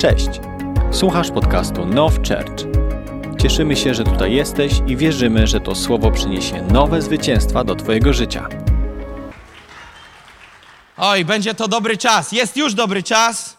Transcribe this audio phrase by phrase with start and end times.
[0.00, 0.28] Cześć!
[0.92, 2.64] Słuchasz podcastu Now Church.
[3.42, 8.12] Cieszymy się, że tutaj jesteś i wierzymy, że to słowo przyniesie nowe zwycięstwa do Twojego
[8.12, 8.48] życia.
[10.96, 12.32] Oj, będzie to dobry czas.
[12.32, 13.56] Jest już dobry czas.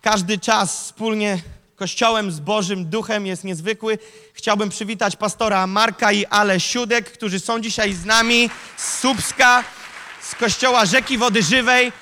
[0.00, 1.38] Każdy czas wspólnie
[1.76, 3.98] Kościołem z Bożym Duchem jest niezwykły.
[4.34, 9.64] Chciałbym przywitać pastora Marka i Ale Siódek, którzy są dzisiaj z nami z Słupska,
[10.22, 11.92] z Kościoła Rzeki Wody Żywej.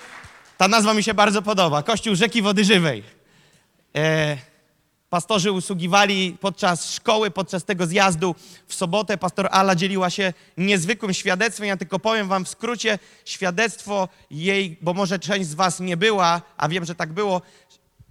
[0.56, 1.82] Ta nazwa mi się bardzo podoba.
[1.82, 3.17] Kościół Rzeki Wody Żywej.
[3.98, 4.36] E,
[5.10, 8.34] pastorzy usługiwali podczas szkoły, podczas tego zjazdu
[8.66, 9.18] w sobotę.
[9.18, 11.66] Pastor Ala dzieliła się niezwykłym świadectwem.
[11.66, 16.42] Ja tylko powiem wam w skrócie świadectwo jej, bo może część z was nie była,
[16.56, 17.42] a wiem, że tak było.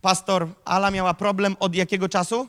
[0.02, 2.48] Pastor Ala miała problem od jakiego czasu?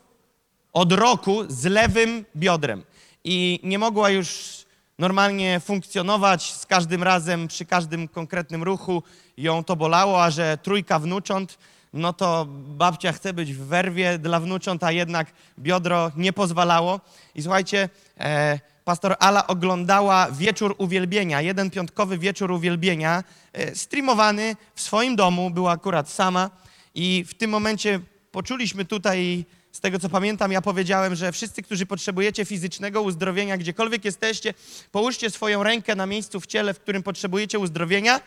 [0.72, 2.84] Od roku z lewym biodrem.
[3.24, 4.58] I nie mogła już
[4.98, 6.52] normalnie funkcjonować.
[6.52, 9.02] Z każdym razem, przy każdym konkretnym ruchu
[9.36, 11.58] ją to bolało, a że trójka wnucząt,
[11.92, 17.00] no to babcia chce być w werwie dla wnucząt, a jednak biodro nie pozwalało.
[17.34, 17.88] I słuchajcie,
[18.20, 25.50] e, pastor Ala oglądała wieczór uwielbienia, jeden piątkowy wieczór uwielbienia, e, streamowany w swoim domu,
[25.50, 26.50] była akurat sama.
[26.94, 28.00] I w tym momencie
[28.32, 34.04] poczuliśmy tutaj, z tego co pamiętam, ja powiedziałem, że wszyscy, którzy potrzebujecie fizycznego uzdrowienia, gdziekolwiek
[34.04, 34.54] jesteście,
[34.92, 38.20] połóżcie swoją rękę na miejscu w ciele, w którym potrzebujecie uzdrowienia.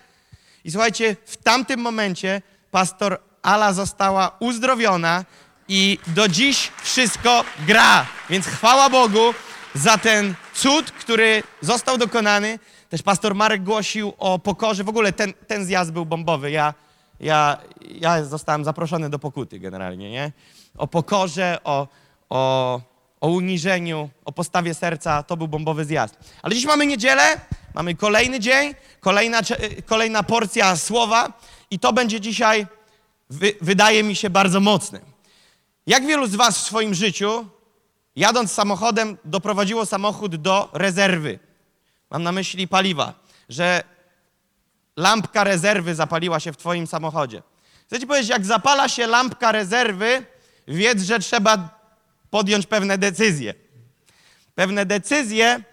[0.63, 5.25] I słuchajcie, w tamtym momencie pastor Ala została uzdrowiona
[5.67, 8.05] i do dziś wszystko gra.
[8.29, 9.33] Więc chwała Bogu
[9.73, 12.59] za ten cud, który został dokonany.
[12.89, 14.83] Też pastor Marek głosił o pokorze.
[14.83, 16.51] W ogóle ten, ten zjazd był bombowy.
[16.51, 16.73] Ja,
[17.19, 20.31] ja, ja zostałem zaproszony do pokuty generalnie, nie?
[20.77, 21.87] O pokorze, o,
[22.29, 22.81] o,
[23.21, 25.23] o uniżeniu, o postawie serca.
[25.23, 26.17] To był bombowy zjazd.
[26.41, 27.41] Ale dziś mamy niedzielę,
[27.73, 29.41] mamy kolejny dzień, kolejna,
[29.85, 31.33] kolejna porcja słowa
[31.71, 32.67] i to będzie dzisiaj,
[33.31, 34.99] wy, wydaje mi się, bardzo mocne.
[35.87, 37.47] Jak wielu z was w swoim życiu,
[38.15, 41.39] jadąc samochodem, doprowadziło samochód do rezerwy?
[42.09, 43.13] Mam na myśli paliwa,
[43.49, 43.83] że
[44.97, 47.43] lampka rezerwy zapaliła się w twoim samochodzie.
[47.87, 50.25] Chcę ci powiedzieć, jak zapala się lampka rezerwy,
[50.67, 51.79] wiedz, że trzeba
[52.29, 53.53] podjąć pewne decyzje.
[54.55, 55.63] Pewne decyzje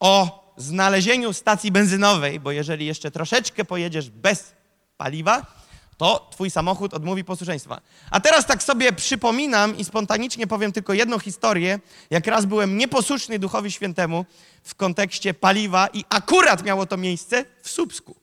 [0.00, 4.52] o znalezieniu stacji benzynowej, bo jeżeli jeszcze troszeczkę pojedziesz bez
[4.96, 5.57] paliwa,
[5.98, 7.80] to twój samochód odmówi posłuszeństwa.
[8.10, 11.78] A teraz tak sobie przypominam i spontanicznie powiem tylko jedną historię,
[12.10, 14.24] jak raz byłem nieposłuszny Duchowi Świętemu
[14.62, 18.16] w kontekście paliwa i akurat miało to miejsce w Słupsku.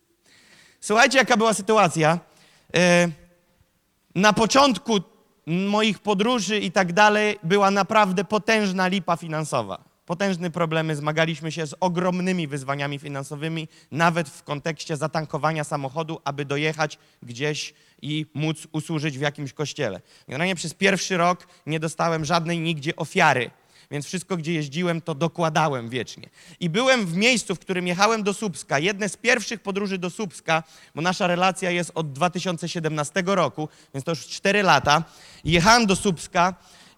[0.81, 2.19] Słuchajcie, jaka była sytuacja.
[2.75, 3.09] E,
[4.15, 4.99] Na początku
[5.47, 9.94] moich podróży i tak dalej była naprawdę potężna lipa finansowa.
[10.05, 16.97] Potężne problemy, zmagaliśmy się z ogromnymi wyzwaniami finansowymi, nawet w kontekście zatankowania samochodu, aby dojechać
[17.23, 20.01] gdzieś i móc usłużyć w jakimś kościele.
[20.27, 23.51] Generalnie przez pierwszy rok nie dostałem żadnej nigdzie ofiary,
[23.91, 26.29] więc wszystko, gdzie jeździłem, to dokładałem wiecznie.
[26.59, 30.63] I byłem w miejscu, w którym jechałem do Słupska, jedne z pierwszych podróży do Słupska,
[30.95, 35.03] bo nasza relacja jest od 2017 roku, więc to już 4 lata.
[35.43, 36.53] Jechałem do Słupska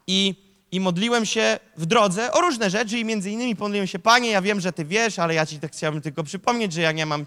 [0.08, 0.47] i
[0.78, 4.42] i modliłem się w drodze o różne rzeczy i między innymi modliłem się, Panie, ja
[4.42, 7.26] wiem, że Ty wiesz, ale ja Ci tak chciałbym tylko przypomnieć, że ja nie mam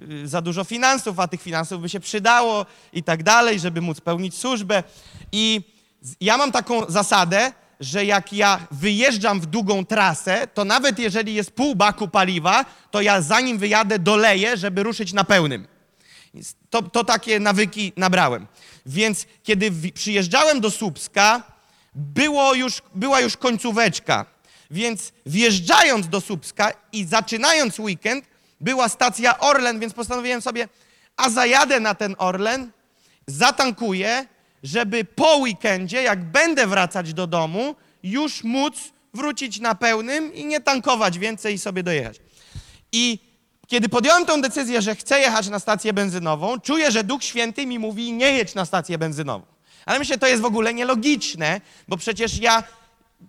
[0.00, 4.00] y, za dużo finansów, a tych finansów by się przydało i tak dalej, żeby móc
[4.00, 4.82] pełnić służbę.
[5.32, 5.60] I
[6.20, 11.50] ja mam taką zasadę, że jak ja wyjeżdżam w długą trasę, to nawet jeżeli jest
[11.50, 15.66] pół baku paliwa, to ja zanim wyjadę doleję, żeby ruszyć na pełnym.
[16.70, 18.46] To, to takie nawyki nabrałem.
[18.86, 21.52] Więc kiedy przyjeżdżałem do Słupska,
[21.94, 24.26] było już, była już końcóweczka.
[24.70, 28.24] Więc wjeżdżając do Słupska i zaczynając weekend,
[28.60, 30.68] była stacja Orlen, więc postanowiłem sobie,
[31.16, 32.70] a zajadę na ten Orlen,
[33.26, 34.26] zatankuję,
[34.62, 38.74] żeby po weekendzie, jak będę wracać do domu, już móc
[39.14, 42.20] wrócić na pełnym i nie tankować więcej i sobie dojechać.
[42.92, 43.18] I
[43.66, 47.78] kiedy podjąłem tę decyzję, że chcę jechać na stację benzynową, czuję, że Duch Święty mi
[47.78, 49.46] mówi, nie jedź na stację benzynową.
[49.86, 52.62] Ale myślę, to jest w ogóle nielogiczne, bo przecież ja.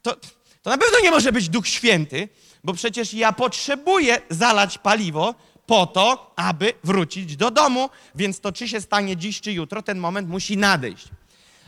[0.01, 0.15] To,
[0.61, 2.29] to na pewno nie może być Duch Święty,
[2.63, 5.35] bo przecież ja potrzebuję zalać paliwo
[5.65, 9.97] po to, aby wrócić do domu, więc to czy się stanie dziś, czy jutro, ten
[9.97, 11.07] moment musi nadejść.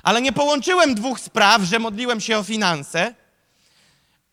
[0.03, 3.15] Ale nie połączyłem dwóch spraw, że modliłem się o finanse,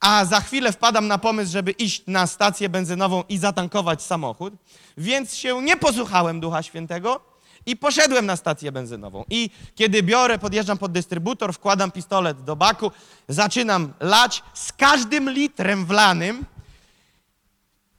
[0.01, 4.55] a za chwilę wpadam na pomysł, żeby iść na stację benzynową i zatankować samochód,
[4.97, 7.32] więc się nie posłuchałem Ducha Świętego
[7.67, 9.25] i poszedłem na stację benzynową.
[9.31, 12.91] I kiedy biorę, podjeżdżam pod dystrybutor, wkładam pistolet do baku,
[13.29, 16.45] zaczynam lać, z każdym litrem wlanym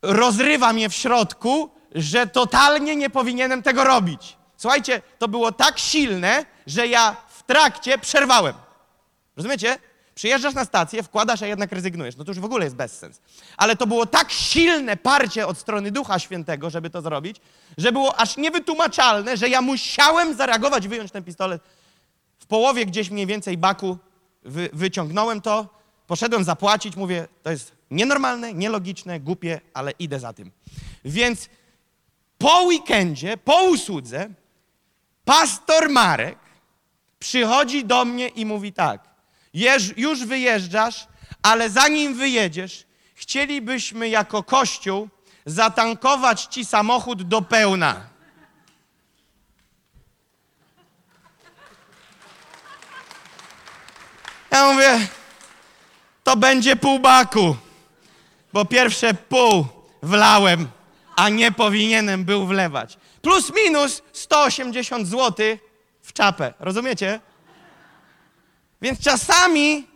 [0.01, 4.37] rozrywa mnie w środku, że totalnie nie powinienem tego robić.
[4.57, 8.55] Słuchajcie, to było tak silne, że ja w trakcie przerwałem.
[9.37, 9.77] Rozumiecie?
[10.15, 12.15] Przyjeżdżasz na stację, wkładasz, a jednak rezygnujesz.
[12.15, 13.21] No to już w ogóle jest bezsens.
[13.57, 17.37] Ale to było tak silne parcie od strony Ducha Świętego, żeby to zrobić,
[17.77, 21.61] że było aż niewytłumaczalne, że ja musiałem zareagować, wyjąć ten pistolet.
[22.39, 23.97] W połowie gdzieś mniej więcej baku
[24.43, 25.67] wy, wyciągnąłem to,
[26.07, 30.51] poszedłem zapłacić, mówię, to jest nienormalne, nielogiczne, głupie, ale idę za tym.
[31.05, 31.49] Więc
[32.37, 34.29] po weekendzie, po usłudze,
[35.25, 36.37] pastor Marek
[37.19, 39.12] przychodzi do mnie i mówi tak,
[39.97, 41.07] Już wyjeżdżasz,
[41.41, 42.85] ale zanim wyjedziesz,
[43.15, 45.09] chcielibyśmy jako kościół
[45.45, 48.13] zatankować ci samochód do pełna.
[54.51, 55.07] Ja mówię,
[56.23, 57.55] to będzie pół baku,
[58.53, 59.65] bo pierwsze pół
[60.03, 60.67] wlałem,
[61.15, 62.97] a nie powinienem był wlewać.
[63.21, 65.57] Plus minus 180 zł
[66.01, 67.19] w czapę, rozumiecie?
[68.83, 69.87] Więc czasami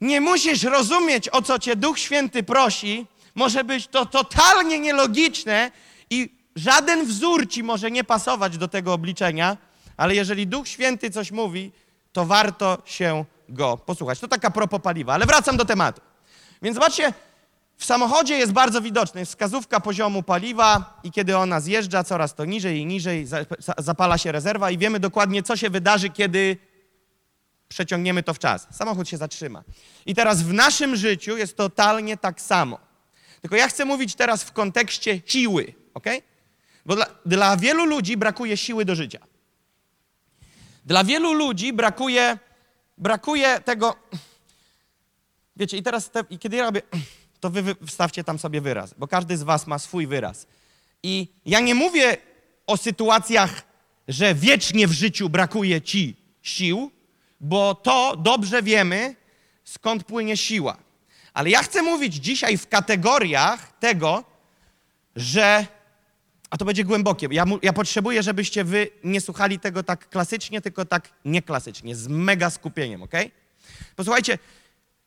[0.00, 3.06] nie musisz rozumieć, o co cię Duch Święty prosi.
[3.34, 5.70] Może być to totalnie nielogiczne
[6.10, 9.56] i żaden wzór ci może nie pasować do tego obliczenia,
[9.96, 11.72] ale jeżeli Duch Święty coś mówi,
[12.12, 14.18] to warto się go posłuchać.
[14.18, 16.00] To taka propos paliwa, ale wracam do tematu.
[16.62, 17.12] Więc zobaczcie,
[17.76, 22.44] w samochodzie jest bardzo widoczne, jest wskazówka poziomu paliwa i kiedy ona zjeżdża coraz to
[22.44, 23.26] niżej i niżej,
[23.78, 26.56] zapala się rezerwa i wiemy dokładnie, co się wydarzy, kiedy
[27.68, 28.66] przeciągniemy to w czas.
[28.70, 29.64] Samochód się zatrzyma.
[30.06, 32.78] I teraz w naszym życiu jest totalnie tak samo.
[33.40, 36.06] Tylko ja chcę mówić teraz w kontekście siły, ok?
[36.86, 39.18] Bo dla, dla wielu ludzi brakuje siły do życia.
[40.84, 42.38] Dla wielu ludzi brakuje,
[42.98, 43.96] brakuje tego.
[45.56, 46.82] Wiecie, i teraz, te, i kiedy ja robię,
[47.40, 50.46] to wy wstawcie tam sobie wyraz, bo każdy z Was ma swój wyraz.
[51.02, 52.16] I ja nie mówię
[52.66, 53.62] o sytuacjach,
[54.08, 56.90] że wiecznie w życiu brakuje ci sił,
[57.40, 59.16] bo to dobrze wiemy,
[59.64, 60.76] skąd płynie siła.
[61.34, 64.24] Ale ja chcę mówić dzisiaj w kategoriach tego,
[65.16, 65.66] że.
[66.50, 67.28] A to będzie głębokie.
[67.30, 72.50] Ja, ja potrzebuję, żebyście wy nie słuchali tego tak klasycznie, tylko tak nieklasycznie, z mega
[72.50, 73.12] skupieniem, ok?
[73.96, 74.38] Posłuchajcie,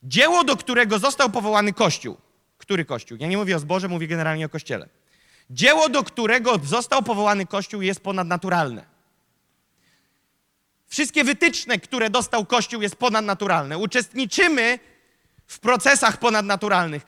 [0.03, 2.17] dzieło, do którego został powołany Kościół.
[2.57, 3.17] Który Kościół?
[3.21, 4.89] Ja nie mówię o zborze, mówię generalnie o Kościele.
[5.49, 8.85] Dzieło, do którego został powołany Kościół, jest ponadnaturalne.
[10.89, 13.77] Wszystkie wytyczne, które dostał Kościół, jest ponadnaturalne.
[13.77, 14.79] Uczestniczymy
[15.47, 17.05] w procesach ponadnaturalnych.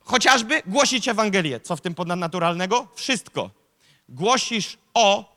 [0.00, 1.60] Chociażby głosić Ewangelię.
[1.60, 2.88] Co w tym ponadnaturalnego?
[2.94, 3.50] Wszystko.
[4.08, 5.36] Głosisz o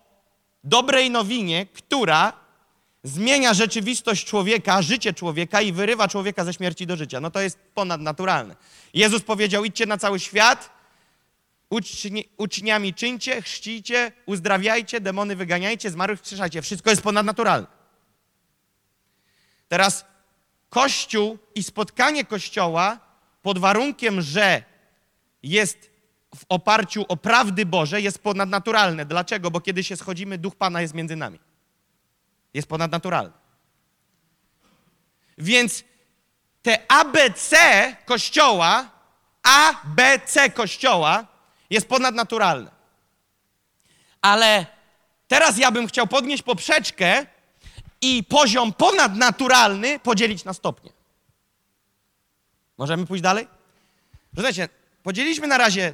[0.64, 2.34] dobrej nowinie, która
[3.04, 7.20] zmienia rzeczywistość człowieka, życie człowieka i wyrywa człowieka ze śmierci do życia.
[7.20, 8.56] No to jest ponadnaturalne.
[8.94, 10.70] Jezus powiedział: idźcie na cały świat,
[11.70, 16.62] uczni, uczniami czyńcie, chrzcijcie, uzdrawiajcie, demony wyganiajcie, zmarłych wskrzeszajcie.
[16.62, 17.83] Wszystko jest ponadnaturalne.
[19.68, 20.06] Teraz
[20.70, 23.00] Kościół i spotkanie Kościoła
[23.42, 24.64] pod warunkiem, że
[25.44, 25.90] jest
[26.36, 29.06] w oparciu o prawdy Boże, jest ponadnaturalne.
[29.06, 29.52] Dlaczego?
[29.52, 31.40] Bo kiedy się schodzimy, Duch Pana jest między nami.
[32.54, 33.34] Jest ponadnaturalny.
[35.38, 35.84] Więc
[36.62, 37.58] te ABC
[38.06, 38.90] Kościoła,
[39.44, 41.28] ABC Kościoła
[41.70, 42.72] jest ponadnaturalne.
[44.22, 44.66] Ale
[45.28, 47.26] teraz ja bym chciał podnieść poprzeczkę
[48.04, 50.92] i poziom ponadnaturalny podzielić na stopnie.
[52.78, 53.48] Możemy pójść dalej?
[54.36, 54.70] Rozumiecie,
[55.04, 55.94] podzieliliśmy na razie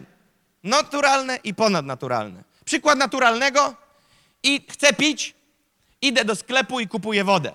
[0.64, 2.44] naturalne i ponadnaturalne.
[2.66, 3.76] Przykład naturalnego
[4.44, 5.36] i chcę pić,
[6.02, 7.54] idę do sklepu i kupuję wodę.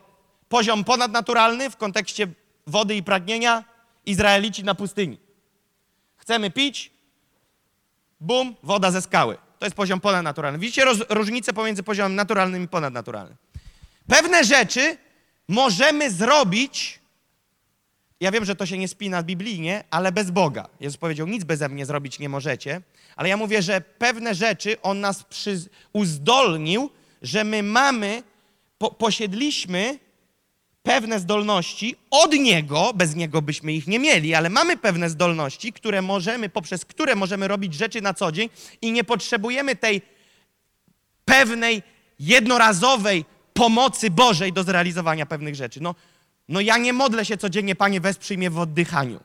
[0.49, 2.26] Poziom ponadnaturalny w kontekście
[2.66, 3.64] wody i pragnienia
[4.06, 5.18] Izraelici na pustyni.
[6.16, 6.90] Chcemy pić,
[8.20, 9.38] bum, woda ze skały.
[9.58, 10.58] To jest poziom ponadnaturalny.
[10.58, 13.37] Widzicie roz, różnicę pomiędzy poziomem naturalnym i ponadnaturalnym.
[14.08, 14.96] Pewne rzeczy
[15.49, 17.00] możemy zrobić,
[18.20, 20.68] ja wiem, że to się nie spina biblijnie, ale bez Boga.
[20.80, 22.80] Jezus powiedział, nic beze mnie zrobić nie możecie,
[23.16, 25.61] ale ja mówię, że pewne rzeczy On nas przy,
[25.92, 26.90] uzdolnił,
[27.23, 28.23] że my mamy,
[28.78, 29.99] po, posiedliśmy
[30.82, 36.02] pewne zdolności od Niego, bez Niego byśmy ich nie mieli, ale mamy pewne zdolności, które
[36.02, 38.49] możemy, poprzez które możemy robić rzeczy na co dzień
[38.82, 40.02] i nie potrzebujemy tej
[41.25, 41.82] pewnej,
[42.18, 45.80] jednorazowej pomocy Bożej do zrealizowania pewnych rzeczy.
[45.80, 45.94] No,
[46.49, 49.20] no ja nie modlę się codziennie, Panie, wesprzyj mnie w oddychaniu.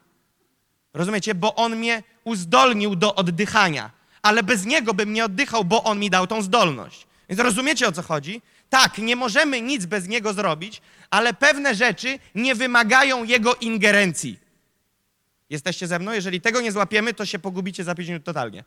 [0.93, 1.35] Rozumiecie?
[1.35, 6.09] Bo On mnie uzdolnił do oddychania, ale bez Niego bym nie oddychał, bo On mi
[6.09, 7.07] dał tą zdolność.
[7.29, 8.41] Więc rozumiecie, o co chodzi?
[8.69, 14.39] Tak, nie możemy nic bez Niego zrobić, ale pewne rzeczy nie wymagają Jego ingerencji.
[15.49, 16.11] Jesteście ze mną?
[16.11, 18.63] Jeżeli tego nie złapiemy, to się pogubicie za 5 minut totalnie.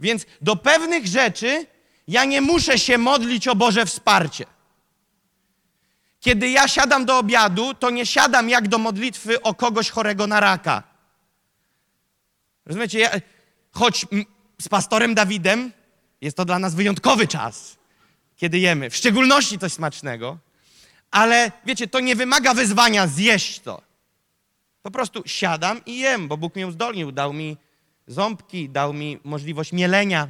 [0.00, 1.66] Więc do pewnych rzeczy
[2.08, 4.44] ja nie muszę się modlić o Boże wsparcie.
[6.20, 10.40] Kiedy ja siadam do obiadu, to nie siadam jak do modlitwy o kogoś chorego na
[10.40, 10.82] raka.
[12.66, 12.98] Rozumiecie?
[12.98, 13.10] Ja,
[13.72, 14.06] choć
[14.60, 15.72] z pastorem Dawidem
[16.20, 17.76] jest to dla nas wyjątkowy czas,
[18.36, 20.38] kiedy jemy, w szczególności coś smacznego,
[21.10, 23.82] ale wiecie, to nie wymaga wyzwania zjeść to.
[24.82, 27.56] Po prostu siadam i jem, bo Bóg mnie uzdolnił, dał mi
[28.06, 30.28] ząbki, dał mi możliwość mielenia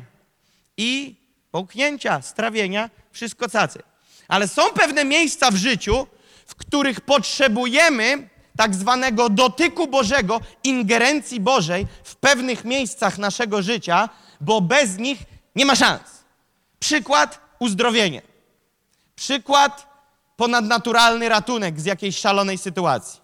[0.76, 1.14] i
[1.50, 3.82] połknięcia, strawienia, wszystko cacy.
[4.28, 6.06] Ale są pewne miejsca w życiu,
[6.46, 14.08] w których potrzebujemy tak zwanego dotyku Bożego, ingerencji Bożej w pewnych miejscach naszego życia,
[14.40, 15.18] bo bez nich
[15.54, 16.24] nie ma szans.
[16.80, 18.22] Przykład uzdrowienie.
[19.16, 19.86] Przykład
[20.36, 23.20] ponadnaturalny ratunek z jakiejś szalonej sytuacji.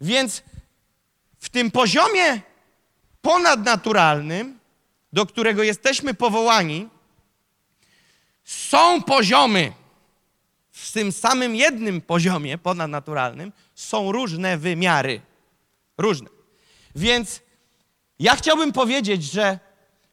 [0.00, 0.42] Więc
[1.40, 2.40] w tym poziomie
[3.22, 4.58] ponadnaturalnym,
[5.12, 6.88] do którego jesteśmy powołani,
[8.44, 9.72] są poziomy.
[10.90, 15.20] W tym samym jednym poziomie ponadnaturalnym są różne wymiary.
[15.98, 16.28] Różne.
[16.94, 17.40] Więc
[18.18, 19.58] ja chciałbym powiedzieć, że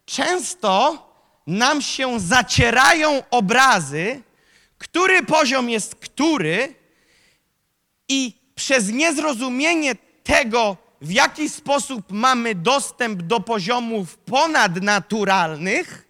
[0.06, 1.04] często
[1.48, 4.22] nam się zacierają obrazy,
[4.78, 6.76] który poziom jest który,
[8.10, 16.08] i przez niezrozumienie tego, w jaki sposób mamy dostęp do poziomów ponadnaturalnych,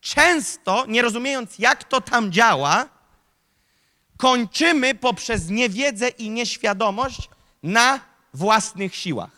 [0.00, 3.01] często, nie rozumiejąc, jak to tam działa,
[4.22, 7.28] kończymy poprzez niewiedzę i nieświadomość
[7.62, 8.00] na
[8.34, 9.30] własnych siłach.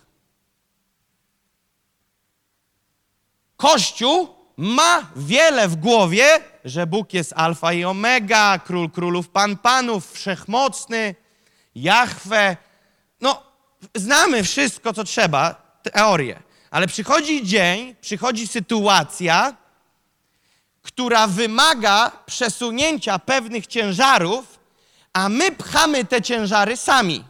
[3.57, 6.27] Kościół ma wiele w głowie,
[6.65, 11.15] że Bóg jest alfa i omega, król królów, pan panów, wszechmocny,
[11.75, 12.57] Jahwe.
[13.21, 13.43] No,
[13.95, 16.43] znamy wszystko, co trzeba, teorię.
[16.71, 19.57] Ale przychodzi dzień, przychodzi sytuacja,
[20.83, 24.54] która wymaga przesunięcia pewnych ciężarów,
[25.15, 27.25] a my pchamy te ciężary sami.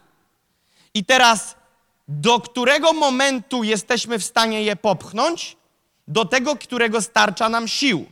[0.94, 1.56] I teraz,
[2.08, 5.56] do którego momentu jesteśmy w stanie je popchnąć?
[6.08, 8.06] Do tego, którego starcza nam sił.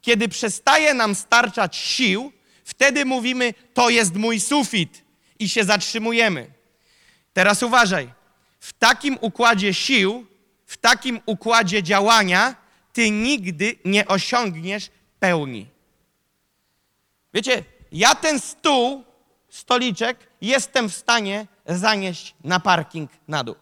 [0.00, 2.32] Kiedy przestaje nam starczać sił,
[2.64, 5.02] wtedy mówimy: To jest mój sufit
[5.38, 6.50] i się zatrzymujemy.
[7.32, 8.12] Teraz uważaj.
[8.60, 10.26] W takim układzie sił,
[10.66, 12.54] w takim układzie działania,
[12.92, 15.66] ty nigdy nie osiągniesz pełni.
[17.34, 19.04] Wiecie, ja ten stół,
[19.52, 23.54] stoliczek, jestem w stanie zanieść na parking na dół.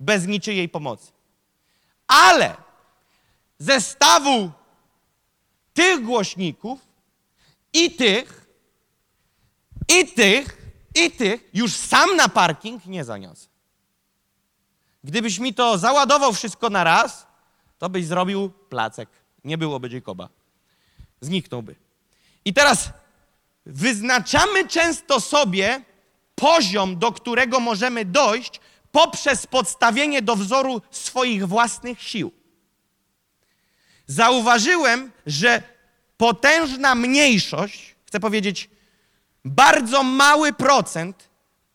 [0.00, 1.12] Bez niczyjej pomocy.
[2.06, 2.56] Ale
[3.58, 4.50] zestawu
[5.74, 6.80] tych głośników
[7.72, 8.46] i tych,
[9.88, 10.58] i tych,
[10.94, 13.48] i tych już sam na parking nie zaniosę.
[15.04, 17.26] Gdybyś mi to załadował wszystko na raz,
[17.78, 19.08] to byś zrobił placek.
[19.44, 20.28] Nie byłoby Jacoba.
[21.20, 21.76] Zniknąłby.
[22.44, 22.90] I teraz
[23.66, 25.82] wyznaczamy często sobie
[26.34, 28.60] poziom, do którego możemy dojść
[28.92, 32.32] poprzez podstawienie do wzoru swoich własnych sił.
[34.06, 35.62] Zauważyłem, że
[36.16, 38.70] potężna mniejszość, chcę powiedzieć,
[39.44, 41.28] bardzo mały procent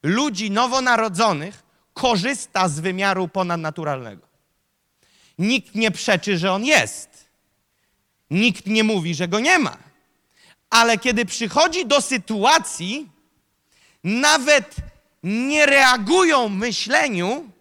[0.03, 4.27] ludzi nowonarodzonych korzysta z wymiaru ponadnaturalnego.
[5.37, 7.29] Nikt nie przeczy, że on jest.
[8.29, 9.90] Nikt nie mówi, że go nie ma.
[10.71, 13.09] Ale kiedy przychodzi do sytuacji,
[14.03, 14.75] nawet
[15.23, 17.51] nie reagują myśleniu,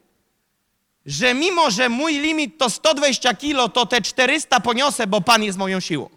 [1.07, 5.59] że mimo, że mój limit to 120 kilo, to te 400 poniosę, bo Pan jest
[5.59, 6.11] moją siłą.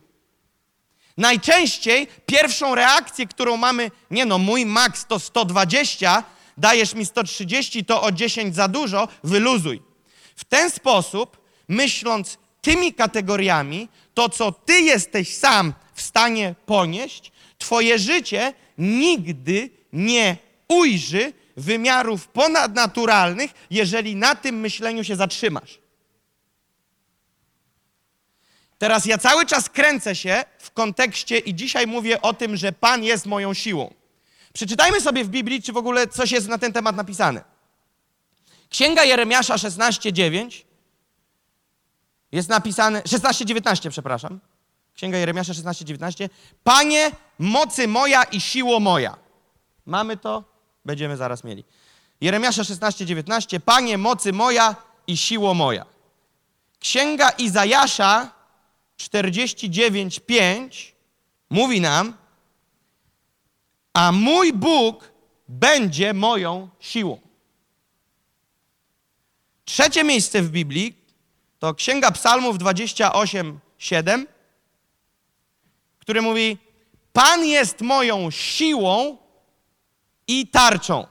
[1.17, 6.23] Najczęściej pierwszą reakcję, którą mamy, nie no, mój maks to 120,
[6.57, 9.81] dajesz mi 130, to o 10 za dużo, wyluzuj.
[10.35, 17.99] W ten sposób, myśląc tymi kategoriami, to co ty jesteś sam w stanie ponieść, twoje
[17.99, 25.79] życie nigdy nie ujrzy wymiarów ponadnaturalnych, jeżeli na tym myśleniu się zatrzymasz.
[28.77, 33.03] Teraz ja cały czas kręcę się w kontekście i dzisiaj mówię o tym, że Pan
[33.03, 33.93] jest moją siłą.
[34.53, 37.43] Przeczytajmy sobie w Biblii, czy w ogóle coś jest na ten temat napisane.
[38.69, 40.65] Księga Jeremiasza 16:9
[42.31, 44.39] jest napisane 16:19, przepraszam.
[44.95, 46.29] Księga Jeremiasza 16:19.
[46.63, 49.17] Panie, mocy moja i siło moja.
[49.85, 50.43] Mamy to?
[50.85, 51.63] Będziemy zaraz mieli.
[52.21, 53.59] Jeremiasza 16:19.
[53.59, 54.75] Panie, mocy moja
[55.07, 55.85] i siło moja.
[56.79, 58.31] Księga Izajasza
[58.97, 60.93] 49:5
[61.49, 62.17] mówi nam:
[63.93, 65.11] A mój Bóg
[65.47, 67.19] będzie moją siłą.
[69.65, 70.97] Trzecie miejsce w Biblii
[71.59, 74.25] to Księga Psalmów 28:7,
[76.03, 76.57] które mówi:
[77.13, 79.17] Pan jest moją siłą
[80.27, 81.07] i tarczą.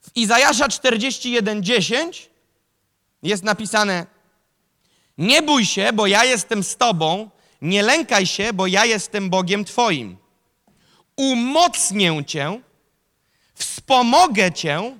[0.00, 2.28] W Izajasza 41:10
[3.22, 4.06] jest napisane:
[5.18, 7.30] Nie bój się, bo ja jestem z tobą,
[7.62, 10.16] nie lękaj się, bo ja jestem Bogiem twoim.
[11.16, 12.60] Umocnię cię,
[13.54, 14.96] wspomogę cię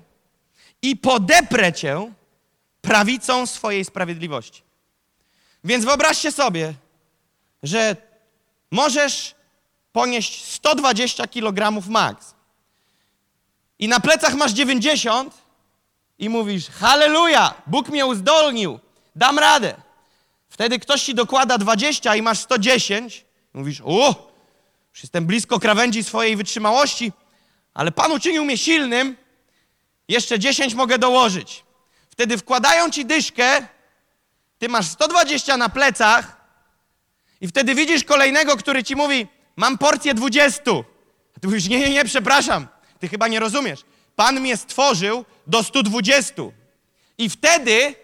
[0.83, 2.13] i podeprę cię
[2.81, 4.63] prawicą swojej sprawiedliwości.
[5.65, 6.75] Więc wyobraźcie sobie,
[7.63, 7.97] że
[8.71, 9.35] możesz
[9.93, 12.35] ponieść 120 kg max
[13.79, 15.35] i na plecach masz 90
[16.19, 18.81] i mówisz, halleluja, Bóg mnie uzdolnił,
[19.17, 19.75] dam radę.
[20.49, 24.31] Wtedy ktoś ci dokłada 20 i masz 110, mówisz, o,
[24.93, 27.13] już jestem blisko krawędzi swojej wytrzymałości,
[27.75, 29.17] ale Pan uczynił mnie silnym,
[30.09, 31.65] jeszcze 10 mogę dołożyć.
[32.11, 33.67] Wtedy wkładają ci dyszkę,
[34.65, 36.37] ty masz 120 na plecach
[37.41, 40.63] i wtedy widzisz kolejnego, który ci mówi, mam porcję 20.
[41.37, 42.67] A ty mówisz, nie, nie, nie, przepraszam,
[42.99, 43.85] ty chyba nie rozumiesz.
[44.17, 46.43] Pan mnie stworzył do 120.
[47.19, 47.95] I wtedy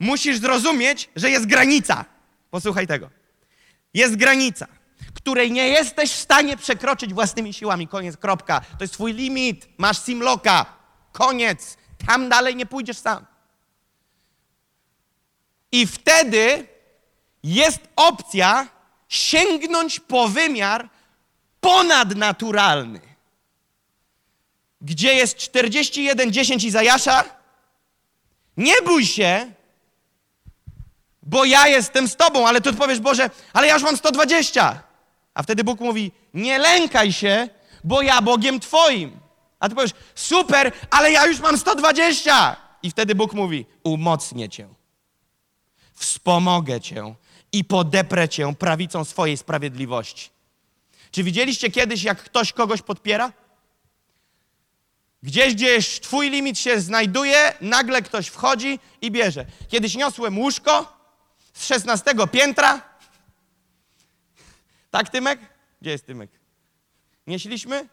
[0.00, 2.04] musisz zrozumieć, że jest granica.
[2.50, 3.10] Posłuchaj tego.
[3.94, 4.66] Jest granica,
[5.14, 7.88] której nie jesteś w stanie przekroczyć własnymi siłami.
[7.88, 8.60] Koniec, kropka.
[8.60, 9.68] To jest twój limit.
[9.78, 10.66] Masz simloka.
[11.12, 11.76] Koniec.
[12.06, 13.29] Tam dalej nie pójdziesz sam.
[15.72, 16.66] I wtedy
[17.42, 18.68] jest opcja
[19.08, 20.88] sięgnąć po wymiar
[21.60, 23.00] ponadnaturalny.
[24.80, 27.24] Gdzie jest 41:10 Izajasza?
[28.56, 29.52] Nie bój się,
[31.22, 34.82] bo ja jestem z tobą, ale ty powiesz, Boże, ale ja już mam 120.
[35.34, 37.48] A wtedy Bóg mówi, nie lękaj się,
[37.84, 39.20] bo ja Bogiem twoim.
[39.60, 42.56] A ty powiesz, super, ale ja już mam 120.
[42.82, 44.68] I wtedy Bóg mówi, umocnię cię,
[46.00, 47.14] wspomogę cię
[47.52, 50.30] i podeprę cię prawicą swojej sprawiedliwości.
[51.10, 53.32] Czy widzieliście kiedyś, jak ktoś kogoś podpiera?
[55.22, 59.46] Gdzieś, gdzieś twój limit się znajduje, nagle ktoś wchodzi i bierze.
[59.68, 60.96] Kiedyś niosłem łóżko
[61.54, 62.82] z 16 piętra.
[64.90, 65.40] Tak, Tymek?
[65.80, 66.30] Gdzie jest Tymek?
[67.26, 67.88] Nieśliśmy?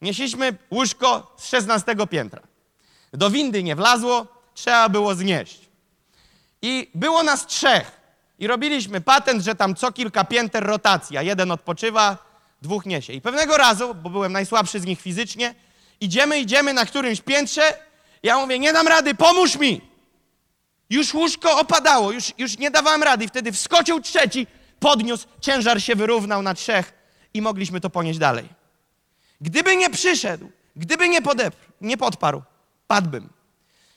[0.00, 2.42] Nieśliśmy łóżko z 16 piętra.
[3.12, 5.71] Do windy nie wlazło, trzeba było znieść.
[6.62, 8.00] I było nas trzech.
[8.38, 11.22] I robiliśmy patent, że tam co kilka pięter rotacja.
[11.22, 13.12] Jeden odpoczywa, dwóch niesie.
[13.12, 15.54] I pewnego razu, bo byłem najsłabszy z nich fizycznie,
[16.00, 17.78] idziemy, idziemy na którymś piętrze.
[18.22, 19.80] Ja mówię, nie dam rady, pomóż mi.
[20.90, 23.24] Już łóżko opadało, już, już nie dawałem rady.
[23.24, 24.46] I wtedy wskoczył trzeci,
[24.80, 26.92] podniósł, ciężar się wyrównał na trzech
[27.34, 28.48] i mogliśmy to ponieść dalej.
[29.40, 32.42] Gdyby nie przyszedł, gdyby nie, podep- nie podparł,
[32.86, 33.28] padłbym.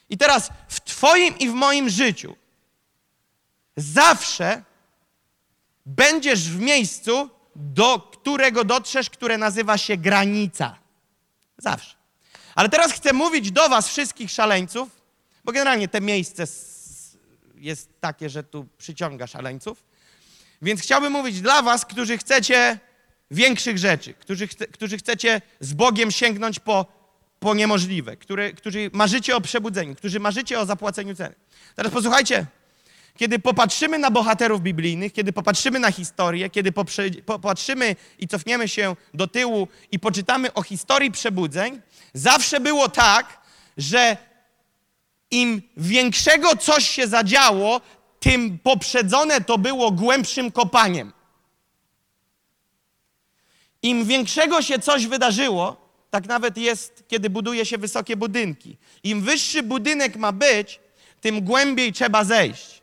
[0.10, 2.36] I teraz w Twoim i w moim życiu
[3.76, 4.64] zawsze
[5.86, 10.78] będziesz w miejscu, do którego dotrzesz, które nazywa się granica.
[11.58, 11.96] Zawsze.
[12.56, 14.90] Ale teraz chcę mówić do Was, wszystkich szaleńców,
[15.44, 16.44] bo generalnie te miejsce
[17.56, 19.84] jest takie, że tu przyciąga szaleńców.
[20.62, 22.80] Więc chciałbym mówić dla Was, którzy chcecie
[23.32, 26.86] większych rzeczy, którzy, chce, którzy chcecie z Bogiem sięgnąć po,
[27.40, 28.18] po niemożliwe,
[28.56, 31.36] którzy marzycie o przebudzeniu, którzy marzycie o zapłaceniu ceny.
[31.76, 32.46] Teraz posłuchajcie,
[33.18, 36.72] kiedy popatrzymy na bohaterów biblijnych, kiedy popatrzymy na historię, kiedy
[37.26, 41.82] popatrzymy i cofniemy się do tyłu i poczytamy o historii przebudzeń,
[42.14, 43.42] zawsze było tak,
[43.78, 44.18] że
[45.32, 47.82] im większego coś się zadziało,
[48.20, 51.14] tym poprzedzone to było głębszym kopaniem.
[53.82, 58.78] Im większego się coś wydarzyło, tak nawet jest, kiedy buduje się wysokie budynki.
[59.04, 60.80] Im wyższy budynek ma być,
[61.22, 62.75] tym głębiej trzeba zejść.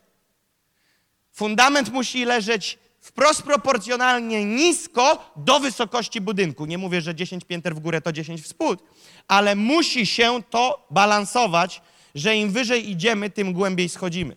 [1.32, 6.66] Fundament musi leżeć wprost proporcjonalnie nisko do wysokości budynku.
[6.66, 8.82] Nie mówię, że 10 pięter w górę to 10 w spód,
[9.28, 11.80] ale musi się to balansować,
[12.14, 14.34] że im wyżej idziemy, tym głębiej schodzimy.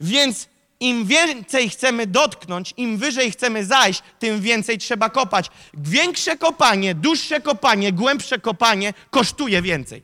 [0.00, 0.48] Więc
[0.80, 5.50] im więcej chcemy dotknąć, im wyżej chcemy zajść, tym więcej trzeba kopać.
[5.74, 10.02] Większe kopanie, dłuższe kopanie, głębsze kopanie kosztuje więcej.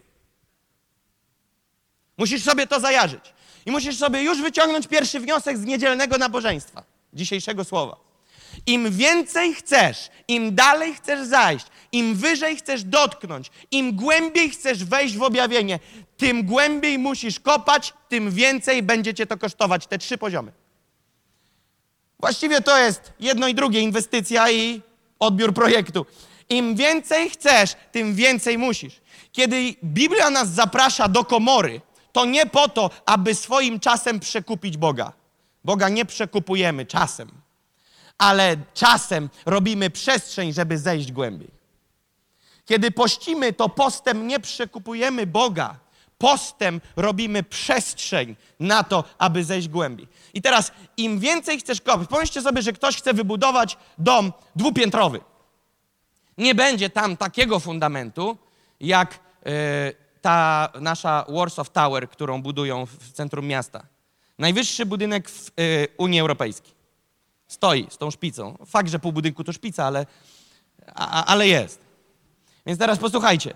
[2.18, 3.37] Musisz sobie to zajarzyć.
[3.68, 7.96] I musisz sobie już wyciągnąć pierwszy wniosek z niedzielnego nabożeństwa, dzisiejszego słowa.
[8.66, 15.16] Im więcej chcesz, im dalej chcesz zajść, im wyżej chcesz dotknąć, im głębiej chcesz wejść
[15.16, 15.78] w objawienie,
[16.16, 19.86] tym głębiej musisz kopać, tym więcej będzie cię to kosztować.
[19.86, 20.52] Te trzy poziomy.
[22.20, 24.82] Właściwie to jest jedno i drugie, inwestycja i
[25.18, 26.06] odbiór projektu.
[26.48, 29.00] Im więcej chcesz, tym więcej musisz.
[29.32, 31.80] Kiedy Biblia nas zaprasza do komory,
[32.12, 35.12] to nie po to, aby swoim czasem przekupić Boga.
[35.64, 37.30] Boga nie przekupujemy czasem.
[38.18, 41.50] ale czasem robimy przestrzeń, żeby zejść głębiej.
[42.64, 45.78] Kiedy pościmy, to postem nie przekupujemy Boga.
[46.18, 50.08] Postem robimy przestrzeń na to, aby zejść głębiej.
[50.34, 55.20] I teraz, im więcej chcesz kopać, pomyślcie sobie, że ktoś chce wybudować dom dwupiętrowy.
[56.38, 58.36] Nie będzie tam takiego fundamentu,
[58.80, 59.52] jak yy,
[60.20, 63.86] ta nasza Warsaw Tower, którą budują w centrum miasta.
[64.38, 66.74] Najwyższy budynek w yy, Unii Europejskiej.
[67.48, 68.56] Stoi z tą szpicą.
[68.66, 70.06] Fakt, że pół budynku to szpica, ale,
[70.94, 71.80] a, ale jest.
[72.66, 73.54] Więc teraz posłuchajcie.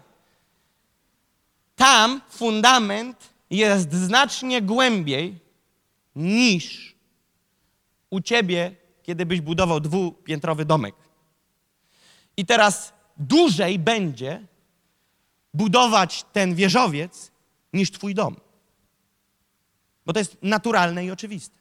[1.77, 5.39] Tam fundament jest znacznie głębiej
[6.17, 6.95] niż
[8.11, 10.95] u ciebie, kiedy byś budował dwupiętrowy domek.
[12.37, 14.47] I teraz dłużej będzie
[15.55, 17.31] budować ten wieżowiec
[17.73, 18.37] niż twój dom.
[20.07, 21.55] Bo to jest naturalne i oczywiste.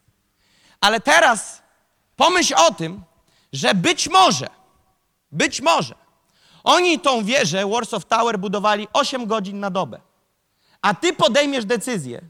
[0.80, 1.62] Ale teraz
[2.15, 3.04] pomyśl o tym,
[3.54, 4.47] że być może,
[5.32, 6.01] być może
[6.63, 10.01] oni tą wieżę Warsaw Tower budowali 8 godzin na dobę.
[10.82, 12.21] A ty podejmiesz decyzję,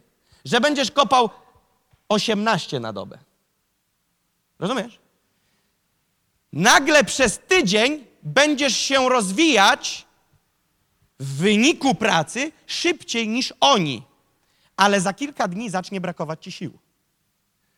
[0.45, 1.29] że będziesz kopał
[2.09, 3.17] 18 na dobę.
[4.59, 4.99] Rozumiesz?
[6.53, 10.05] Nagle przez tydzień będziesz się rozwijać
[11.21, 14.03] w wyniku pracy szybciej niż oni.
[14.77, 16.77] Ale za kilka dni zacznie brakować ci sił.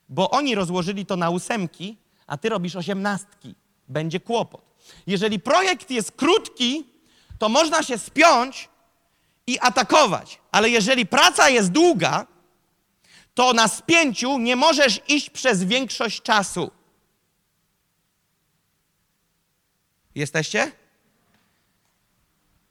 [0.08, 3.54] Bo oni rozłożyli to na ósemki, a ty robisz osiemnastki.
[3.88, 4.62] Będzie kłopot.
[5.06, 6.84] Jeżeli projekt jest krótki,
[7.38, 8.68] to można się spiąć
[9.46, 10.40] i atakować.
[10.52, 12.26] Ale jeżeli praca jest długa,
[13.34, 16.70] to na spięciu nie możesz iść przez większość czasu.
[20.14, 20.72] Jesteście?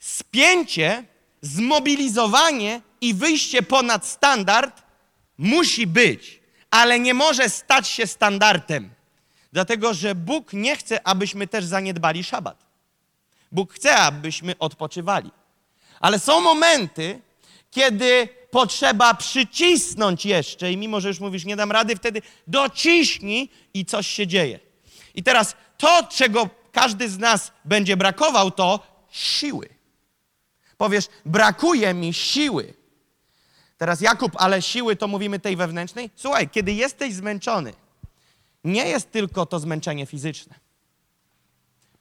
[0.04, 1.04] Spięcie,
[1.42, 4.84] zmobilizowanie i wyjście ponad standard
[5.38, 6.39] musi być,
[6.72, 8.89] ale nie może stać się standardem.
[9.54, 12.66] Dlatego, że Bóg nie chce, abyśmy też zaniedbali szabat.
[13.52, 15.32] Bóg chce, abyśmy odpoczywali.
[16.00, 17.22] Ale są momenty,
[17.72, 23.86] kiedy potrzeba przycisnąć jeszcze i mimo, że już mówisz, nie dam rady, wtedy dociśnij i
[23.86, 24.60] coś się dzieje.
[25.16, 28.80] I teraz to, czego każdy z nas będzie brakował, to
[29.12, 29.72] siły.
[30.84, 32.74] Powiesz, brakuje mi siły.
[33.78, 36.10] Teraz Jakub, ale siły to mówimy tej wewnętrznej?
[36.15, 37.74] Słuchaj, kiedy jesteś zmęczony,
[38.63, 40.56] nie jest tylko to zmęczenie fizyczne.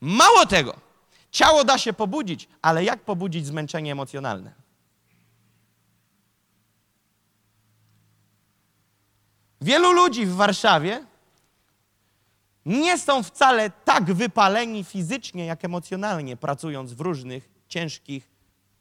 [0.01, 0.77] Mało tego,
[1.31, 4.53] ciało da się pobudzić, ale jak pobudzić zmęczenie emocjonalne?
[9.61, 11.07] Wielu ludzi w Warszawie
[12.66, 18.32] nie są wcale tak wypaleni fizycznie, jak emocjonalnie, pracując w różnych ciężkich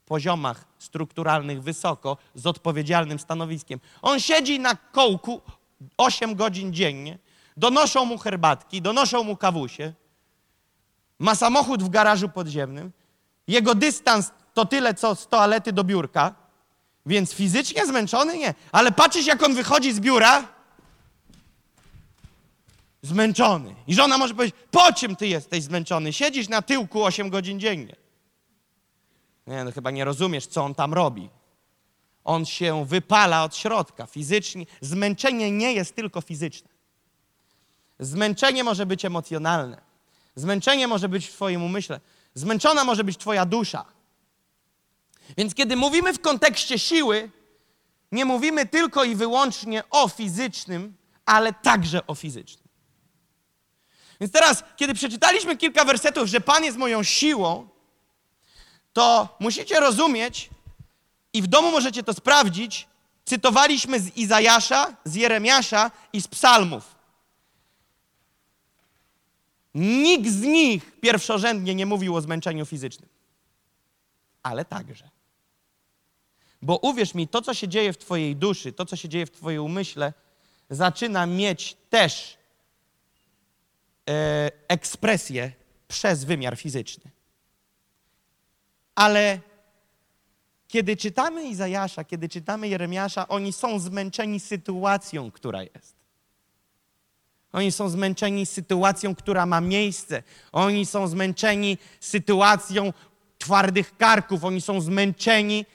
[0.06, 3.80] poziomach strukturalnych wysoko, z odpowiedzialnym stanowiskiem.
[4.02, 5.40] On siedzi na kołku
[5.96, 7.18] 8 godzin dziennie,
[7.56, 9.92] donoszą mu herbatki, donoszą mu kawusie,
[11.18, 12.92] ma samochód w garażu podziemnym,
[13.48, 16.34] jego dystans to tyle, co z toalety do biurka,
[17.06, 20.48] więc fizycznie zmęczony nie, ale patrzysz, jak on wychodzi z biura,
[23.02, 23.74] zmęczony.
[23.86, 26.12] I żona może powiedzieć, po czym ty jesteś zmęczony?
[26.12, 28.01] Siedzisz na tyłku 8 godzin dziennie.
[29.52, 31.28] Nie, no chyba nie rozumiesz, co on tam robi.
[32.24, 34.66] On się wypala od środka fizycznie.
[34.80, 36.68] Zmęczenie nie jest tylko fizyczne.
[37.98, 39.80] Zmęczenie może być emocjonalne.
[40.34, 42.00] Zmęczenie może być w Twoim umyśle.
[42.34, 43.84] Zmęczona może być Twoja dusza.
[45.36, 47.30] Więc kiedy mówimy w kontekście siły,
[48.12, 52.68] nie mówimy tylko i wyłącznie o fizycznym, ale także o fizycznym.
[54.20, 57.71] Więc teraz, kiedy przeczytaliśmy kilka wersetów, że Pan jest moją siłą,
[58.92, 60.50] to musicie rozumieć
[61.32, 62.86] i w domu możecie to sprawdzić.
[63.24, 66.94] Cytowaliśmy z Izajasza, z Jeremiasza i z Psalmów.
[69.74, 73.08] Nikt z nich pierwszorzędnie nie mówił o zmęczeniu fizycznym.
[74.42, 75.10] Ale także.
[76.62, 79.30] Bo uwierz mi, to, co się dzieje w Twojej duszy, to, co się dzieje w
[79.30, 80.12] Twoim umyśle,
[80.70, 82.38] zaczyna mieć też
[84.08, 85.52] e, ekspresję
[85.88, 87.11] przez wymiar fizyczny.
[88.94, 89.40] Ale
[90.68, 95.96] kiedy czytamy Izajasza, kiedy czytamy Jeremiasza, oni są zmęczeni sytuacją, która jest.
[97.52, 100.22] Oni są zmęczeni sytuacją, która ma miejsce.
[100.52, 102.92] Oni są zmęczeni sytuacją
[103.38, 104.44] twardych karków.
[104.44, 105.66] Oni są zmęczeni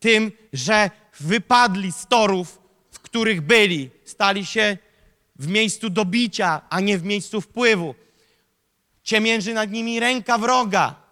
[0.00, 2.58] tym, że wypadli z torów,
[2.90, 3.90] w których byli.
[4.04, 4.78] Stali się
[5.36, 7.94] w miejscu dobicia, a nie w miejscu wpływu.
[9.02, 11.03] Ciemięży nad nimi ręka wroga.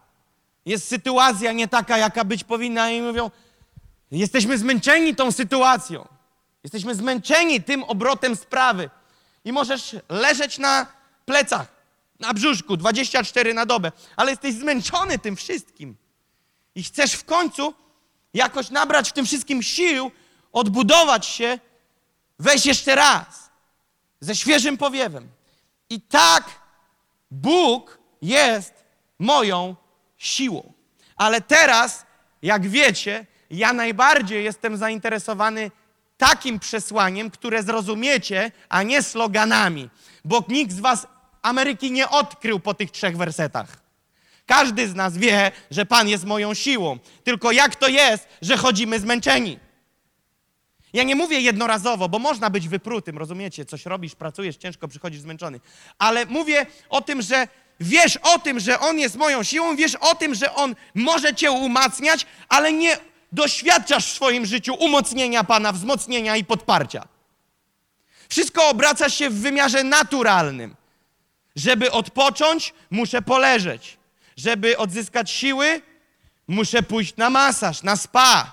[0.66, 3.30] Jest sytuacja nie taka, jaka być powinna, i mówią:
[4.10, 6.08] Jesteśmy zmęczeni tą sytuacją.
[6.64, 8.90] Jesteśmy zmęczeni tym obrotem sprawy
[9.44, 10.86] i możesz leżeć na
[11.24, 11.82] plecach
[12.22, 15.96] na brzuszku 24 na dobę, ale jesteś zmęczony tym wszystkim.
[16.74, 17.74] I chcesz w końcu
[18.34, 20.10] jakoś nabrać w tym wszystkim sił,
[20.52, 21.58] odbudować się,
[22.38, 23.50] wejść jeszcze raz
[24.20, 25.28] ze świeżym powiewem.
[25.90, 26.44] I tak
[27.30, 28.74] Bóg jest
[29.18, 29.76] moją
[30.22, 30.72] siłą.
[31.16, 32.06] Ale teraz,
[32.42, 35.70] jak wiecie, ja najbardziej jestem zainteresowany
[36.16, 39.90] takim przesłaniem, które zrozumiecie, a nie sloganami,
[40.24, 41.06] bo nikt z Was
[41.42, 43.82] Ameryki nie odkrył po tych trzech wersetach.
[44.46, 46.98] Każdy z nas wie, że Pan jest moją siłą.
[47.24, 49.58] Tylko jak to jest, że chodzimy zmęczeni?
[50.92, 53.64] Ja nie mówię jednorazowo, bo można być wyprutym, rozumiecie?
[53.64, 55.60] Coś robisz, pracujesz, ciężko przychodzisz zmęczony.
[55.98, 57.48] Ale mówię o tym, że
[57.80, 61.50] wiesz o tym, że On jest moją siłą, wiesz o tym, że On może cię
[61.50, 62.98] umacniać, ale nie
[63.32, 67.04] doświadczasz w swoim życiu umocnienia Pana, wzmocnienia i podparcia.
[68.28, 70.76] Wszystko obraca się w wymiarze naturalnym.
[71.56, 73.98] Żeby odpocząć, muszę poleżeć.
[74.36, 75.82] Żeby odzyskać siły,
[76.48, 78.52] muszę pójść na masaż, na spa.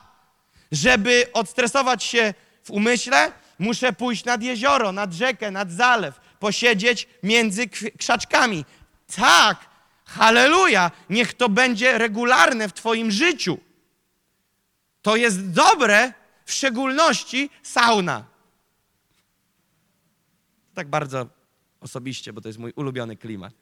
[0.72, 7.70] Żeby odstresować się w umyśle, muszę pójść nad jezioro, nad rzekę, nad zalew, posiedzieć między
[7.98, 8.66] krzaczkami.
[9.16, 9.70] Tak,
[10.06, 13.58] halleluja, niech to będzie regularne w Twoim życiu.
[15.02, 16.14] To jest dobre,
[16.46, 18.26] w szczególności sauna.
[20.74, 21.28] Tak bardzo
[21.82, 23.54] osobiście, bo to jest mój ulubiony klimat.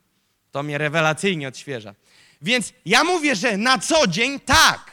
[0.50, 1.94] To mnie rewelacyjnie odświeża.
[2.42, 4.90] Więc ja mówię, że na co dzień tak.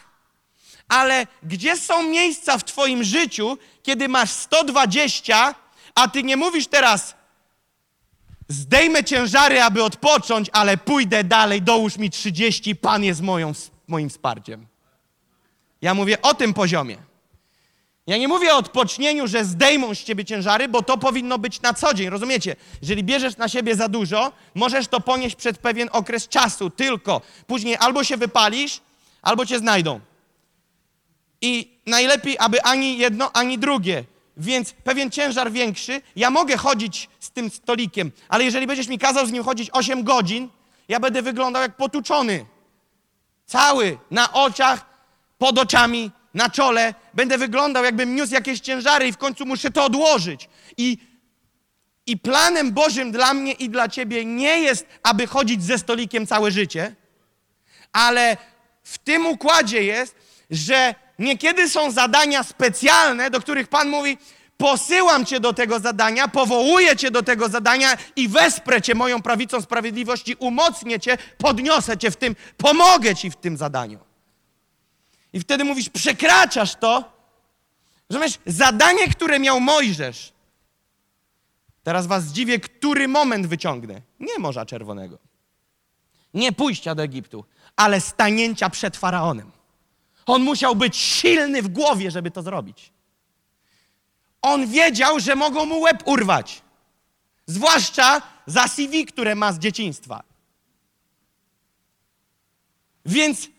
[0.88, 5.56] Ale gdzie są miejsca w Twoim życiu, kiedy masz 120,
[5.96, 7.16] a Ty nie mówisz teraz,
[8.48, 13.54] zdejmę ciężary, aby odpocząć, ale pójdę dalej, dołóż mi 30, Pan jest moją,
[13.88, 14.68] moim wsparciem.
[15.82, 16.98] Ja mówię o tym poziomie.
[18.08, 21.74] Ja nie mówię o odpocznieniu, że zdejmą z ciebie ciężary, bo to powinno być na
[21.74, 22.56] co dzień, rozumiecie?
[22.82, 27.76] Jeżeli bierzesz na siebie za dużo, możesz to ponieść przed pewien okres czasu, tylko później
[27.80, 28.82] albo się wypalisz,
[29.22, 30.00] albo cię znajdą.
[31.42, 34.04] I najlepiej, aby ani jedno, ani drugie.
[34.38, 39.26] Więc pewien ciężar większy, ja mogę chodzić z tym stolikiem, ale jeżeli będziesz mi kazał
[39.26, 40.50] z nim chodzić 8 godzin,
[40.88, 42.46] ja będę wyglądał jak potuczony.
[43.46, 44.86] Cały, na oczach,
[45.38, 49.86] pod oczami, na czole, będę wyglądał, jakbym niósł jakieś ciężary i w końcu muszę to
[49.86, 50.50] odłożyć.
[50.78, 50.98] I,
[52.08, 56.52] I planem Bożym dla mnie i dla ciebie nie jest, aby chodzić ze stolikiem całe
[56.52, 56.96] życie,
[57.92, 58.38] ale
[58.84, 60.16] w tym układzie jest,
[60.50, 64.18] że niekiedy są zadania specjalne, do których Pan mówi,
[64.58, 69.62] posyłam Cię do tego zadania, powołuję Cię do tego zadania i wesprę Cię moją prawicą
[69.62, 74.00] sprawiedliwości, umocnię Cię, podniosę Cię w tym, pomogę Ci w tym zadaniu.
[75.34, 77.12] I wtedy mówisz, przekraczasz to.
[78.10, 78.40] Rozumiesz?
[78.46, 80.34] Zadanie, które miał Mojżesz.
[81.84, 84.02] Teraz was zdziwię, który moment wyciągnę.
[84.20, 85.18] Nie Morza Czerwonego.
[86.34, 89.52] Nie pójścia do Egiptu, ale stanięcia przed Faraonem.
[90.26, 92.92] On musiał być silny w głowie, żeby to zrobić.
[94.42, 96.62] On wiedział, że mogą mu łeb urwać.
[97.46, 100.24] Zwłaszcza za CV, które ma z dzieciństwa.
[103.06, 103.50] Więc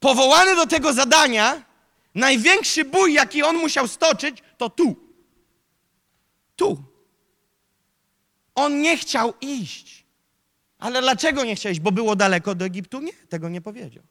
[0.00, 1.62] powołany do tego zadania,
[2.14, 4.96] największy bój, jaki on musiał stoczyć, to tu.
[6.56, 6.82] Tu.
[8.54, 10.06] On nie chciał iść.
[10.78, 11.80] Ale dlaczego nie chciał iść?
[11.80, 13.00] Bo było daleko do Egiptu?
[13.00, 14.02] Nie, tego nie powiedział.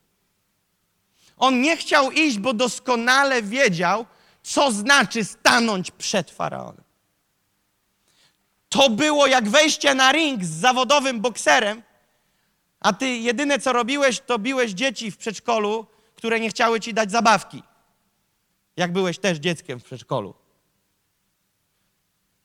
[1.38, 4.06] On nie chciał iść, bo doskonale wiedział,
[4.44, 6.84] co znaczy stanąć przed faraonem.
[8.70, 11.84] To było jak wejście na ring z zawodowym bokserem,
[12.80, 17.12] a ty jedyne co robiłeś, to biłeś dzieci w przedszkolu, które nie chciały ci dać
[17.12, 17.64] zabawki.
[18.78, 20.34] Jak byłeś też dzieckiem w przedszkolu.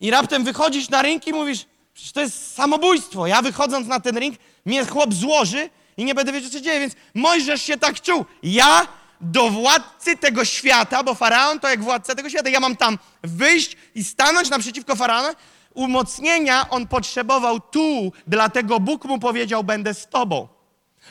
[0.00, 3.26] I raptem wychodzisz na ring i mówisz, przecież to jest samobójstwo.
[3.26, 6.80] Ja wychodząc na ten ring, mnie chłop złoży i nie będę wiedział, co się dzieje,
[6.80, 8.24] więc Mojżesz się tak czuł.
[8.42, 8.86] Ja
[9.20, 13.76] do władcy tego świata, bo faraon to jak władca tego świata, ja mam tam wyjść
[13.94, 15.34] i stanąć naprzeciwko faraona,
[15.74, 20.48] umocnienia on potrzebował tu, dlatego Bóg mu powiedział: Będę z tobą.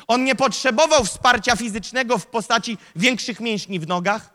[0.08, 4.34] On nie potrzebował wsparcia fizycznego w postaci większych mięśni w nogach.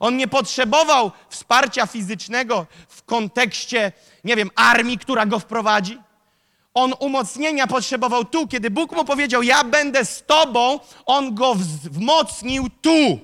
[0.00, 3.92] On nie potrzebował wsparcia fizycznego w kontekście,
[4.24, 5.98] nie wiem, armii, która go wprowadzi.
[6.74, 12.66] On umocnienia potrzebował tu, kiedy Bóg mu powiedział: Ja będę z tobą, on go wzmocnił
[12.80, 13.18] tu.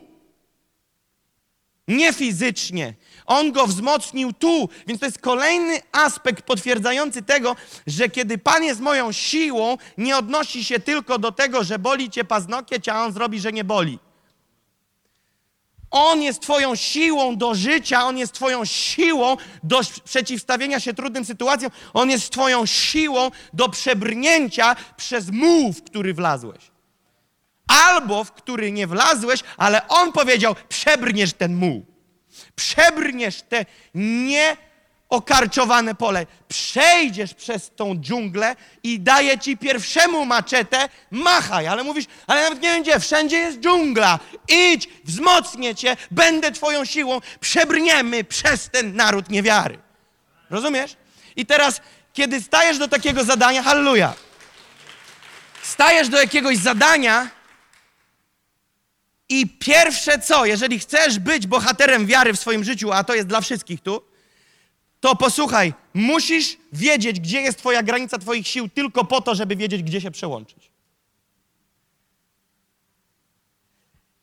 [1.89, 2.95] Nie fizycznie,
[3.27, 4.69] on go wzmocnił tu.
[4.87, 7.57] Więc to jest kolejny aspekt potwierdzający tego,
[7.87, 12.25] że kiedy Pan jest moją siłą, nie odnosi się tylko do tego, że boli cię
[12.25, 13.99] paznokieć, a on zrobi, że nie boli.
[15.97, 21.71] On jest Twoją siłą do życia, On jest Twoją siłą do przeciwstawienia się trudnym sytuacjom,
[21.93, 26.71] On jest Twoją siłą do przebrnięcia przez muł, w który wlazłeś.
[27.69, 31.87] Albo w który nie wlazłeś, ale On powiedział: przebrniesz ten muł.
[32.57, 34.57] Przebrniesz te nie
[35.09, 36.27] okarczowane pole.
[36.49, 41.66] Przejdziesz przez tą dżunglę i daje ci pierwszemu maczetę, machaj.
[41.66, 44.19] Ale mówisz, ale nawet nie gdzie, wszędzie jest dżungla.
[44.49, 47.21] Idź, wzmocnię cię, będę twoją siłą.
[47.40, 49.79] Przebrniemy przez ten naród niewiary.
[50.51, 50.97] Rozumiesz?
[51.37, 51.81] I teraz,
[52.12, 54.14] kiedy stajesz do takiego zadania, halleluja,
[55.62, 57.31] stajesz do jakiegoś zadania
[59.29, 63.40] i pierwsze co, jeżeli chcesz być bohaterem wiary w swoim życiu, a to jest dla
[63.40, 64.03] wszystkich tu,
[65.07, 69.83] to posłuchaj, musisz wiedzieć, gdzie jest Twoja granica Twoich sił, tylko po to, żeby wiedzieć,
[69.83, 70.71] gdzie się przełączyć.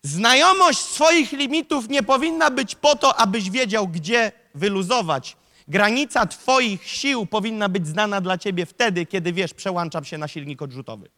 [0.01, 5.37] Znajomość swoich limitów nie powinna być po to, abyś wiedział, gdzie wyluzować.
[5.67, 10.61] Granica Twoich sił powinna być znana dla Ciebie wtedy, kiedy wiesz, przełączam się na silnik
[10.61, 11.09] odrzutowy.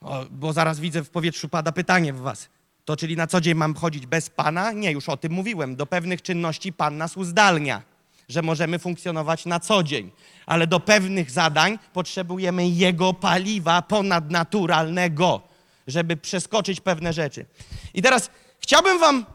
[0.00, 2.48] O, bo zaraz widzę w powietrzu pada pytanie w Was.
[2.90, 4.72] To czyli na co dzień mam chodzić bez Pana?
[4.72, 5.76] Nie, już o tym mówiłem.
[5.76, 7.82] Do pewnych czynności Pan nas uzdalnia,
[8.28, 10.10] że możemy funkcjonować na co dzień.
[10.46, 15.40] Ale do pewnych zadań potrzebujemy Jego paliwa ponadnaturalnego,
[15.86, 17.46] żeby przeskoczyć pewne rzeczy.
[17.94, 19.26] I teraz chciałbym Wam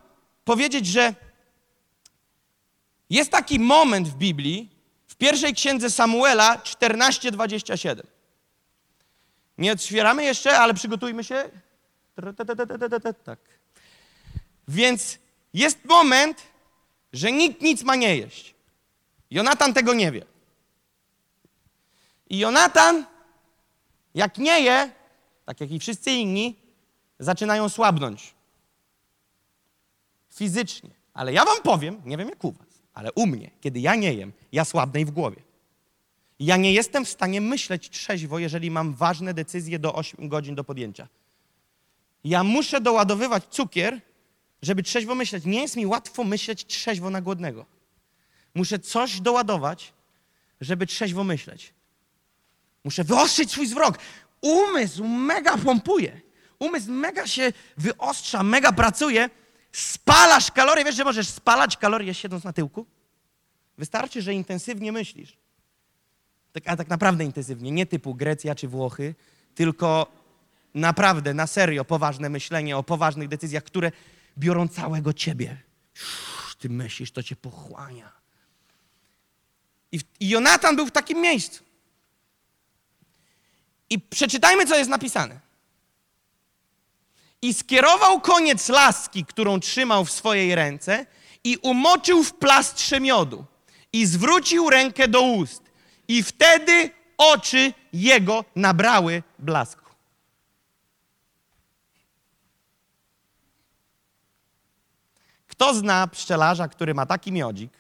[0.46, 1.14] powiedzieć, że
[3.10, 4.70] jest taki moment w Biblii,
[5.08, 8.02] w pierwszej księdze Samuela 14:27.
[9.58, 11.50] Nie otwieramy jeszcze, ale przygotujmy się.
[13.24, 13.40] Tak.
[14.68, 15.20] Więc
[15.54, 16.42] jest moment,
[17.14, 18.56] że nikt nic ma nie jeść.
[19.32, 20.26] Jonatan tego nie wie.
[22.30, 23.06] I Jonatan,
[24.14, 24.92] jak nie je,
[25.46, 26.56] tak jak i wszyscy inni,
[27.20, 28.34] zaczynają słabnąć.
[30.34, 30.90] Fizycznie.
[31.14, 34.14] Ale ja wam powiem, nie wiem jak u was, ale u mnie, kiedy ja nie
[34.14, 35.42] jem, ja słabnę i w głowie.
[36.40, 40.64] Ja nie jestem w stanie myśleć trzeźwo, jeżeli mam ważne decyzje do 8 godzin do
[40.64, 41.08] podjęcia.
[42.26, 44.02] Ja muszę doładowywać cukier,
[44.62, 45.46] żeby trzeźwo myśleć.
[45.46, 47.66] Nie jest mi łatwo myśleć trzeźwo na głodnego.
[48.56, 49.94] Muszę coś doładować,
[50.62, 51.74] żeby trzeźwo myśleć.
[52.84, 53.98] Muszę wyostrzyć swój wzrok.
[54.42, 56.22] Umysł mega pompuje.
[56.60, 59.30] Umysł mega się wyostrza, mega pracuje.
[59.72, 60.86] Spalasz kalorie.
[60.86, 62.86] Wiesz, że możesz spalać kalorie siedząc na tyłku?
[63.78, 65.38] Wystarczy, że intensywnie myślisz.
[66.54, 67.72] Tak, a tak naprawdę intensywnie.
[67.72, 69.16] Nie typu Grecja czy Włochy,
[69.56, 70.08] tylko
[70.76, 73.92] naprawdę, na serio, poważne myślenie o poważnych decyzjach, które
[74.38, 75.58] biorą całego ciebie.
[76.60, 78.12] Ty myślisz, to cię pochłania.
[79.92, 81.64] I, I Jonatan był w takim miejscu.
[83.90, 85.40] I przeczytajmy, co jest napisane.
[87.42, 91.06] I skierował koniec laski, którą trzymał w swojej ręce,
[91.44, 93.46] i umoczył w plastrze miodu.
[93.94, 95.64] I zwrócił rękę do ust.
[96.08, 99.85] I wtedy oczy jego nabrały blasku.
[105.56, 107.72] Kto zna pszczelarza, który ma taki miodzik,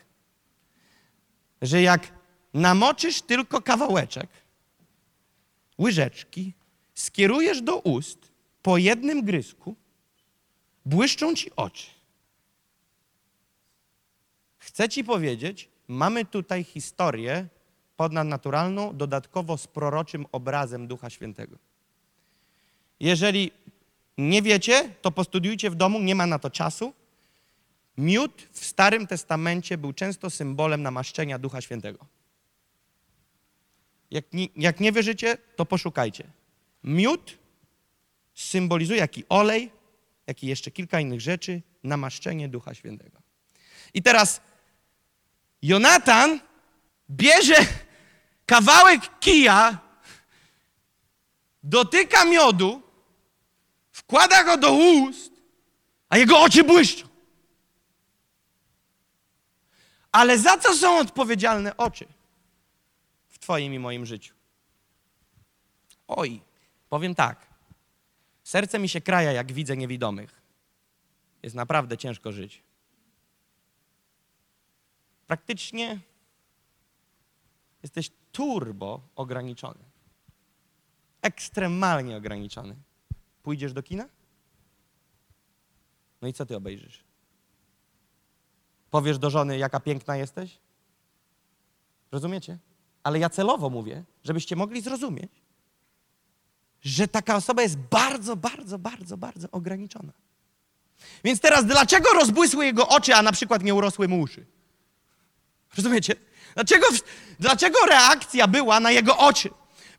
[1.61, 2.11] że jak
[2.53, 4.29] namoczysz tylko kawałeczek,
[5.79, 6.53] łyżeczki,
[6.93, 9.75] skierujesz do ust po jednym gryzku,
[10.85, 11.88] błyszczą ci oczy.
[14.57, 17.47] Chcę ci powiedzieć, mamy tutaj historię
[17.97, 21.57] ponadnaturalną, dodatkowo z proroczym obrazem Ducha Świętego.
[22.99, 23.51] Jeżeli
[24.17, 26.93] nie wiecie, to postudiujcie w domu, nie ma na to czasu.
[27.97, 32.05] Miód w Starym Testamencie był często symbolem namaszczenia Ducha Świętego.
[34.12, 36.23] Jak nie, jak nie wierzycie, to poszukajcie.
[36.84, 37.38] Miód
[38.34, 39.71] symbolizuje jak i olej,
[40.27, 43.21] jak i jeszcze kilka innych rzeczy, namaszczenie Ducha Świętego.
[43.93, 44.41] I teraz
[45.62, 46.39] Jonatan
[47.10, 47.55] bierze
[48.45, 49.79] kawałek kija,
[51.63, 52.81] dotyka miodu,
[53.91, 55.31] wkłada go do ust,
[56.10, 57.14] a jego oczy błyszczą.
[60.16, 62.05] Ale za co są odpowiedzialne oczy
[63.28, 64.36] w Twoim i moim życiu?
[66.07, 66.41] Oj,
[66.89, 67.47] powiem tak.
[68.43, 70.41] Serce mi się kraja, jak widzę niewidomych.
[71.43, 72.63] Jest naprawdę ciężko żyć.
[75.28, 75.99] Praktycznie
[77.84, 79.84] jesteś turbo ograniczony.
[81.22, 82.76] Ekstremalnie ograniczony.
[83.43, 84.09] Pójdziesz do kina?
[86.22, 87.05] No i co ty obejrzysz?
[88.95, 90.57] Powiesz do żony, jaka piękna jesteś?
[92.11, 92.57] Rozumiecie?
[93.03, 95.31] Ale ja celowo mówię, żebyście mogli zrozumieć,
[96.81, 100.13] że taka osoba jest bardzo, bardzo, bardzo, bardzo ograniczona.
[101.23, 104.45] Więc teraz dlaczego rozbłysły jego oczy, a na przykład nie urosły mu uszy?
[105.77, 106.15] Rozumiecie?
[106.53, 106.87] Dlaczego,
[107.39, 109.49] dlaczego reakcja była na jego oczy?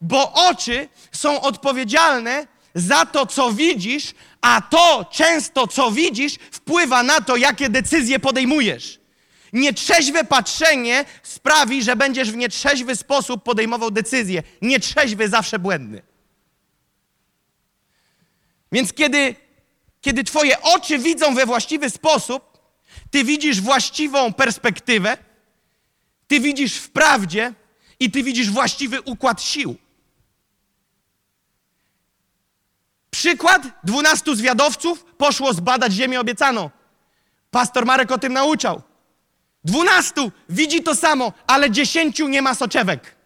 [0.01, 2.47] Bo oczy są odpowiedzialne
[2.77, 9.01] za to, co widzisz, a to często, co widzisz, wpływa na to, jakie decyzje podejmujesz.
[9.53, 14.43] Nietrzeźwe patrzenie sprawi, że będziesz w nietrzeźwy sposób podejmował decyzje.
[14.63, 16.03] Nietrzeźwy zawsze błędny.
[18.73, 19.35] Więc kiedy,
[20.01, 22.59] kiedy Twoje oczy widzą we właściwy sposób,
[23.11, 25.17] Ty widzisz właściwą perspektywę,
[26.29, 27.53] Ty widzisz w prawdzie
[28.01, 29.77] i Ty widzisz właściwy układ sił.
[33.11, 36.71] Przykład dwunastu zwiadowców poszło zbadać ziemię obiecaną.
[37.51, 38.83] Pastor Marek o tym nauczał.
[39.65, 43.17] Dwunastu widzi to samo, ale dziesięciu nie ma soczewek.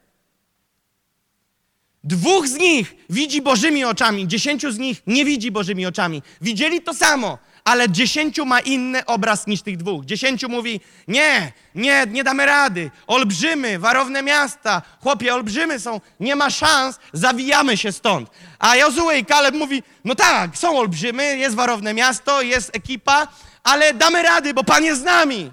[2.05, 6.23] Dwóch z nich widzi Bożymi oczami, dziesięciu z nich nie widzi Bożymi oczami.
[6.41, 10.05] Widzieli to samo, ale dziesięciu ma inny obraz niż tych dwóch.
[10.05, 12.91] Dziesięciu mówi, nie, nie, nie damy rady.
[13.07, 18.31] Olbrzymy, warowne miasta, chłopie, olbrzymy są, nie ma szans, zawijamy się stąd.
[18.59, 23.29] A Jozue i Kaleb mówi, no tak, są olbrzymy, jest warowne miasto, jest ekipa,
[23.65, 25.53] ale damy rady, bo Pan jest z nami.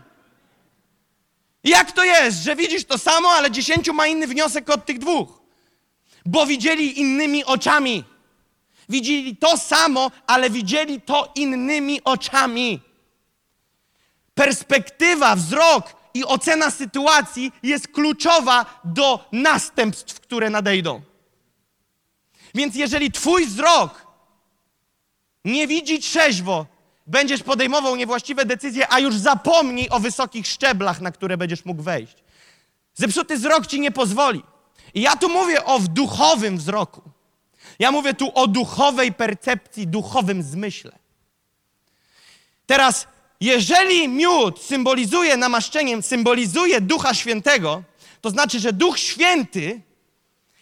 [1.64, 5.42] Jak to jest, że widzisz to samo, ale dziesięciu ma inny wniosek od tych dwóch?
[6.26, 8.04] Bo widzieli innymi oczami.
[8.90, 12.82] Widzieli to samo, ale widzieli to innymi oczami.
[14.34, 21.02] Perspektywa, wzrok i ocena sytuacji jest kluczowa do następstw, które nadejdą.
[22.56, 24.08] Więc jeżeli Twój wzrok
[25.46, 26.66] nie widzi trzeźwo,
[27.08, 32.16] będziesz podejmował niewłaściwe decyzje, a już zapomnij o wysokich szczeblach, na które będziesz mógł wejść.
[32.94, 34.44] Zepsuty wzrok ci nie pozwoli.
[34.94, 37.17] I ja tu mówię o duchowym wzroku.
[37.80, 40.92] Ja mówię tu o duchowej percepcji, duchowym zmyśle.
[42.66, 43.08] Teraz,
[43.42, 47.84] jeżeli miód symbolizuje namaszczeniem, symbolizuje Ducha Świętego,
[48.22, 49.82] to znaczy, że Duch Święty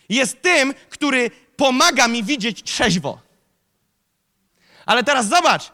[0.09, 3.19] jest tym, który pomaga mi widzieć trzeźwo.
[4.85, 5.71] Ale teraz zobacz,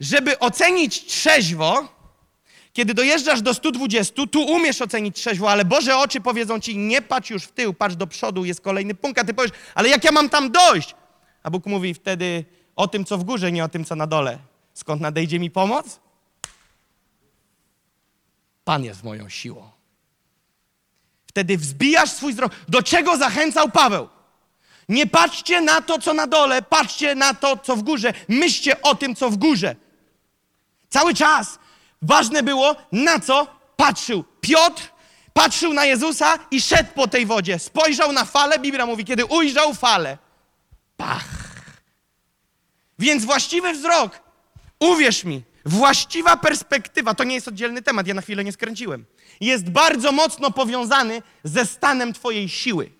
[0.00, 1.88] żeby ocenić trzeźwo,
[2.76, 7.30] kiedy dojeżdżasz do 120, tu umiesz ocenić trzeźwo, ale Boże oczy powiedzą ci, nie patrz
[7.30, 10.12] już w tył, patrz do przodu, jest kolejny punkt, a ty powiesz, ale jak ja
[10.12, 10.94] mam tam dojść?
[11.42, 12.44] A Bóg mówi wtedy
[12.76, 14.38] o tym, co w górze, nie o tym, co na dole.
[14.74, 16.00] Skąd nadejdzie mi pomoc?
[18.64, 19.70] Pan jest moją siłą.
[21.26, 22.52] Wtedy wzbijasz swój wzrok.
[22.68, 24.08] Do czego zachęcał Paweł?
[24.88, 28.12] Nie patrzcie na to, co na dole, patrzcie na to, co w górze.
[28.28, 29.76] Myślcie o tym, co w górze.
[30.88, 31.58] Cały czas
[32.06, 33.46] ważne było, na co
[33.76, 34.24] patrzył.
[34.40, 34.90] Piotr
[35.32, 37.58] patrzył na Jezusa i szedł po tej wodzie.
[37.58, 40.18] Spojrzał na falę, Biblia mówi, kiedy ujrzał falę.
[40.96, 41.46] Pach.
[42.98, 44.20] Więc właściwy wzrok,
[44.80, 49.04] uwierz mi, właściwa perspektywa, to nie jest oddzielny temat, ja na chwilę nie skręciłem,
[49.40, 52.90] jest bardzo mocno powiązany ze stanem Twojej siły.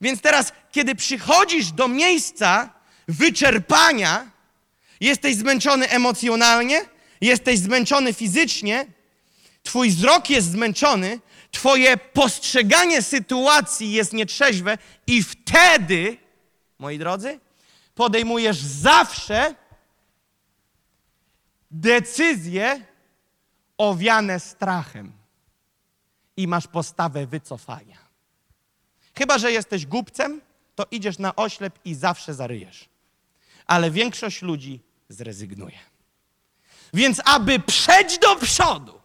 [0.00, 2.70] Więc teraz, kiedy przychodzisz do miejsca
[3.08, 4.30] wyczerpania,
[5.00, 6.84] jesteś zmęczony emocjonalnie,
[7.20, 8.86] jesteś zmęczony fizycznie,
[9.62, 11.20] twój wzrok jest zmęczony,
[11.50, 14.78] twoje postrzeganie sytuacji jest nietrzeźwe?
[15.06, 16.16] I wtedy,
[16.78, 17.40] moi drodzy,
[17.94, 19.54] podejmujesz zawsze
[21.70, 22.86] decyzje
[23.78, 25.12] owiane strachem.
[26.36, 27.98] I masz postawę wycofania.
[29.18, 30.40] Chyba, że jesteś głupcem,
[30.74, 32.88] to idziesz na oślep i zawsze zaryjesz.
[33.66, 35.78] Ale większość ludzi zrezygnuje.
[36.94, 39.00] Więc aby przejść do przodu,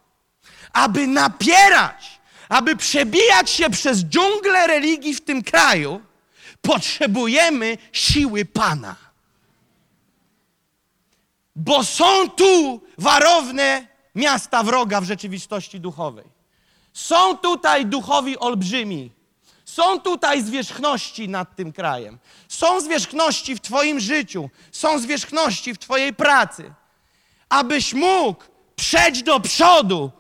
[0.74, 6.02] aby napierać, aby przebijać się przez dżunglę religii w tym kraju,
[6.62, 8.96] potrzebujemy siły Pana.
[11.56, 16.26] Bo są tu warowne miasta wroga w rzeczywistości duchowej.
[16.94, 19.12] Są tutaj duchowi olbrzymi,
[19.76, 22.20] są tutaj zwierzchności nad tym krajem.
[22.48, 24.50] Są zwierzchności w Twoim życiu.
[24.72, 26.74] Są zwierzchności w Twojej pracy.
[27.50, 28.44] Abyś mógł
[28.76, 30.12] przejść do przodu,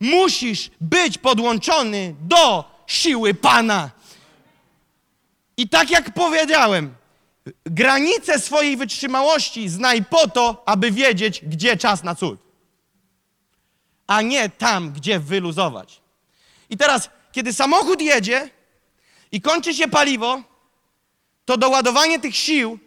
[0.00, 3.90] musisz być podłączony do siły Pana.
[5.56, 6.94] I tak jak powiedziałem,
[7.64, 12.40] granice swojej wytrzymałości znaj po to, aby wiedzieć, gdzie czas na cud.
[14.06, 16.00] A nie tam, gdzie wyluzować.
[16.70, 18.50] I teraz, kiedy samochód jedzie,
[19.32, 20.42] i kończy się paliwo,
[21.44, 22.78] to doładowanie tych sił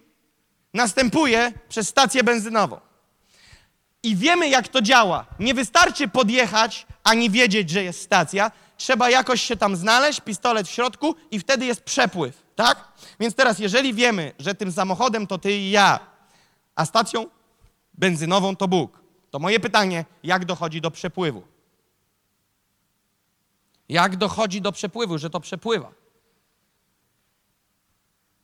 [0.74, 2.80] następuje przez stację benzynową.
[4.04, 5.26] i wiemy, jak to działa.
[5.40, 8.52] Nie wystarczy podjechać, ani wiedzieć, że jest stacja.
[8.78, 12.88] Trzeba jakoś się tam znaleźć, pistolet w środku i wtedy jest przepływ, tak?
[13.20, 16.00] Więc teraz, jeżeli wiemy, że tym samochodem to ty i ja,
[16.76, 17.26] a stacją
[17.94, 21.44] benzynową to Bóg, to moje pytanie, jak dochodzi do przepływu?
[23.90, 25.92] Jak dochodzi do przepływu, że to przepływa?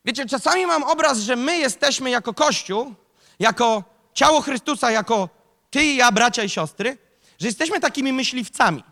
[0.06, 2.94] Wiecie, czasami mam obraz, że my jesteśmy jako Kościół,
[3.40, 3.84] jako
[4.14, 5.30] ciało Chrystusa, jako
[5.70, 6.98] ty i ja, bracia i siostry,
[7.40, 8.84] że jesteśmy takimi myśliwcami.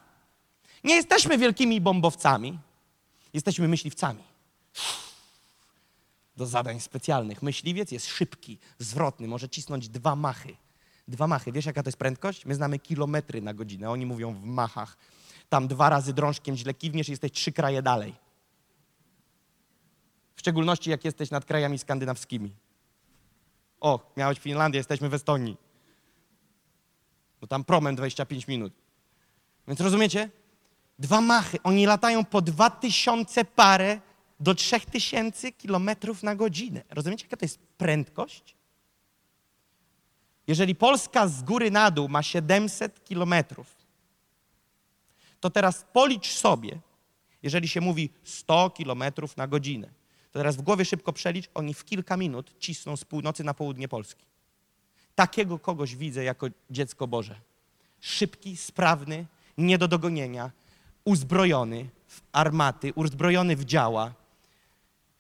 [0.84, 2.60] Nie jesteśmy wielkimi bombowcami,
[3.34, 4.24] jesteśmy myśliwcami.
[6.38, 7.42] Do zadań specjalnych.
[7.42, 10.56] Myśliwiec jest szybki, zwrotny, może cisnąć dwa machy.
[11.08, 11.52] Dwa machy.
[11.52, 12.46] Wiesz, jaka to jest prędkość?
[12.46, 14.98] My znamy kilometry na godzinę, oni mówią w machach.
[15.50, 18.16] Tam dwa razy drążkiem źle kiwniesz i jesteś trzy kraje dalej.
[20.40, 22.52] W szczególności, jak jesteś nad krajami skandynawskimi.
[23.80, 25.58] O, miałeś Finlandię, jesteśmy w Estonii.
[27.42, 28.74] Bo tam promem 25 minut.
[29.68, 30.30] Więc rozumiecie?
[31.00, 31.58] Dwa machy.
[31.64, 34.02] Oni latają po 2000 parę
[34.40, 36.84] do 3000 kilometrów na godzinę.
[36.90, 38.56] Rozumiecie, jaka to jest prędkość?
[40.48, 43.76] Jeżeli Polska z góry na dół ma 700 kilometrów,
[45.40, 46.80] to teraz policz sobie,
[47.44, 49.99] jeżeli się mówi 100 kilometrów na godzinę,
[50.32, 53.88] to teraz w głowie szybko przelicz, oni w kilka minut cisną z północy na południe
[53.88, 54.26] Polski.
[55.16, 57.36] Takiego kogoś widzę jako dziecko Boże.
[58.00, 59.26] Szybki, sprawny,
[59.58, 60.52] nie do dogonienia,
[61.06, 64.14] uzbrojony w armaty, uzbrojony w działa,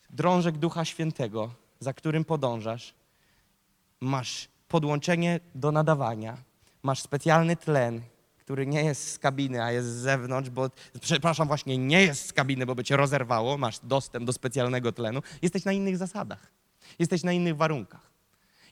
[0.09, 2.93] drążek Ducha Świętego, za którym podążasz,
[3.99, 6.37] masz podłączenie do nadawania,
[6.83, 8.01] masz specjalny tlen,
[8.49, 10.69] który nie jest z kabiny, a jest z zewnątrz, bo,
[11.01, 15.21] przepraszam, właśnie nie jest z kabiny, bo by cię rozerwało, masz dostęp do specjalnego tlenu,
[15.41, 16.51] jesteś na innych zasadach,
[16.99, 18.11] jesteś na innych warunkach.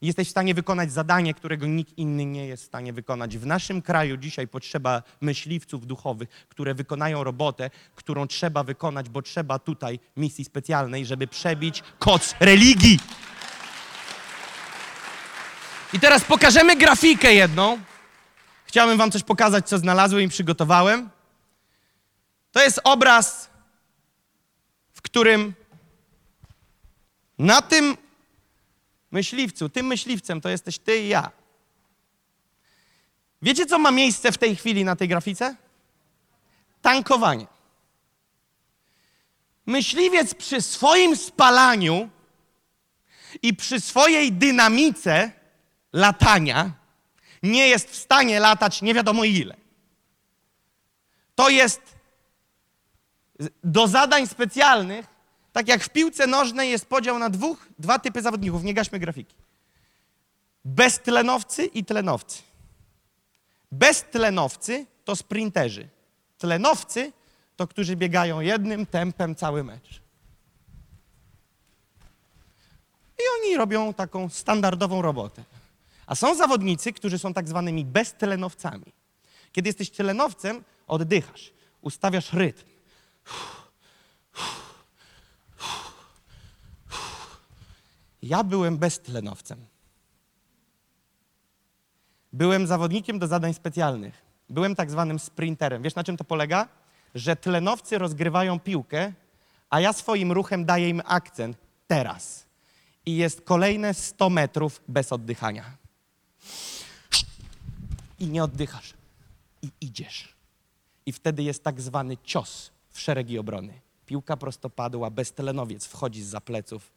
[0.01, 3.37] Jesteś w stanie wykonać zadanie, którego nikt inny nie jest w stanie wykonać.
[3.37, 9.59] W naszym kraju dzisiaj potrzeba myśliwców duchowych, które wykonają robotę, którą trzeba wykonać, bo trzeba
[9.59, 12.99] tutaj misji specjalnej, żeby przebić koc religii.
[15.93, 17.77] I teraz pokażemy grafikę jedną.
[18.77, 21.09] Chciałbym wam coś pokazać, co znalazłem i przygotowałem.
[22.51, 23.49] To jest obraz,
[24.93, 25.53] w którym
[27.37, 27.97] na tym
[29.11, 31.31] myśliwcu, tym myśliwcem to jesteś ty i ja.
[33.41, 35.55] Wiecie, co ma miejsce w tej chwili na tej grafice?
[36.81, 37.47] Tankowanie.
[39.65, 42.09] Myśliwiec przy swoim spalaniu
[43.41, 45.31] i przy swojej dynamice
[45.93, 46.76] latania
[47.47, 49.55] nie jest w stanie latać nie wiadomo ile.
[51.35, 51.81] To jest
[53.63, 55.05] do zadań specjalnych,
[55.53, 59.35] tak jak w piłce nożnej jest podział na dwóch, dwa typy zawodników, nie gaśmy grafiki.
[60.65, 62.41] Beztlenowcy i tlenowcy.
[63.71, 65.89] Beztlenowcy to sprinterzy.
[66.37, 67.11] Tlenowcy
[67.55, 70.01] to którzy biegają jednym tempem cały mecz.
[73.17, 75.43] I oni robią taką standardową robotę.
[76.07, 78.93] A są zawodnicy, którzy są tak zwanymi beztlenowcami.
[79.51, 82.63] Kiedy jesteś tlenowcem, oddychasz, ustawiasz rytm.
[88.21, 89.65] Ja byłem beztlenowcem.
[92.33, 94.25] Byłem zawodnikiem do zadań specjalnych.
[94.49, 95.83] Byłem tak zwanym sprinterem.
[95.83, 96.67] Wiesz na czym to polega?
[97.15, 99.13] Że tlenowcy rozgrywają piłkę,
[99.69, 102.45] a ja swoim ruchem daję im akcent teraz.
[103.05, 105.86] I jest kolejne 100 metrów bez oddychania
[108.19, 108.93] i nie oddychasz.
[109.61, 110.35] I idziesz.
[111.05, 113.81] I wtedy jest tak zwany cios w szeregi obrony.
[114.05, 116.91] Piłka prostopadła, beztelenowiec wchodzi z pleców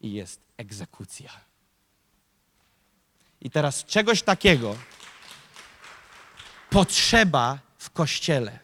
[0.00, 1.30] i jest egzekucja.
[3.40, 4.76] I teraz czegoś takiego
[6.70, 8.58] potrzeba w kościele.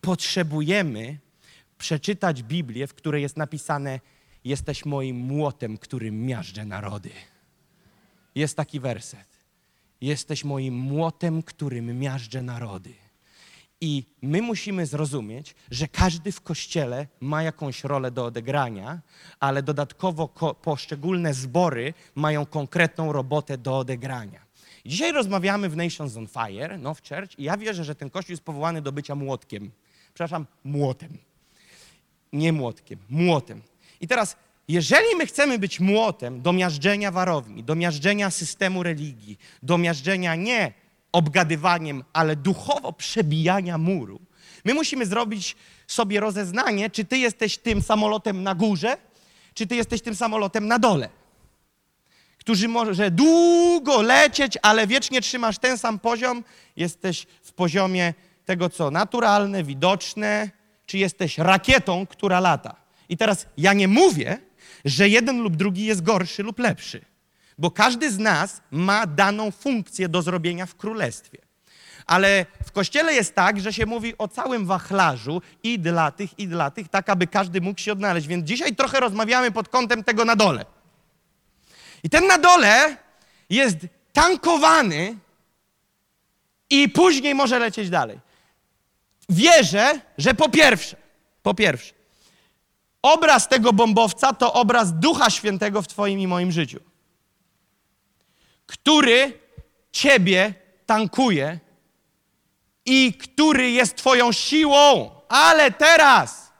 [0.00, 1.18] Potrzebujemy
[1.78, 4.00] przeczytać Biblię, w której jest napisane:
[4.44, 7.10] Jesteś moim młotem, którym miażdżę narody.
[8.34, 9.31] Jest taki werset.
[10.02, 12.94] Jesteś moim młotem, którym miażdżę narody.
[13.80, 19.00] I my musimy zrozumieć, że każdy w kościele ma jakąś rolę do odegrania,
[19.40, 20.28] ale dodatkowo
[20.62, 24.40] poszczególne zbory mają konkretną robotę do odegrania.
[24.86, 28.44] Dzisiaj rozmawiamy w Nations on Fire, Now Church, i ja wierzę, że ten kościół jest
[28.44, 29.70] powołany do bycia młotkiem.
[30.14, 31.18] Przepraszam, młotem.
[32.32, 33.62] Nie młotkiem, młotem.
[34.00, 34.36] I teraz
[34.68, 40.72] jeżeli my chcemy być młotem do miażdżenia warowni, do miażdżenia systemu religii, do miażdżenia nie
[41.12, 44.20] obgadywaniem, ale duchowo przebijania muru,
[44.64, 45.56] my musimy zrobić
[45.86, 48.96] sobie rozeznanie, czy ty jesteś tym samolotem na górze,
[49.54, 51.08] czy ty jesteś tym samolotem na dole.
[52.38, 56.44] którzy może długo lecieć, ale wiecznie trzymasz ten sam poziom,
[56.76, 60.50] jesteś w poziomie tego, co naturalne, widoczne,
[60.86, 62.76] czy jesteś rakietą, która lata.
[63.08, 64.38] I teraz ja nie mówię,
[64.84, 67.04] że jeden lub drugi jest gorszy lub lepszy,
[67.58, 71.38] bo każdy z nas ma daną funkcję do zrobienia w królestwie.
[72.06, 76.48] Ale w kościele jest tak, że się mówi o całym wachlarzu i dla tych, i
[76.48, 78.26] dla tych, tak aby każdy mógł się odnaleźć.
[78.26, 80.64] Więc dzisiaj trochę rozmawiamy pod kątem tego na dole.
[82.02, 82.96] I ten na dole
[83.50, 83.76] jest
[84.12, 85.16] tankowany
[86.70, 88.20] i później może lecieć dalej.
[89.28, 90.96] Wierzę, że po pierwsze,
[91.42, 91.94] po pierwsze,
[93.02, 96.80] obraz tego bombowca to obraz Ducha Świętego w Twoim i moim życiu,
[98.66, 99.42] który
[99.92, 100.54] Ciebie
[100.86, 101.58] tankuje
[102.86, 105.10] i który jest Twoją siłą.
[105.28, 106.52] Ale teraz,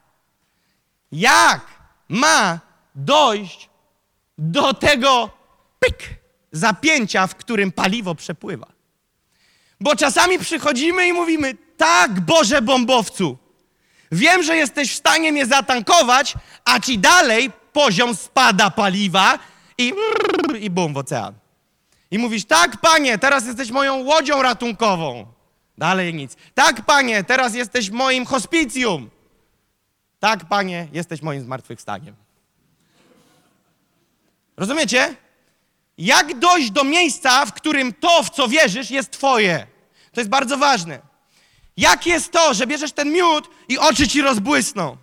[1.13, 1.67] jak
[2.09, 2.61] ma
[2.95, 3.71] dojść
[4.39, 5.31] do tego
[5.79, 5.99] pyk
[6.53, 8.67] zapięcia, w którym paliwo przepływa?
[9.81, 13.39] Bo czasami przychodzimy i mówimy: Tak, Boże bombowcu,
[14.13, 16.35] wiem, że jesteś w stanie mnie zatankować,
[16.65, 19.39] a ci dalej poziom spada paliwa
[19.79, 19.93] i,
[20.61, 21.35] i bum w ocean.
[22.11, 25.27] I mówisz: Tak, panie, teraz jesteś moją łodzią ratunkową.
[25.79, 26.37] Dalej nic.
[26.55, 29.11] Tak, panie, teraz jesteś moim hospicjum.
[30.21, 32.15] Tak, panie, jesteś moim zmartwychwstaniem.
[34.57, 35.15] Rozumiecie?
[35.99, 39.67] Jak dojść do miejsca, w którym to, w co wierzysz, jest twoje?
[40.13, 41.12] To jest bardzo ważne.
[41.77, 44.97] Jak jest to, że bierzesz ten miód i oczy ci rozbłysną?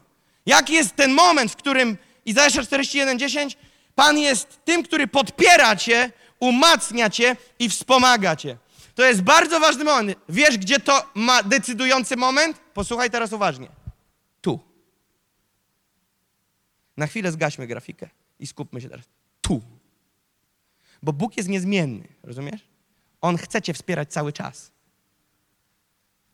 [0.45, 3.55] Jak jest ten moment, w którym Izajasza 41:10
[3.95, 8.57] Pan jest tym, który podpiera cię, umacnia cię i wspomaga cię.
[8.95, 10.17] To jest bardzo ważny moment.
[10.30, 12.59] Wiesz, gdzie to ma decydujący moment?
[12.74, 13.67] Posłuchaj teraz uważnie.
[14.41, 14.59] Tu.
[16.97, 18.09] Na chwilę zgaśmy grafikę
[18.39, 19.05] i skupmy się teraz.
[19.41, 19.61] Tu.
[21.03, 22.61] Bo Bóg jest niezmienny, rozumiesz?
[23.22, 24.72] On chce cię wspierać cały czas.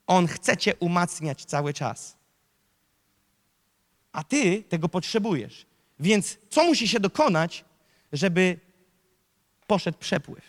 [0.08, 2.18] On chce cię umacniać cały czas.
[4.12, 5.66] A ty tego potrzebujesz.
[6.00, 7.66] Więc co musi się dokonać,
[8.14, 8.60] żeby
[9.68, 10.44] poszedł przepływ?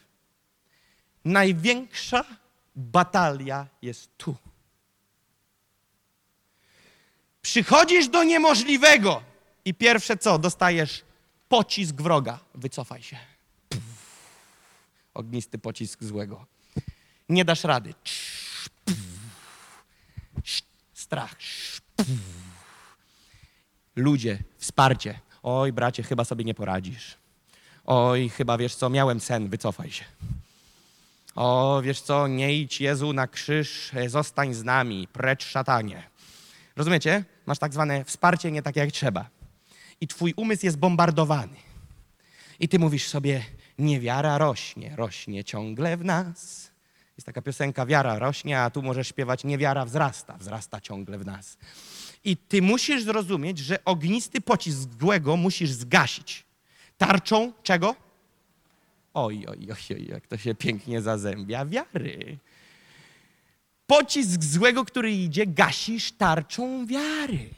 [1.24, 2.24] Największa
[2.76, 4.36] batalia jest tu.
[7.42, 9.22] Przychodzisz do niemożliwego
[9.64, 10.38] i pierwsze co?
[10.38, 11.04] Dostajesz
[11.48, 12.38] pocisk wroga.
[12.54, 13.18] Wycofaj się.
[13.68, 13.82] Puf.
[15.14, 16.46] Ognisty pocisk złego.
[17.28, 17.94] Nie dasz rady.
[20.94, 21.36] Strach.
[23.96, 25.20] Ludzie, wsparcie.
[25.42, 27.16] Oj, bracie, chyba sobie nie poradzisz.
[27.84, 30.04] Oj, chyba wiesz co, miałem sen, wycofaj się.
[31.34, 36.02] O, wiesz co, nie idź Jezu na krzyż, zostań z nami, precz szatanie.
[36.76, 37.24] Rozumiecie?
[37.46, 39.30] Masz tak zwane wsparcie nie tak jak trzeba.
[40.00, 41.56] I twój umysł jest bombardowany.
[42.60, 43.44] I ty mówisz sobie,
[43.78, 46.70] niewiara rośnie, rośnie ciągle w nas.
[47.16, 51.56] Jest taka piosenka, wiara rośnie, a tu możesz śpiewać, niewiara wzrasta, wzrasta ciągle w nas.
[52.24, 56.44] I ty musisz zrozumieć, że ognisty pocisk złego musisz zgasić.
[56.98, 57.94] Tarczą czego?
[59.14, 62.38] Oj, oj, oj, oj, jak to się pięknie zazębia wiary.
[63.86, 67.48] Pocisk złego, który idzie, gasisz tarczą wiary.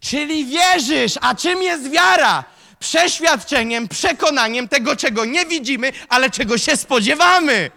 [0.00, 1.18] Czyli wierzysz.
[1.20, 2.44] A czym jest wiara?
[2.78, 7.70] Przeświadczeniem, przekonaniem tego, czego nie widzimy, ale czego się spodziewamy.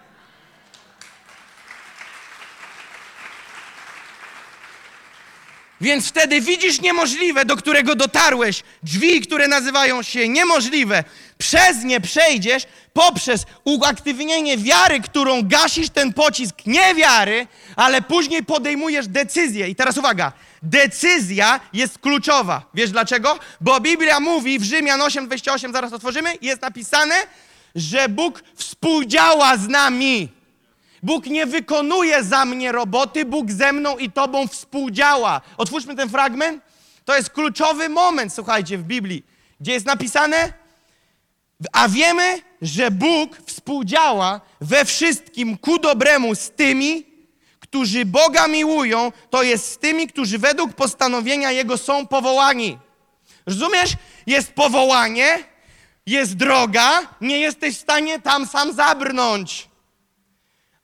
[5.80, 11.04] Więc wtedy widzisz niemożliwe, do którego dotarłeś, drzwi, które nazywają się niemożliwe.
[11.38, 17.46] Przez nie przejdziesz poprzez uaktywnienie wiary, którą gasisz ten pocisk niewiary,
[17.76, 19.68] ale później podejmujesz decyzję.
[19.68, 22.62] I teraz uwaga, decyzja jest kluczowa.
[22.74, 23.38] Wiesz dlaczego?
[23.60, 27.14] Bo Biblia mówi w Rzymian 8:28, zaraz otworzymy, jest napisane,
[27.74, 30.28] że Bóg współdziała z nami.
[31.04, 35.40] Bóg nie wykonuje za mnie roboty, Bóg ze mną i tobą współdziała.
[35.56, 36.62] Otwórzmy ten fragment.
[37.04, 39.24] To jest kluczowy moment, słuchajcie, w Biblii,
[39.60, 40.52] gdzie jest napisane,
[41.72, 47.06] a wiemy, że Bóg współdziała we wszystkim ku dobremu z tymi,
[47.60, 52.78] którzy Boga miłują, to jest z tymi, którzy według postanowienia Jego są powołani.
[53.46, 53.92] Rozumiesz?
[54.26, 55.38] Jest powołanie,
[56.06, 59.73] jest droga, nie jesteś w stanie tam sam zabrnąć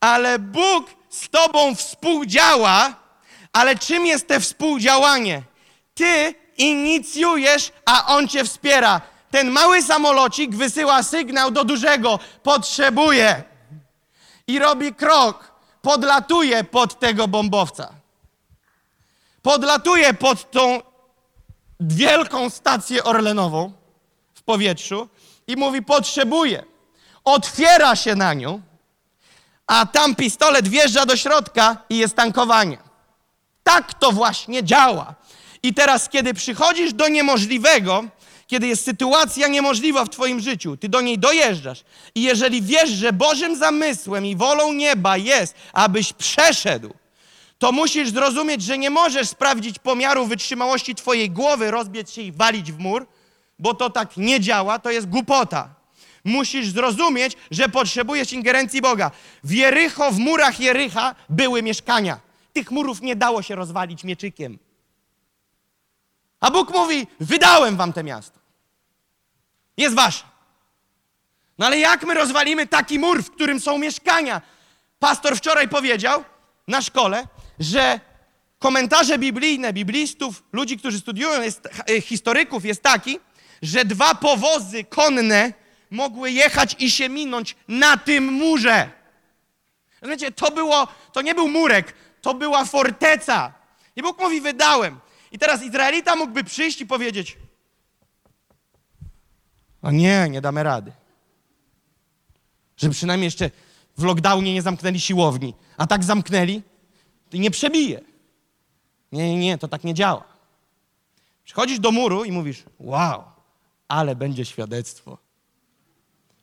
[0.01, 2.95] ale Bóg z tobą współdziała,
[3.53, 5.43] ale czym jest to współdziałanie?
[5.95, 9.01] Ty inicjujesz, a on cię wspiera.
[9.31, 13.45] Ten mały samolocik wysyła sygnał do dużego, potrzebuje.
[14.47, 17.95] I robi krok, podlatuje pod tego bombowca.
[19.43, 20.81] Podlatuje pod tą
[21.81, 23.73] wielką stację orlenową
[24.35, 25.09] w powietrzu
[25.47, 26.65] i mówi: Potrzebuję.
[27.25, 28.63] otwiera się na nią,
[29.71, 32.79] a tam pistolet wjeżdża do środka i jest tankowanie.
[33.63, 35.15] Tak to właśnie działa.
[35.63, 38.05] I teraz, kiedy przychodzisz do niemożliwego,
[38.47, 41.85] kiedy jest sytuacja niemożliwa w Twoim życiu, Ty do niej dojeżdżasz.
[42.15, 46.95] I jeżeli wiesz, że Bożym zamysłem i wolą nieba jest, abyś przeszedł,
[47.59, 52.73] to musisz zrozumieć, że nie możesz sprawdzić pomiaru wytrzymałości Twojej głowy, rozbiec się i walić
[52.73, 53.07] w mur,
[53.59, 55.80] bo to tak nie działa, to jest głupota.
[56.25, 59.11] Musisz zrozumieć, że potrzebujesz ingerencji Boga.
[59.45, 62.21] W Jerycho, w murach Jerycha były mieszkania.
[62.53, 64.59] Tych murów nie dało się rozwalić mieczykiem.
[66.41, 68.39] A Bóg mówi: Wydałem wam te miasto.
[69.77, 70.25] Jest wasze.
[71.59, 74.43] No ale jak my rozwalimy taki mur, w którym są mieszkania?
[74.99, 76.25] Pastor wczoraj powiedział
[76.69, 77.27] na szkole,
[77.59, 78.01] że
[78.59, 83.19] komentarze biblijne, biblistów, ludzi, którzy studiują, jest, e, historyków, jest taki,
[83.63, 85.53] że dwa powozy konne
[85.91, 88.91] mogły jechać i się minąć na tym murze.
[90.01, 93.53] Rozumiecie, to było, to nie był murek, to była forteca.
[93.97, 95.01] I Bóg mówi, wydałem.
[95.33, 97.39] I teraz Izraelita mógłby przyjść i powiedzieć,
[99.83, 100.93] a nie, nie damy rady.
[102.77, 103.51] Że przynajmniej jeszcze
[103.97, 105.55] w lockdownie nie zamknęli siłowni.
[105.77, 106.63] A tak zamknęli,
[107.31, 108.01] to nie przebije.
[109.13, 110.25] Nie, nie, nie, to tak nie działa.
[111.45, 113.25] Przychodzisz do muru i mówisz, wow,
[113.89, 115.19] ale będzie świadectwo.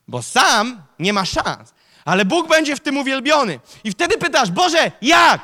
[0.07, 1.73] Bo sam nie ma szans,
[2.05, 3.59] ale Bóg będzie w tym uwielbiony.
[3.83, 5.41] I wtedy pytasz, Boże, jak?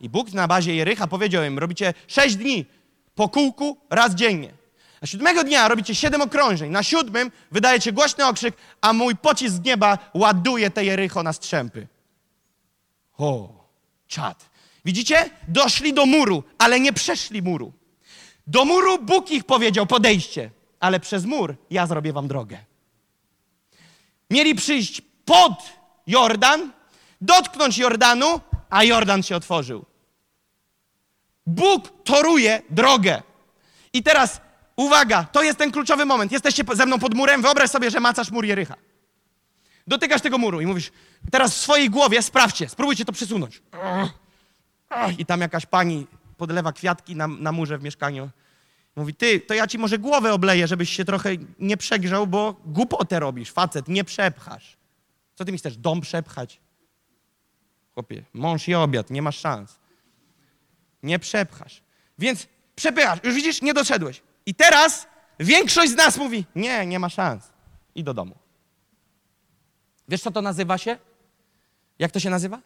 [0.00, 2.66] I Bóg na bazie Jerycha powiedział im, robicie sześć dni
[3.14, 4.52] po kółku raz dziennie.
[5.02, 6.70] Na siódmego dnia robicie siedem okrążeń.
[6.70, 11.86] Na siódmym wydajecie głośny okrzyk, a mój pocisk z nieba ładuje te Jerycho na strzępy.
[13.18, 13.48] O,
[14.06, 14.50] czad.
[14.84, 15.30] Widzicie?
[15.48, 17.72] Doszli do muru, ale nie przeszli muru.
[18.46, 20.50] Do muru Bóg ich powiedział, podejście,
[20.80, 22.58] ale przez mur ja zrobię wam drogę.
[24.30, 25.52] Mieli przyjść pod
[26.06, 26.72] Jordan,
[27.20, 29.86] dotknąć Jordanu, a Jordan się otworzył.
[31.46, 33.22] Bóg toruje drogę.
[33.92, 34.40] I teraz
[34.76, 36.32] uwaga, to jest ten kluczowy moment.
[36.32, 38.74] Jesteście ze mną pod murem, wyobraź sobie, że macasz mur Jerycha.
[39.86, 40.90] Dotykasz tego muru i mówisz,
[41.30, 43.62] teraz w swojej głowie sprawdźcie, spróbujcie to przesunąć.
[45.18, 46.06] I tam jakaś pani
[46.36, 48.30] podlewa kwiatki na, na murze w mieszkaniu.
[48.96, 53.20] Mówi, ty, to ja ci może głowę obleję, żebyś się trochę nie przegrzał, bo głupotę
[53.20, 54.76] robisz, facet, nie przepchasz.
[55.34, 56.60] Co ty mi chcesz, dom przepchać?
[57.94, 59.78] Chłopie, mąż i obiad, nie masz szans.
[61.02, 61.82] Nie przepchasz.
[62.18, 63.18] Więc przepychasz.
[63.24, 64.22] Już widzisz, nie doszedłeś.
[64.46, 65.06] I teraz
[65.40, 67.52] większość z nas mówi, nie, nie ma szans.
[67.94, 68.38] I do domu.
[70.08, 70.98] Wiesz, co to nazywa się?
[71.98, 72.60] Jak to się nazywa?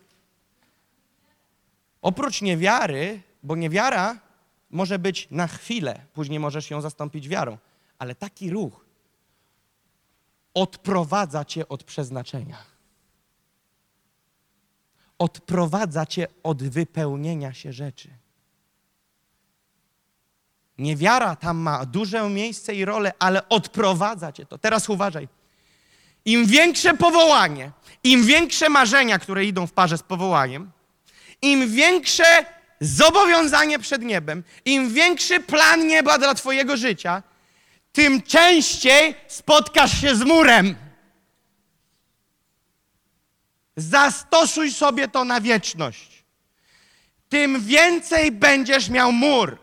[2.02, 4.18] Oprócz niewiary, bo niewiara
[4.74, 7.58] może być na chwilę, później możesz ją zastąpić wiarą,
[7.98, 8.84] ale taki ruch
[10.54, 12.56] odprowadza cię od przeznaczenia.
[15.18, 18.08] Odprowadza cię od wypełnienia się rzeczy.
[20.78, 24.58] Niewiara tam ma duże miejsce i rolę, ale odprowadza cię to.
[24.58, 25.28] Teraz uważaj.
[26.24, 27.72] Im większe powołanie,
[28.04, 30.70] im większe marzenia, które idą w parze z powołaniem,
[31.42, 32.24] im większe
[32.87, 37.22] zobowiązanie przed niebem, im większy plan nieba dla Twojego życia,
[37.93, 40.76] tym częściej spotkasz się z murem.
[43.76, 46.24] Zastosuj sobie to na wieczność.
[47.28, 49.59] Tym więcej będziesz miał mur.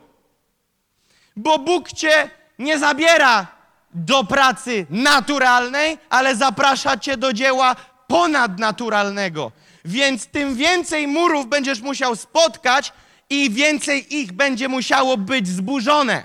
[1.35, 3.47] Bo Bóg cię nie zabiera
[3.93, 7.75] do pracy naturalnej, ale zaprasza cię do dzieła
[8.07, 9.51] ponadnaturalnego.
[9.85, 12.93] Więc tym więcej murów będziesz musiał spotkać
[13.31, 16.23] i więcej ich będzie musiało być zburzone.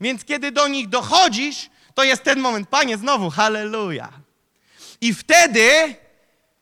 [0.00, 4.12] Więc kiedy do nich dochodzisz, to jest ten moment, Panie, znowu, halleluja.
[5.00, 5.94] I wtedy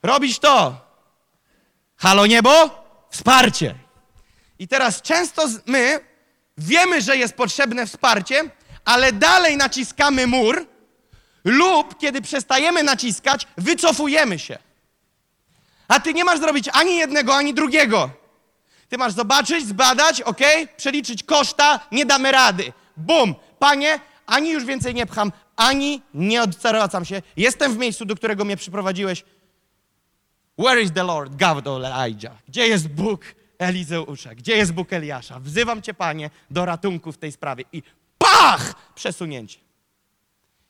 [0.03, 0.81] robisz to.
[1.97, 3.75] Halo niebo, wsparcie.
[4.59, 5.99] I teraz często my
[6.57, 8.43] wiemy, że jest potrzebne wsparcie,
[8.85, 10.67] ale dalej naciskamy mur,
[11.43, 14.57] lub kiedy przestajemy naciskać, wycofujemy się.
[15.87, 18.26] A ty nie masz zrobić ani jednego, ani drugiego.
[18.89, 20.41] Ty masz zobaczyć, zbadać, ok?
[20.77, 22.73] Przeliczyć koszta, nie damy rady.
[22.97, 23.35] Bum!
[23.59, 27.21] Panie, ani już więcej nie pcham, ani nie odwracam się.
[27.37, 29.23] Jestem w miejscu, do którego mnie przyprowadziłeś.
[30.59, 32.33] Where is the Lord of Elijah?
[32.47, 33.21] Gdzie jest Bóg
[33.57, 34.35] Elizeusza?
[34.35, 35.39] Gdzie jest Bóg Eliasza?
[35.39, 37.63] Wzywam Cię, Panie, do ratunku w tej sprawie.
[37.73, 37.83] I
[38.17, 38.73] pach!
[38.95, 39.59] Przesunięcie.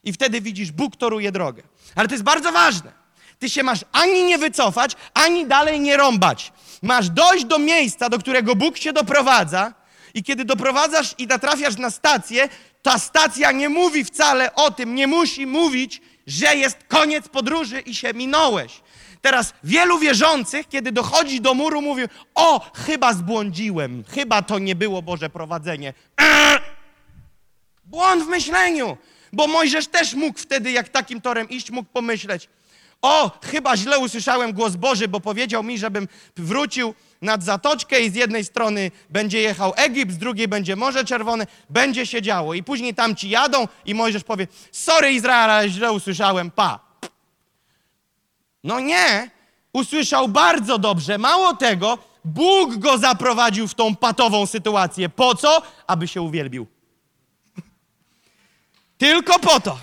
[0.03, 1.63] I wtedy widzisz, Bóg toruje drogę.
[1.95, 2.91] Ale to jest bardzo ważne.
[3.39, 6.51] Ty się masz ani nie wycofać, ani dalej nie rąbać.
[6.81, 9.73] Masz dojść do miejsca, do którego Bóg cię doprowadza,
[10.13, 12.49] i kiedy doprowadzasz i natrafiasz na stację,
[12.81, 17.95] ta stacja nie mówi wcale o tym, nie musi mówić że jest koniec podróży i
[17.95, 18.81] się minąłeś.
[19.21, 22.03] Teraz wielu wierzących, kiedy dochodzi do muru, mówi:
[22.35, 25.93] O, chyba zbłądziłem, chyba to nie było Boże prowadzenie.
[26.17, 26.59] Eee!
[27.85, 28.97] Błąd w myśleniu,
[29.33, 32.49] bo Mojżesz też mógł wtedy, jak takim torem iść, mógł pomyśleć:
[33.01, 38.15] O, chyba źle usłyszałem głos Boży, bo powiedział mi, żebym wrócił nad zatoczkę i z
[38.15, 42.53] jednej strony będzie jechał Egipt, z drugiej będzie Morze Czerwone, będzie się działo.
[42.53, 46.79] I później tam ci jadą i Mojżesz powie: Sorry, Izraela, źle usłyszałem, pa.
[48.63, 49.31] No nie,
[49.73, 51.17] usłyszał bardzo dobrze.
[51.17, 55.09] Mało tego, Bóg go zaprowadził w tą patową sytuację.
[55.09, 55.61] Po co?
[55.87, 56.67] Aby się uwielbił.
[58.97, 59.77] Tylko po to.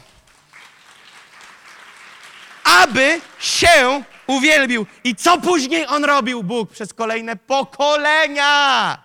[2.64, 4.86] Aby się uwielbił.
[5.04, 8.98] I co później on robił, Bóg, przez kolejne pokolenia?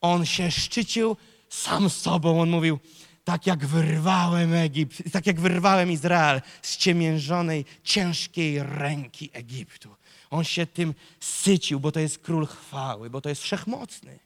[0.00, 1.16] On się szczycił
[1.48, 2.40] sam sobą.
[2.40, 2.78] On mówił,
[3.24, 9.96] tak jak wyrwałem Egipt, tak jak wyrwałem Izrael z ciemiężonej, ciężkiej ręki Egiptu.
[10.30, 14.18] On się tym sycił, bo to jest król chwały, bo to jest wszechmocny.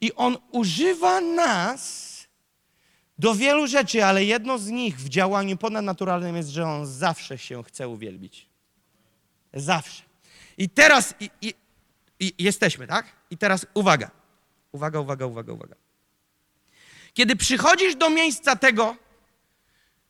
[0.00, 2.11] I on używa nas
[3.22, 7.64] do wielu rzeczy, ale jedno z nich w działaniu ponadnaturalnym jest, że on zawsze się
[7.64, 8.46] chce uwielbić.
[9.54, 10.02] Zawsze.
[10.58, 11.54] I teraz i, i,
[12.20, 13.06] i jesteśmy, tak?
[13.30, 14.10] I teraz uwaga.
[14.72, 15.74] Uwaga, uwaga, uwaga, uwaga.
[17.14, 18.96] Kiedy przychodzisz do miejsca tego,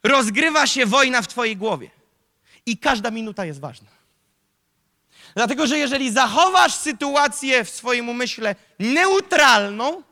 [0.02, 1.90] rozgrywa się wojna w Twojej głowie.
[2.66, 3.88] I każda minuta jest ważna.
[5.34, 10.02] Dlatego, że jeżeli zachowasz sytuację w swoim umyśle neutralną,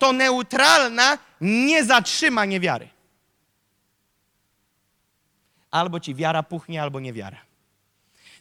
[0.00, 2.88] to neutralna nie zatrzyma niewiary.
[5.70, 7.38] Albo ci wiara puchnie, albo niewiara.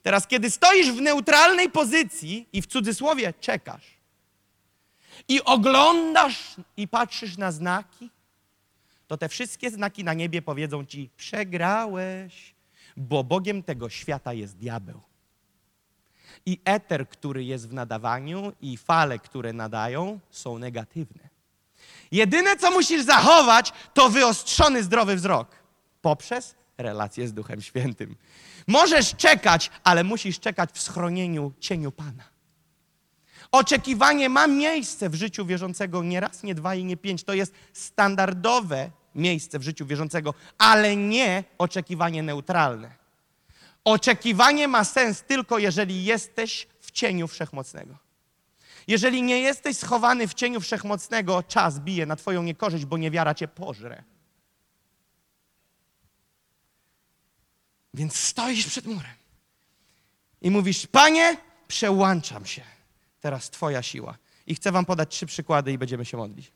[0.03, 3.99] Teraz, kiedy stoisz w neutralnej pozycji i w cudzysłowie czekasz,
[5.28, 8.10] i oglądasz i patrzysz na znaki,
[9.07, 12.55] to te wszystkie znaki na niebie powiedzą ci: przegrałeś,
[12.97, 15.01] bo Bogiem tego świata jest diabeł.
[16.45, 21.28] I eter, który jest w nadawaniu, i fale, które nadają, są negatywne.
[22.12, 25.60] Jedyne, co musisz zachować, to wyostrzony, zdrowy wzrok
[26.01, 28.16] poprzez relację z Duchem Świętym.
[28.68, 32.24] Możesz czekać, ale musisz czekać w schronieniu cieniu Pana.
[33.51, 37.24] Oczekiwanie ma miejsce w życiu wierzącego nie raz, nie dwa i nie pięć.
[37.24, 42.95] To jest standardowe miejsce w życiu wierzącego, ale nie oczekiwanie neutralne.
[43.84, 48.09] Oczekiwanie ma sens tylko, jeżeli jesteś w cieniu wszechmocnego.
[48.89, 53.47] Jeżeli nie jesteś schowany w cieniu wszechmocnego, czas bije na Twoją niekorzyść, bo niewiara Cię
[53.47, 54.03] pożre.
[57.93, 59.15] Więc stoisz przed murem
[60.41, 61.37] i mówisz: Panie,
[61.67, 62.61] przełączam się.
[63.21, 64.17] Teraz Twoja siła.
[64.47, 66.51] I chcę Wam podać trzy przykłady i będziemy się modlić.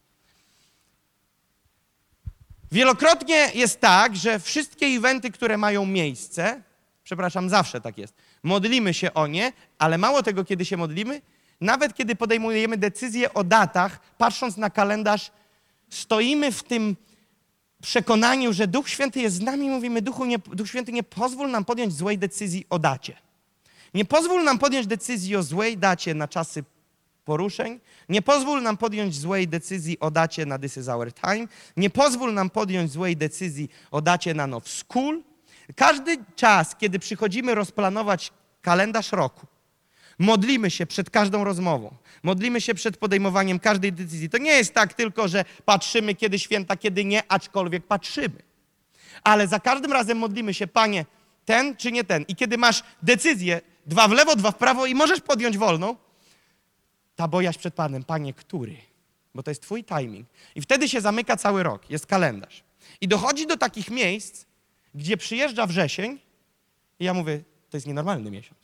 [2.72, 6.64] Wielokrotnie jest tak, że wszystkie eventy, które mają miejsce,
[7.04, 8.14] przepraszam, zawsze tak jest,
[8.44, 11.22] modlimy się o nie, ale mało tego, kiedy się modlimy,
[11.62, 15.32] nawet kiedy podejmujemy decyzje o datach, patrząc na kalendarz,
[15.90, 16.96] stoimy w tym
[17.82, 21.66] przekonaniu, że Duch Święty jest z nami, mówimy, Duchu, nie, Duch Święty, nie pozwól nam
[21.66, 23.18] podjąć złej decyzji o dacie.
[23.94, 26.64] Nie pozwól nam podjąć decyzji o złej dacie na czasy
[27.26, 27.80] poruszeń.
[28.10, 31.48] Nie pozwól nam podjąć złej decyzji o dacie na This is our time.
[31.78, 35.22] Nie pozwól nam podjąć złej decyzji o dacie na Now School.
[35.76, 38.32] Każdy czas, kiedy przychodzimy rozplanować
[38.62, 39.48] kalendarz roku,
[40.24, 44.30] modlimy się przed każdą rozmową, modlimy się przed podejmowaniem każdej decyzji.
[44.30, 48.44] To nie jest tak tylko, że patrzymy kiedy święta, kiedy nie, aczkolwiek patrzymy.
[49.24, 51.06] Ale za każdym razem modlimy się, Panie,
[51.46, 52.26] ten czy nie ten.
[52.28, 55.96] I kiedy masz decyzję, dwa w lewo, dwa w prawo i możesz podjąć wolną,
[57.16, 58.78] ta bojaźń przed Panem, Panie, który?
[59.36, 60.28] Bo to jest Twój timing.
[60.56, 62.64] I wtedy się zamyka cały rok, jest kalendarz.
[63.02, 64.46] I dochodzi do takich miejsc,
[64.96, 66.20] gdzie przyjeżdża wrzesień
[67.00, 68.63] i ja mówię, to jest nienormalny miesiąc.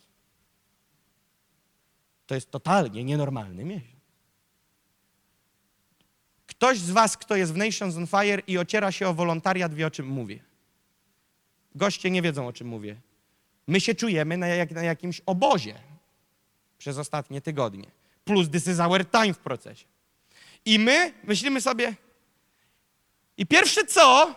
[2.30, 4.00] To jest totalnie nienormalny miesiąc.
[6.46, 9.88] Ktoś z was, kto jest w Nations on Fire i ociera się o wolontariat, wie
[9.88, 10.40] o czym mówię.
[11.76, 12.96] Goście nie wiedzą, o czym mówię.
[13.68, 15.76] My się czujemy na, jak, na jakimś obozie
[16.78, 17.92] przez ostatnie tygodnie.
[18.26, 19.86] Plus this is our time w procesie.
[20.66, 21.96] I my myślimy sobie,
[23.38, 24.36] i pierwsze co,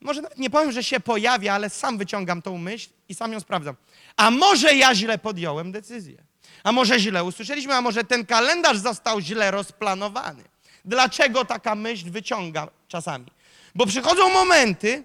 [0.00, 3.40] może nawet nie powiem, że się pojawia, ale sam wyciągam tą myśl i sam ją
[3.40, 3.76] sprawdzam.
[4.16, 6.31] A może ja źle podjąłem decyzję?
[6.64, 7.74] A może źle usłyszeliśmy?
[7.74, 10.42] A może ten kalendarz został źle rozplanowany?
[10.84, 13.26] Dlaczego taka myśl wyciąga czasami?
[13.74, 15.04] Bo przychodzą momenty,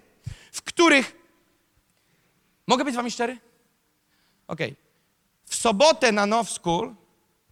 [0.52, 1.16] w których.
[2.66, 3.38] Mogę być z wami szczery?
[4.48, 4.72] Okej.
[4.72, 4.88] Okay.
[5.44, 6.94] W sobotę na Now School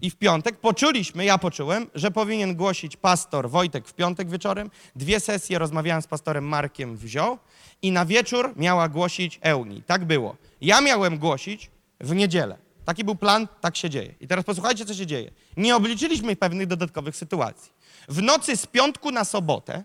[0.01, 4.71] I w piątek poczuliśmy, ja poczułem, że powinien głosić pastor Wojtek w piątek wieczorem.
[4.97, 7.39] Dwie sesje rozmawiałem z pastorem Markiem wziął
[7.83, 9.83] i na wieczór miała głosić Euni.
[9.83, 10.37] Tak było.
[10.61, 12.66] Ja miałem głosić w niedzielę.
[12.87, 14.15] Taki był plan, tak się dzieje.
[14.21, 15.31] I teraz posłuchajcie, co się dzieje.
[15.57, 17.73] Nie obliczyliśmy pewnych dodatkowych sytuacji.
[18.09, 19.85] W nocy z piątku na sobotę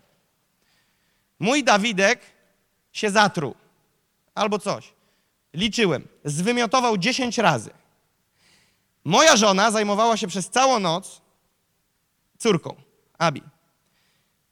[1.38, 2.20] mój Dawidek
[2.92, 3.54] się zatruł.
[4.34, 4.92] Albo coś.
[5.54, 6.08] Liczyłem.
[6.24, 7.70] Zwymiotował 10 razy.
[9.04, 11.20] Moja żona zajmowała się przez całą noc
[12.38, 12.74] córką,
[13.18, 13.42] Abi.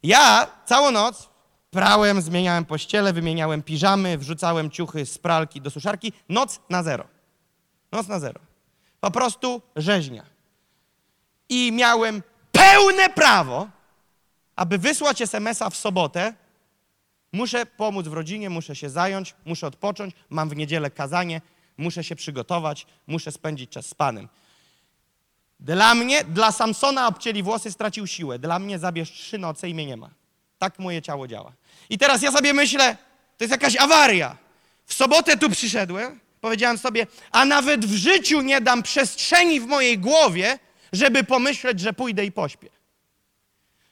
[0.02, 1.28] Ja całą noc
[1.70, 6.12] prałem, zmieniałem pościele, wymieniałem piżamy, wrzucałem ciuchy z pralki do suszarki.
[6.28, 7.19] Noc na zero.
[7.92, 8.40] Noc na zero.
[9.00, 10.24] Po prostu rzeźnia.
[11.48, 12.22] I miałem
[12.52, 13.68] pełne prawo,
[14.56, 16.34] aby wysłać SMS-a w sobotę.
[17.32, 21.40] Muszę pomóc w rodzinie, muszę się zająć, muszę odpocząć, mam w niedzielę kazanie,
[21.76, 24.28] muszę się przygotować, muszę spędzić czas z Panem.
[25.60, 28.38] Dla mnie, dla Samsona obcięli włosy, stracił siłę.
[28.38, 30.10] Dla mnie zabierz trzy noce i mnie nie ma.
[30.58, 31.52] Tak moje ciało działa.
[31.90, 32.96] I teraz ja sobie myślę,
[33.38, 34.36] to jest jakaś awaria.
[34.86, 39.98] W sobotę tu przyszedłem, powiedziałem sobie, a nawet w życiu nie dam przestrzeni w mojej
[39.98, 40.58] głowie,
[40.92, 42.68] żeby pomyśleć, że pójdę i pośpię.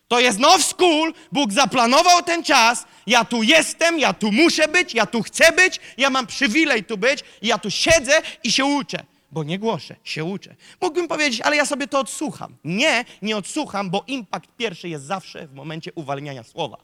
[0.09, 4.95] To jest now school, Bóg zaplanował ten czas, ja tu jestem, ja tu muszę być,
[4.95, 8.13] ja tu chcę być, ja mam przywilej tu być, ja tu siedzę
[8.45, 10.55] i się uczę, bo nie głoszę, się uczę.
[10.81, 12.57] Mógłbym powiedzieć, ale ja sobie to odsłucham.
[12.65, 16.77] Nie, nie odsłucham, bo impact pierwszy jest zawsze w momencie uwalniania słowa.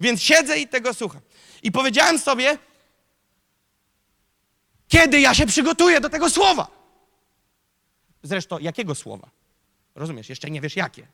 [0.00, 1.20] Więc siedzę i tego słucham.
[1.62, 2.58] I powiedziałem sobie,
[4.94, 6.66] kiedy ja się przygotuję do tego słowa.
[8.22, 9.28] Zresztą, jakiego słowa?
[9.94, 11.06] Rozumiesz, jeszcze nie wiesz jakie.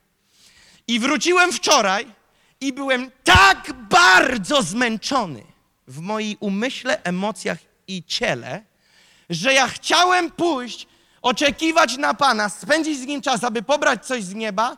[0.87, 2.07] I wróciłem wczoraj
[2.61, 5.43] i byłem tak bardzo zmęczony
[5.87, 7.57] w mojej umyśle, emocjach
[7.87, 8.63] i ciele,
[9.29, 10.87] że ja chciałem pójść,
[11.21, 14.77] oczekiwać na Pana, spędzić z Nim czas, aby pobrać coś z nieba,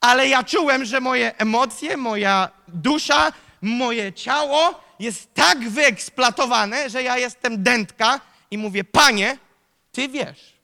[0.00, 3.32] ale ja czułem, że moje emocje, moja dusza,
[3.62, 8.20] moje ciało jest tak wyeksploatowane, że ja jestem dętka
[8.54, 9.38] i mówię, Panie,
[9.92, 10.54] Ty wiesz,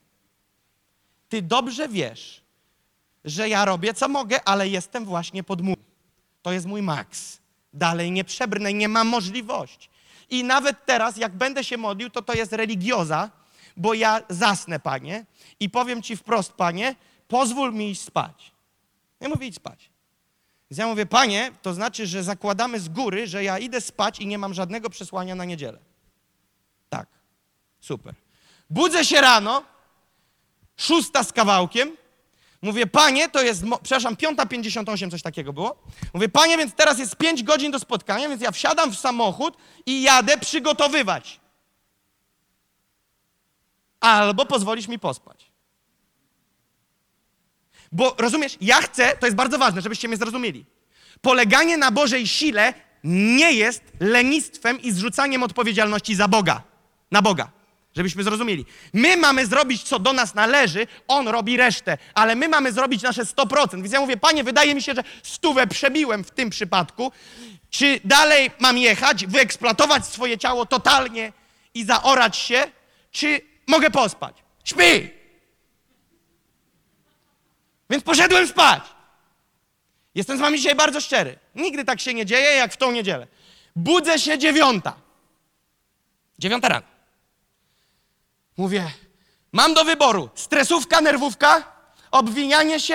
[1.28, 2.42] Ty dobrze wiesz,
[3.24, 5.76] że ja robię co mogę, ale jestem właśnie pod mój.
[6.42, 7.38] To jest mój maks.
[7.72, 9.88] Dalej nie przebrnę, nie mam możliwości.
[10.28, 13.30] I nawet teraz, jak będę się modlił, to to jest religioza,
[13.76, 15.26] bo ja zasnę, Panie,
[15.60, 16.94] i powiem Ci wprost, Panie,
[17.28, 18.52] pozwól mi iść spać.
[19.20, 19.90] Ja mówię, idź spać.
[20.70, 24.26] Więc ja mówię, Panie, to znaczy, że zakładamy z góry, że ja idę spać i
[24.26, 25.78] nie mam żadnego przesłania na niedzielę.
[26.88, 27.19] Tak.
[27.80, 28.14] Super.
[28.70, 29.62] Budzę się rano,
[30.76, 31.96] szósta z kawałkiem,
[32.62, 35.82] Mówię, panie, to jest, przepraszam, 5.58 coś takiego było.
[36.14, 39.56] Mówię, panie, więc teraz jest 5 godzin do spotkania, więc ja wsiadam w samochód
[39.86, 41.40] i jadę przygotowywać.
[44.00, 45.50] Albo pozwolisz mi pospać.
[47.92, 50.66] Bo rozumiesz, ja chcę, to jest bardzo ważne, żebyście mnie zrozumieli.
[51.20, 52.74] Poleganie na Bożej sile
[53.04, 56.62] nie jest lenistwem i zrzucaniem odpowiedzialności za Boga,
[57.10, 57.50] na Boga.
[57.96, 58.66] Żebyśmy zrozumieli.
[58.92, 63.24] My mamy zrobić, co do nas należy, on robi resztę, ale my mamy zrobić nasze
[63.24, 63.74] 100%.
[63.82, 67.12] Więc ja mówię, panie, wydaje mi się, że stówę przebiłem w tym przypadku.
[67.70, 71.32] Czy dalej mam jechać, wyeksploatować swoje ciało totalnie
[71.74, 72.70] i zaorać się,
[73.10, 74.36] czy mogę pospać?
[74.64, 75.10] Śpi!
[77.90, 78.82] Więc poszedłem spać.
[80.14, 81.38] Jestem z wami dzisiaj bardzo szczery.
[81.54, 83.26] Nigdy tak się nie dzieje, jak w tą niedzielę.
[83.76, 84.96] Budzę się dziewiąta.
[86.38, 86.89] Dziewiąta rano.
[88.60, 88.90] Mówię,
[89.52, 91.72] mam do wyboru stresówka, nerwówka,
[92.10, 92.94] obwinianie się,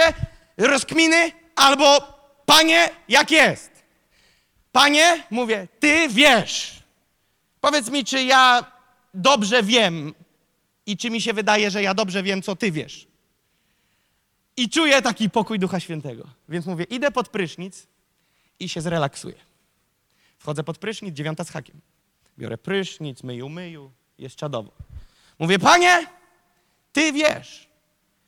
[0.57, 2.01] rozkminy albo
[2.45, 3.71] panie, jak jest?
[4.71, 6.83] Panie, mówię, ty wiesz.
[7.61, 8.71] Powiedz mi, czy ja
[9.13, 10.13] dobrze wiem
[10.85, 13.07] i czy mi się wydaje, że ja dobrze wiem, co ty wiesz.
[14.57, 16.27] I czuję taki pokój Ducha Świętego.
[16.49, 17.87] Więc mówię, idę pod prysznic
[18.59, 19.37] i się zrelaksuję.
[20.37, 21.81] Wchodzę pod prysznic, dziewiąta z hakiem.
[22.37, 24.71] Biorę prysznic, myju, myju, jest czadowo.
[25.39, 26.07] Mówię, panie,
[26.93, 27.69] ty wiesz.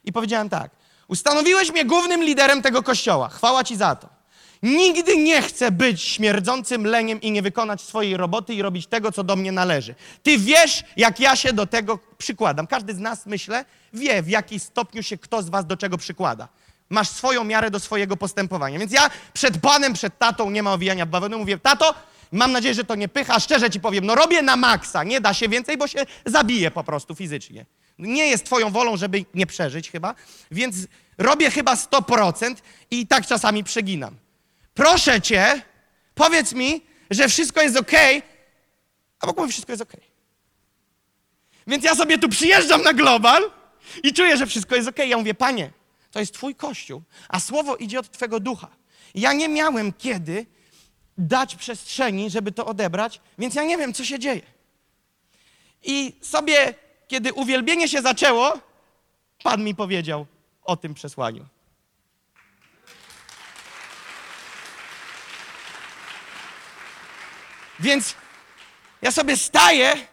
[0.03, 0.72] I powiedziałem tak,
[1.08, 3.30] ustanowiłeś mnie głównym liderem tego kościoła.
[3.30, 4.18] Chwała ci za to.
[4.64, 9.24] Nigdy nie chcę być śmierdzącym leniem i nie wykonać swojej roboty i robić tego, co
[9.24, 9.95] do mnie należy.
[10.24, 12.68] Ty wiesz, jak ja się do tego przykładam.
[12.68, 16.47] Każdy z nas, myślę, wie, w jaki stopniu się kto z was do czego przykłada.
[16.89, 18.80] Masz swoją miarę do swojego postępowania.
[18.80, 21.93] Więc ja przed panem, przed tatą, nie ma owijania bawełny, mówię, tato,
[22.32, 23.39] Mam nadzieję, że to nie pycha.
[23.39, 25.03] Szczerze ci powiem, no robię na maksa.
[25.03, 27.65] Nie da się więcej, bo się zabije po prostu fizycznie.
[27.99, 30.15] Nie jest twoją wolą, żeby nie przeżyć chyba,
[30.51, 30.75] więc
[31.17, 32.55] robię chyba 100%
[32.91, 34.15] i tak czasami przeginam.
[34.73, 35.61] Proszę cię,
[36.15, 37.91] powiedz mi, że wszystko jest ok,
[39.19, 39.93] a Bóg mówi, wszystko jest ok.
[41.67, 43.51] Więc ja sobie tu przyjeżdżam na global
[44.03, 44.97] i czuję, że wszystko jest ok.
[45.07, 45.71] Ja mówię, panie,
[46.11, 48.67] To jest Twój kościół, a słowo idzie od Twego ducha.
[49.15, 50.45] Ja nie miałem kiedy
[51.18, 54.41] dać przestrzeni, żeby to odebrać, więc ja nie wiem, co się dzieje.
[55.84, 56.74] I sobie,
[57.07, 58.59] kiedy uwielbienie się zaczęło,
[59.43, 60.26] Pan mi powiedział
[60.63, 61.45] o tym przesłaniu.
[67.80, 68.15] Więc
[69.01, 70.07] ja sobie staję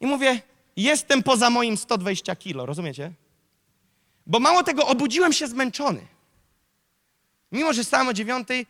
[0.00, 0.40] i mówię,
[0.76, 3.12] jestem poza moim 120 kilo, rozumiecie?
[4.26, 6.06] Bo mało tego, obudziłem się zmęczony.
[7.52, 8.66] Mimo, że stałem o dziewiątej,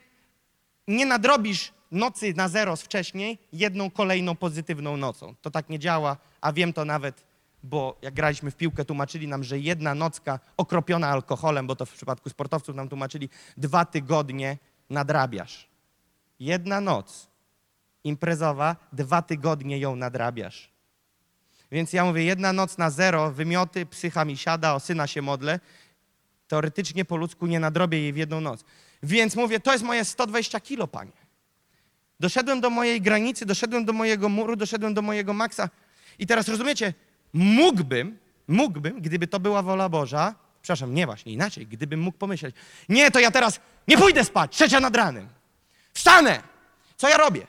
[0.88, 5.34] nie nadrobisz nocy na zero z wcześniej jedną kolejną pozytywną nocą.
[5.42, 7.24] To tak nie działa, a wiem to nawet,
[7.62, 11.92] bo jak graliśmy w piłkę, tłumaczyli nam, że jedna nocka okropiona alkoholem, bo to w
[11.92, 14.58] przypadku sportowców nam tłumaczyli, dwa tygodnie
[14.90, 15.68] nadrabiasz.
[16.40, 17.28] Jedna noc
[18.04, 20.70] imprezowa, dwa tygodnie ją nadrabiasz.
[21.72, 25.60] Więc ja mówię, jedna noc na zero, wymioty, psycha mi siada, o syna się modlę.
[26.48, 28.64] Teoretycznie po ludzku nie nadrobię jej w jedną noc.
[29.04, 31.12] Więc mówię, to jest moje 120 kilo, panie.
[32.20, 35.68] Doszedłem do mojej granicy, doszedłem do mojego muru, doszedłem do mojego maksa.
[36.18, 36.94] I teraz rozumiecie,
[37.32, 42.56] mógłbym, mógłbym, gdyby to była wola Boża, przepraszam, nie właśnie, inaczej, gdybym mógł pomyśleć,
[42.88, 45.28] nie, to ja teraz nie pójdę spać, trzecia nad ranem.
[45.92, 46.42] Wstanę!
[46.96, 47.46] Co ja robię?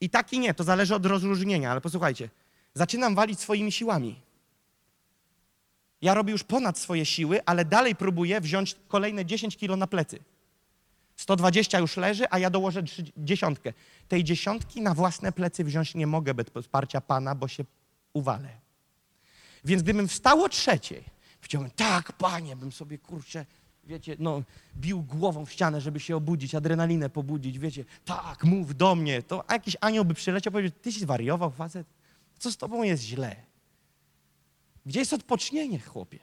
[0.00, 2.28] I tak i nie, to zależy od rozróżnienia, ale posłuchajcie,
[2.74, 4.20] zaczynam walić swoimi siłami.
[6.02, 10.18] Ja robię już ponad swoje siły, ale dalej próbuję wziąć kolejne 10 kilo na plecy.
[11.20, 12.82] 120 już leży, a ja dołożę
[13.16, 13.72] dziesiątkę.
[14.08, 17.64] Tej dziesiątki na własne plecy wziąć nie mogę bez wsparcia Pana, bo się
[18.12, 18.48] uwalę.
[19.64, 21.04] Więc gdybym wstał o trzeciej,
[21.40, 23.46] powiedziałbym, tak, Panie, bym sobie, kurczę,
[23.84, 24.42] wiecie, no,
[24.76, 29.44] bił głową w ścianę, żeby się obudzić, adrenalinę pobudzić, wiecie, tak, mów do mnie, to
[29.50, 31.86] jakiś anioł by przyleciał powiedział, ty się zwariował, facet?
[32.38, 33.36] Co z tobą jest źle?
[34.86, 36.18] Gdzie jest odpocznienie, chłopie?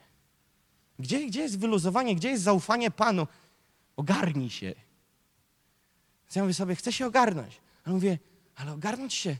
[0.98, 2.16] Gdzie, gdzie jest wyluzowanie?
[2.16, 3.26] Gdzie jest zaufanie Panu?
[3.96, 4.87] Ogarnij się.
[6.34, 7.60] Ja mówię sobie, chcę się ogarnąć.
[7.84, 8.18] A mówię,
[8.56, 9.36] ale ogarnąć się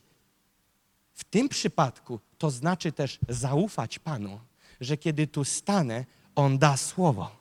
[1.14, 4.40] w tym przypadku to znaczy też zaufać Panu,
[4.80, 7.36] że kiedy tu stanę, On da słowo.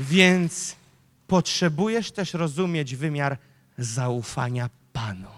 [0.00, 0.76] Więc
[1.26, 3.38] potrzebujesz też rozumieć wymiar
[3.78, 5.28] zaufania Panu.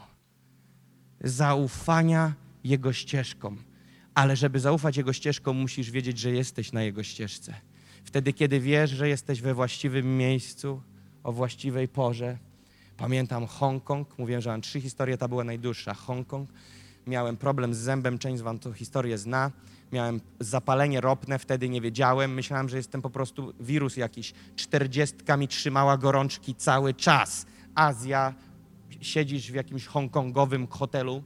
[1.20, 2.32] Zaufania
[2.64, 3.62] Jego ścieżkom.
[4.14, 7.54] Ale żeby zaufać Jego ścieżkom, musisz wiedzieć, że jesteś na Jego ścieżce.
[8.04, 10.82] Wtedy, kiedy wiesz, że jesteś we właściwym miejscu,
[11.24, 12.38] o właściwej porze.
[12.96, 15.94] Pamiętam Hongkong, mówiłem, że mam trzy historie, ta była najdłuższa.
[15.94, 16.50] Hongkong,
[17.06, 19.50] miałem problem z zębem, część z wam tę historię zna.
[19.92, 22.34] Miałem zapalenie ropne, wtedy nie wiedziałem.
[22.34, 24.34] Myślałem, że jestem po prostu wirus jakiś.
[24.56, 27.46] Czterdziestka mi trzymała gorączki cały czas.
[27.74, 28.34] Azja,
[29.00, 31.22] siedzisz w jakimś hongkongowym hotelu,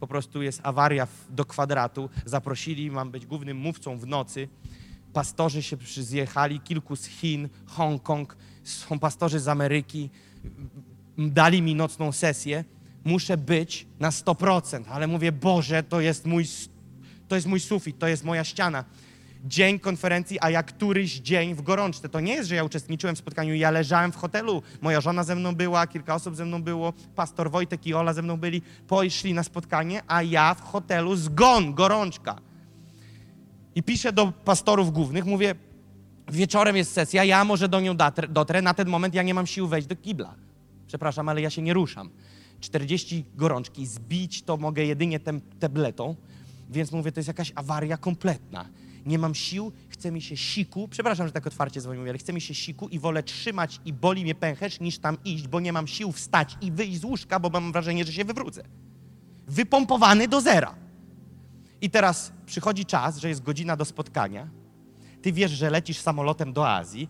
[0.00, 2.10] po prostu jest awaria do kwadratu.
[2.24, 4.48] Zaprosili, mam być głównym mówcą w nocy.
[5.16, 10.10] Pastorzy się zjechali, kilku z Chin, Hongkong, są pastorzy z Ameryki.
[11.18, 12.64] Dali mi nocną sesję.
[13.04, 16.44] Muszę być na 100%, ale mówię, Boże, to jest mój,
[17.28, 18.84] to jest mój sufit, to jest moja ściana
[19.44, 22.08] dzień konferencji, a jak któryś dzień w gorączce.
[22.08, 24.62] To nie jest, że ja uczestniczyłem w spotkaniu, ja leżałem w hotelu.
[24.80, 28.22] Moja żona ze mną była, kilka osób ze mną było, pastor Wojtek i Ola ze
[28.22, 32.36] mną byli, poszli na spotkanie, a ja w hotelu zgon, gorączka.
[33.76, 35.54] I piszę do pastorów głównych, mówię,
[36.32, 37.96] wieczorem jest sesja, ja może do nią
[38.28, 40.34] dotrę, na ten moment ja nie mam sił wejść do kibla.
[40.86, 42.10] Przepraszam, ale ja się nie ruszam.
[42.60, 46.14] 40 gorączki, zbić to mogę jedynie tem, tabletą,
[46.70, 48.68] więc mówię, to jest jakaś awaria kompletna
[49.06, 52.40] nie mam sił, chce mi się siku, przepraszam, że tak otwarcie z ale chce mi
[52.40, 55.86] się siku i wolę trzymać i boli mnie pęcherz, niż tam iść, bo nie mam
[55.86, 58.62] sił wstać i wyjść z łóżka, bo mam wrażenie, że się wywrócę.
[59.46, 60.74] Wypompowany do zera.
[61.80, 64.48] I teraz przychodzi czas, że jest godzina do spotkania.
[65.22, 67.08] Ty wiesz, że lecisz samolotem do Azji.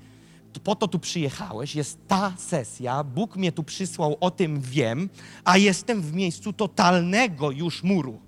[0.65, 5.09] Po to tu przyjechałeś, jest ta sesja, Bóg mnie tu przysłał, o tym wiem,
[5.45, 8.21] a jestem w miejscu totalnego już muru.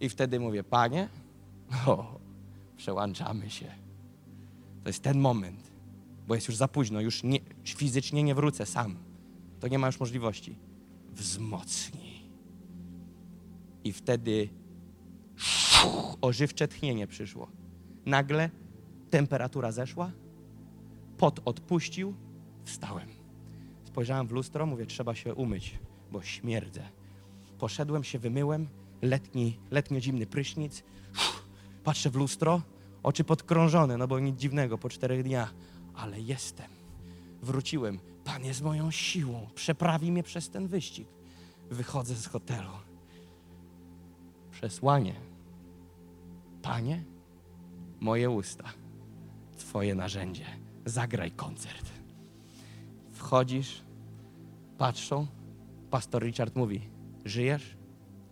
[0.00, 1.08] I wtedy mówię, panie,
[1.86, 2.18] o,
[2.76, 3.66] przełączamy się.
[4.82, 5.70] To jest ten moment,
[6.26, 8.96] bo jest już za późno, już nie, fizycznie nie wrócę sam.
[9.60, 10.56] To nie ma już możliwości.
[11.12, 12.07] Wzmocnij.
[13.88, 14.48] I wtedy
[16.20, 17.50] ożywcze tchnienie przyszło.
[18.06, 18.50] Nagle
[19.10, 20.12] temperatura zeszła,
[21.18, 22.14] pot odpuścił,
[22.64, 23.08] wstałem.
[23.84, 25.78] Spojrzałem w lustro, mówię, trzeba się umyć,
[26.12, 26.82] bo śmierdzę.
[27.58, 28.68] Poszedłem się, wymyłem,
[29.02, 30.82] letni, letnio-zimny prysznic,
[31.84, 32.62] Patrzę w lustro,
[33.02, 35.54] oczy podkrążone, no bo nic dziwnego po czterech dniach,
[35.94, 36.70] ale jestem.
[37.42, 37.98] Wróciłem.
[38.24, 41.08] Pan jest moją siłą, przeprawi mnie przez ten wyścig.
[41.70, 42.87] Wychodzę z hotelu.
[44.58, 45.14] Przesłanie.
[46.62, 47.04] Panie,
[48.00, 48.64] moje usta,
[49.58, 50.46] Twoje narzędzie.
[50.84, 51.92] Zagraj koncert.
[53.12, 53.82] Wchodzisz,
[54.78, 55.26] patrzą,
[55.90, 56.80] pastor Richard mówi:
[57.24, 57.76] Żyjesz?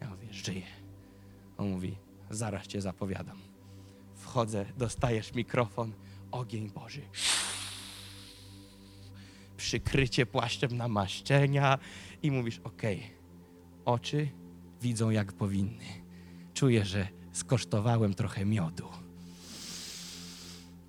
[0.01, 0.67] Ja mówię: Żyję.
[1.59, 1.97] On mówi:
[2.31, 3.39] Zaraz cię zapowiadam.
[4.15, 5.93] Wchodzę, dostajesz mikrofon,
[6.31, 7.03] ogień Boży.
[9.57, 11.79] Przykrycie płaszczem namaszczenia
[12.23, 12.83] i mówisz: OK,
[13.85, 14.29] oczy
[14.81, 16.06] widzą jak powinny.
[16.57, 18.89] Czuję, że skosztowałem trochę miodu.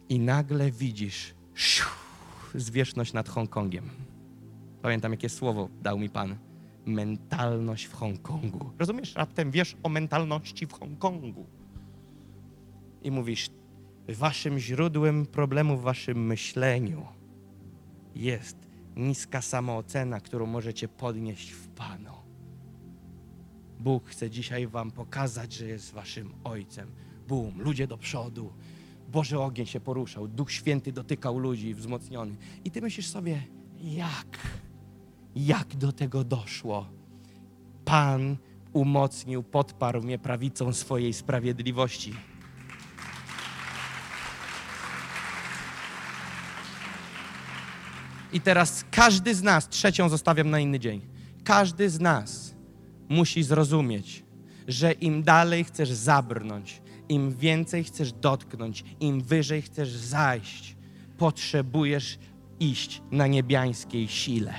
[0.10, 1.86] I nagle widzisz sziu,
[2.56, 3.90] zwierzchność nad Hongkongiem.
[4.82, 6.38] Pamiętam, jakie słowo dał mi Pan.
[6.86, 8.72] Mentalność w Hongkongu.
[8.80, 9.16] Rozumiesz?
[9.16, 11.46] Raptem wiesz o mentalności w Hongkongu.
[13.04, 13.50] I mówisz,
[14.10, 17.06] waszym źródłem problemu w waszym myśleniu
[18.16, 18.58] jest
[18.96, 22.27] niska samoocena, którą możecie podnieść w Panu.
[23.80, 26.92] Bóg chce dzisiaj wam pokazać, że jest waszym Ojcem.
[27.28, 28.54] Bum, ludzie do przodu.
[29.12, 32.36] Boże ogień się poruszał, Duch Święty dotykał ludzi, wzmocniony.
[32.66, 33.44] I ty myślisz sobie,
[33.82, 34.40] jak?
[35.36, 36.90] Jak do tego doszło?
[37.86, 38.38] Pan
[38.74, 42.14] umocnił, podparł mnie prawicą swojej sprawiedliwości.
[48.34, 51.02] I teraz każdy z nas, trzecią zostawiam na inny dzień,
[51.44, 52.47] każdy z nas
[53.10, 54.24] musi zrozumieć,
[54.68, 60.76] że im dalej chcesz zabrnąć, im więcej chcesz dotknąć, im wyżej chcesz zajść,
[61.18, 62.20] potrzebujesz
[62.60, 64.54] iść na niebiańskiej sile.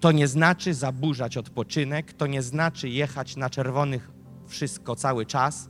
[0.00, 4.10] To nie znaczy zaburzać odpoczynek, to nie znaczy jechać na czerwonych
[4.46, 5.68] wszystko cały czas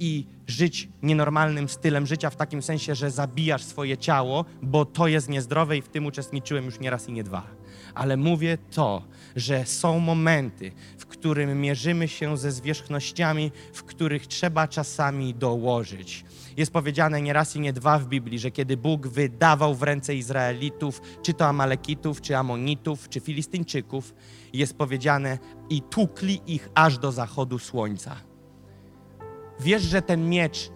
[0.00, 5.28] i żyć nienormalnym stylem życia w takim sensie, że zabijasz swoje ciało, bo to jest
[5.28, 7.42] niezdrowe i w tym uczestniczyłem już nie raz i nie dwa.
[7.94, 9.02] Ale mówię to,
[9.36, 16.24] że są momenty, w którym mierzymy się ze zwierzchnościami, w których trzeba czasami dołożyć.
[16.56, 20.14] Jest powiedziane nie raz i nie dwa w Biblii, że kiedy Bóg wydawał w ręce
[20.14, 24.14] Izraelitów, czy to Amalekitów, czy Amonitów, czy Filistyńczyków,
[24.52, 25.38] jest powiedziane
[25.70, 28.16] i tukli ich aż do zachodu słońca.
[29.60, 30.70] Wiesz, że ten miecz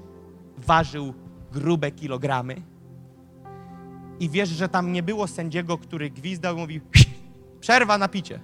[0.58, 1.14] ważył
[1.52, 2.62] grube kilogramy?
[4.20, 6.80] I wiesz, że tam nie było sędziego, który gwizdał i mówił
[7.62, 8.40] przerwa na picie.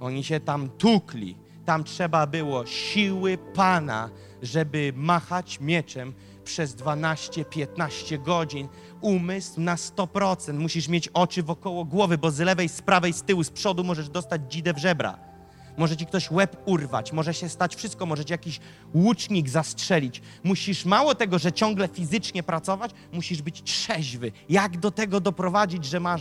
[0.00, 1.38] Oni się tam tukli.
[1.64, 4.10] Tam trzeba było siły Pana,
[4.42, 8.68] żeby machać mieczem przez 12-15 godzin.
[9.00, 10.54] Umysł na 100%.
[10.54, 14.08] Musisz mieć oczy wokoło głowy, bo z lewej, z prawej, z tyłu, z przodu możesz
[14.08, 15.31] dostać dzidę w żebra.
[15.76, 18.60] Może ci ktoś łeb urwać, może się stać wszystko, może ci jakiś
[18.94, 20.22] łucznik zastrzelić.
[20.44, 24.32] Musisz mało tego, że ciągle fizycznie pracować, musisz być trzeźwy.
[24.48, 26.20] Jak do tego doprowadzić, że masz,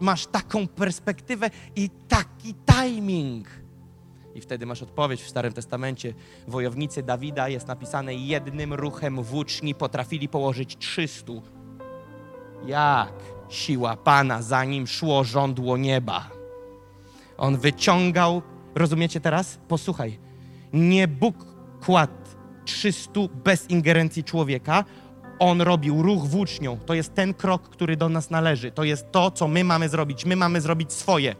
[0.00, 3.48] masz taką perspektywę i taki timing?
[4.34, 6.14] I wtedy masz odpowiedź w Starym Testamencie.
[6.48, 11.32] Wojownicy Dawida jest napisane jednym ruchem włóczni potrafili położyć 300.
[12.66, 13.12] Jak
[13.48, 16.30] siła Pana za nim szło żądło nieba.
[17.38, 18.42] On wyciągał,
[18.74, 19.58] rozumiecie teraz?
[19.68, 20.18] Posłuchaj.
[20.72, 21.36] Nie Bóg
[21.80, 22.12] kładł
[22.64, 24.84] 300 bez ingerencji człowieka.
[25.38, 26.78] On robił ruch włócznią.
[26.86, 28.70] To jest ten krok, który do nas należy.
[28.70, 30.24] To jest to, co my mamy zrobić.
[30.24, 31.36] My mamy zrobić swoje.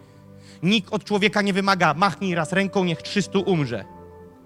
[0.63, 3.85] Nikt od człowieka nie wymaga, machnij raz ręką, niech 300 umrze.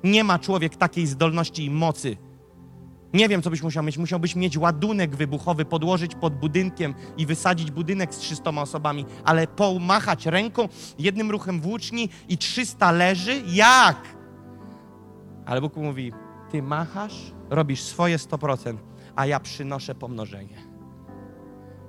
[0.05, 2.17] Nie ma człowiek takiej zdolności i mocy.
[3.15, 3.99] Nie wiem, co byś musiał mieć.
[3.99, 10.27] Musiałbyś mieć ładunek wybuchowy, podłożyć pod budynkiem i wysadzić budynek z 300 osobami, ale pomachać
[10.27, 10.69] ręką,
[10.99, 13.43] jednym ruchem włóczni i 300 leży?
[13.47, 13.97] Jak?
[15.47, 16.13] Ale Bóg mówi,
[16.51, 18.77] ty machasz, robisz swoje 100%,
[19.17, 20.75] a ja przynoszę pomnożenie.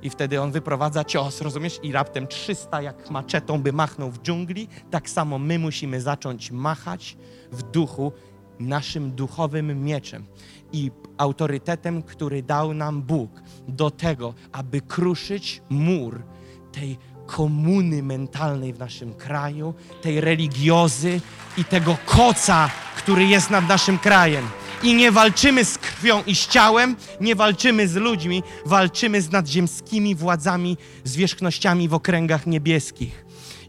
[0.02, 1.80] I wtedy on wyprowadza cios, rozumiesz?
[1.84, 7.18] I raptem 300 jak maczetą by machnął w dżungli, tak samo my musimy zacząć machać
[7.52, 8.12] w duchu
[8.60, 10.26] naszym duchowym mieczem
[10.74, 16.24] i autorytetem, który dał nam Bóg do tego, aby kruszyć mur
[16.72, 21.22] tej komuny mentalnej w naszym kraju, tej religiozy
[21.58, 24.46] i tego koca, który jest nad naszym krajem.
[24.84, 30.16] I nie walczymy z krwią i z ciałem, nie walczymy z ludźmi, walczymy z nadziemskimi
[30.16, 33.26] władzami, zwierzchnościami w okręgach niebieskich.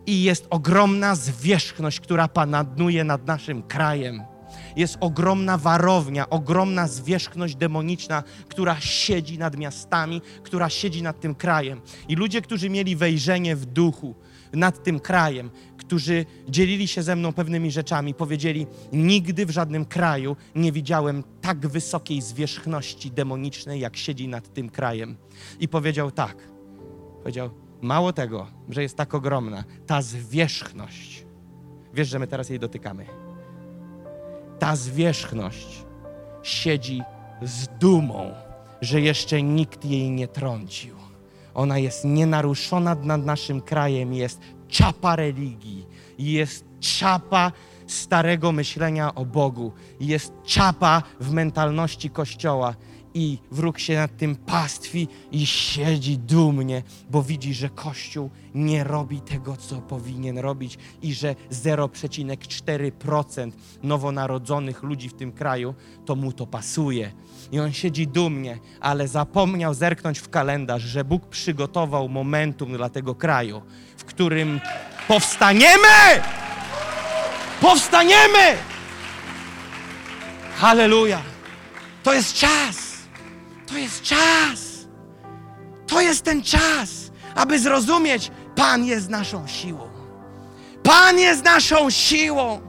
[0.07, 4.36] I jest ogromna zwierzchność, która panadnuje nad naszym krajem.
[4.77, 11.81] Jest ogromna warownia, ogromna zwierzchność demoniczna, która siedzi nad miastami, która siedzi nad tym krajem.
[12.09, 14.15] I ludzie, którzy mieli wejrzenie w duchu
[14.53, 20.37] nad tym krajem, którzy dzielili się ze mną pewnymi rzeczami, powiedzieli: Nigdy w żadnym kraju
[20.55, 25.17] nie widziałem tak wysokiej zwierzchności demonicznej, jak siedzi nad tym krajem.
[25.61, 26.37] I powiedział tak:
[27.19, 27.51] Powiedział,
[27.83, 31.27] mało tego, że jest tak ogromna, ta zwierzchność.
[31.95, 33.26] Wiesz, że my teraz jej dotykamy.
[34.59, 35.85] Ta zwierzchność
[36.43, 37.03] siedzi
[37.43, 38.35] z dumą,
[38.81, 40.97] że jeszcze nikt jej nie trącił.
[41.55, 45.87] Ona jest nienaruszona nad naszym krajem, jest czapa religii,
[46.19, 47.53] jest czapa
[47.87, 52.75] starego myślenia o Bogu, jest czapa w mentalności Kościoła.
[53.17, 59.21] I wróg się nad tym pastwi i siedzi dumnie, bo widzi, że Kościół nie robi
[59.21, 63.53] tego, co powinien robić i że 0,4%
[63.83, 65.75] nowonarodzonych ludzi w tym kraju
[66.05, 67.13] to mu to pasuje.
[67.53, 73.15] I on siedzi dumnie, ale zapomniał zerknąć w kalendarz, że Bóg przygotował momentum dla tego
[73.15, 73.63] kraju,
[73.97, 74.61] w którym
[75.09, 76.23] powstaniemy!
[77.61, 78.57] Powstaniemy!
[80.57, 81.23] Halleluja!
[82.03, 82.86] To jest czas!
[83.67, 84.77] To jest czas!
[85.87, 89.89] To jest ten czas, aby zrozumieć, Pan jest naszą siłą.
[90.83, 92.61] Pan jest naszą siłą.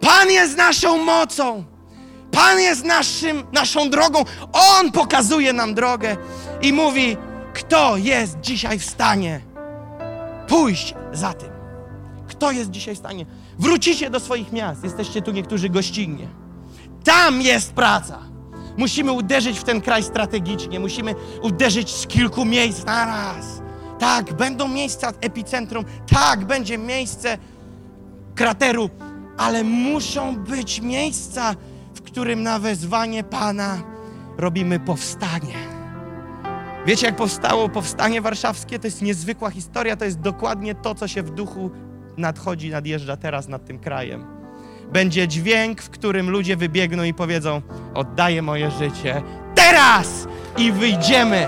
[0.00, 1.64] Pan jest naszą mocą.
[2.30, 4.24] Pan jest naszym, naszą drogą.
[4.52, 6.16] On pokazuje nam drogę
[6.62, 7.16] i mówi,
[7.54, 9.40] kto jest dzisiaj w stanie
[10.48, 11.50] pójść za tym.
[12.28, 13.26] Kto jest dzisiaj w stanie?
[13.58, 14.84] Wrócicie do swoich miast.
[14.84, 16.28] Jesteście tu niektórzy gościnnie.
[17.04, 18.29] Tam jest praca.
[18.76, 20.80] Musimy uderzyć w ten kraj strategicznie.
[20.80, 23.62] Musimy uderzyć z kilku miejsc na raz.
[23.98, 25.84] Tak, będą miejsca epicentrum.
[26.12, 27.38] Tak, będzie miejsce
[28.34, 28.90] krateru.
[29.38, 31.54] Ale muszą być miejsca,
[31.94, 33.82] w którym na wezwanie Pana
[34.38, 35.54] robimy powstanie.
[36.86, 38.78] Wiecie, jak powstało powstanie warszawskie?
[38.78, 39.96] To jest niezwykła historia.
[39.96, 41.70] To jest dokładnie to, co się w duchu
[42.16, 44.39] nadchodzi, nadjeżdża teraz nad tym krajem.
[44.92, 47.62] Będzie dźwięk, w którym ludzie wybiegną i powiedzą:
[47.94, 49.22] Oddaję moje życie
[49.54, 50.26] teraz!
[50.56, 51.46] I wyjdziemy.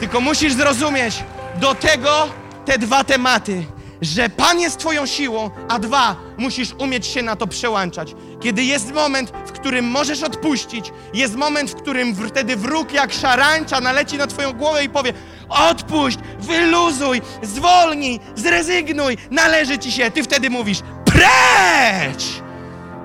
[0.00, 1.24] Tylko musisz zrozumieć
[1.60, 2.28] do tego
[2.64, 3.64] te dwa tematy,
[4.02, 8.14] że Pan jest Twoją siłą, a dwa, musisz umieć się na to przełączać.
[8.40, 13.80] Kiedy jest moment, w którym możesz odpuścić, jest moment, w którym wtedy wróg jak szarańcza
[13.80, 15.12] naleci na Twoją głowę i powie:
[15.50, 20.10] Odpuść, wyluzuj, zwolnij, zrezygnuj, należy Ci się.
[20.10, 22.42] Ty wtedy mówisz: Precz!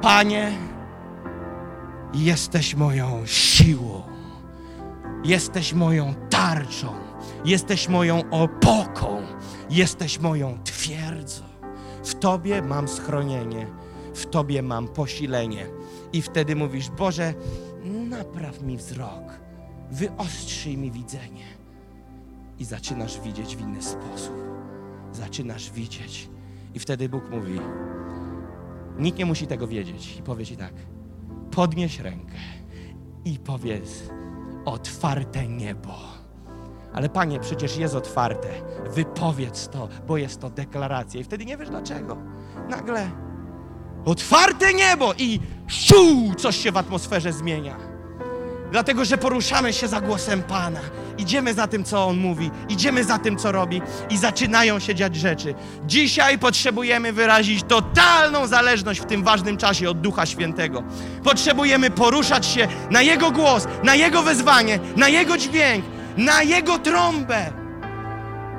[0.02, 0.52] Panie,
[2.14, 4.02] jesteś moją siłą,
[5.24, 6.94] jesteś moją tarczą,
[7.46, 9.22] jesteś moją opoką,
[9.70, 11.44] jesteś moją twierdzą.
[12.06, 13.68] W Tobie mam schronienie,
[14.16, 15.66] w Tobie mam posilenie.
[16.14, 17.34] I wtedy mówisz: Boże,
[17.86, 19.40] napraw mi wzrok,
[19.92, 21.55] wyostrzyj mi widzenie.
[22.60, 24.36] I zaczynasz widzieć w inny sposób.
[25.12, 26.30] Zaczynasz widzieć.
[26.74, 27.60] I wtedy Bóg mówi:
[28.98, 30.18] Nikt nie musi tego wiedzieć.
[30.18, 30.74] I powie ci tak:
[31.52, 32.38] podnieś rękę
[33.26, 34.04] i powiedz:
[34.66, 35.96] Otwarte niebo.
[36.94, 38.48] Ale panie, przecież jest otwarte.
[38.94, 41.22] Wypowiedz to, bo jest to deklaracja.
[41.22, 42.18] I wtedy nie wiesz dlaczego.
[42.70, 43.26] Nagle
[44.06, 47.95] otwarte niebo i szu, coś się w atmosferze zmienia.
[48.72, 50.80] Dlatego, że poruszamy się za głosem Pana.
[51.18, 55.16] Idziemy za tym, co On mówi, idziemy za tym, co robi i zaczynają się dziać
[55.16, 55.54] rzeczy.
[55.86, 60.84] Dzisiaj potrzebujemy wyrazić totalną zależność w tym ważnym czasie od Ducha Świętego.
[61.24, 65.86] Potrzebujemy poruszać się na Jego głos, na Jego wezwanie, na Jego dźwięk,
[66.18, 67.52] na Jego trąbę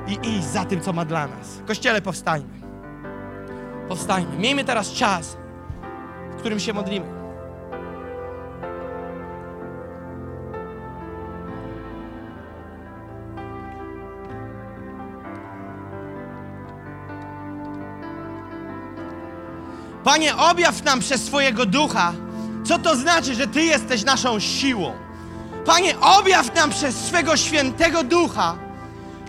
[0.07, 1.61] i iść za tym, co ma dla nas.
[1.67, 2.57] Kościele, powstańmy.
[3.89, 4.37] Powstańmy.
[4.37, 5.37] Miejmy teraz czas,
[6.31, 7.16] w którym się modlimy.
[20.07, 22.13] Panie, objaw nam przez swojego ducha,
[22.65, 24.93] co to znaczy, że Ty jesteś naszą siłą.
[25.65, 28.57] Panie, objaw nam przez swego świętego ducha,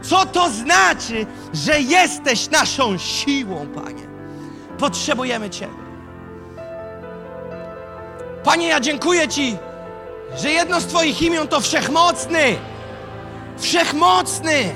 [0.02, 4.06] co to znaczy, że jesteś naszą siłą, Panie.
[4.78, 5.82] Potrzebujemy Ciebie.
[8.44, 9.56] Panie, ja dziękuję Ci,
[10.36, 12.56] że jedno z Twoich imion to Wszechmocny.
[13.58, 14.74] Wszechmocny.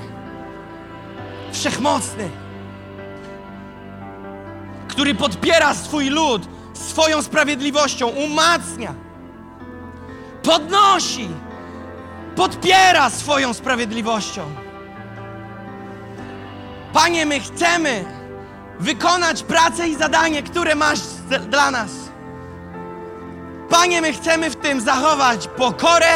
[1.52, 2.41] Wszechmocny
[4.92, 6.42] który podpiera swój lud
[6.74, 8.94] swoją sprawiedliwością, umacnia,
[10.42, 11.28] podnosi,
[12.36, 14.42] podpiera swoją sprawiedliwością.
[16.92, 18.04] Panie, my chcemy
[18.80, 21.00] wykonać pracę i zadanie, które masz
[21.48, 21.90] dla nas.
[23.70, 26.08] Panie, my chcemy w tym zachować pokorę,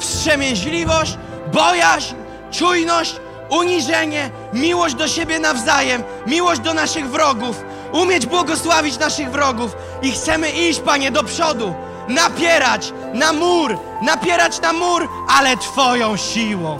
[0.00, 1.18] wstrzemięźliwość,
[1.52, 2.14] bojaźń,
[2.50, 3.16] czujność,
[3.50, 10.50] uniżenie, miłość do siebie nawzajem, miłość do naszych wrogów, umieć błogosławić naszych wrogów i chcemy
[10.50, 11.74] iść, Panie, do przodu,
[12.08, 16.78] napierać na mur, napierać na mur, ale Twoją siłą.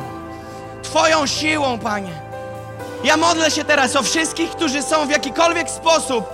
[0.83, 2.13] Twoją siłą, Panie.
[3.05, 6.25] Ja modlę się teraz o wszystkich, którzy są w jakikolwiek sposób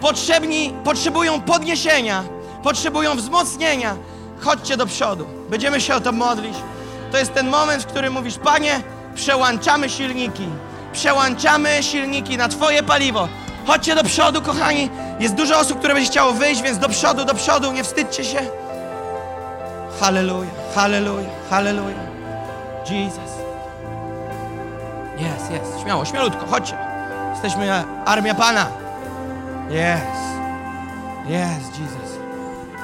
[0.00, 2.24] potrzebni, potrzebują podniesienia,
[2.62, 3.96] potrzebują wzmocnienia,
[4.40, 5.26] chodźcie do przodu.
[5.50, 6.56] Będziemy się o to modlić.
[7.12, 8.80] To jest ten moment, w którym mówisz, Panie,
[9.14, 10.46] przełączamy silniki.
[10.92, 13.28] Przełączamy silniki na Twoje paliwo.
[13.66, 14.90] Chodźcie do przodu, kochani.
[15.20, 18.38] Jest dużo osób, które będzie chciało wyjść, więc do przodu, do przodu, nie wstydźcie się.
[20.00, 21.96] Halleluja, halleluja, halleluja.
[22.90, 23.32] Jesus.
[25.18, 25.82] Jest, jest.
[25.82, 26.78] Śmiało, śmielutko, chodźcie.
[27.32, 28.66] Jesteśmy armia Pana.
[29.70, 30.22] Jest.
[31.26, 32.18] Jest, Jesus.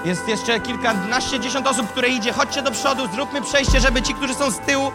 [0.04, 2.32] Jest jeszcze kilkanaście, dziesiąt osób, które idzie.
[2.32, 4.92] Chodźcie do przodu, zróbmy przejście, żeby ci, którzy są z tyłu,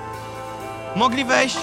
[0.96, 1.58] mogli wejść.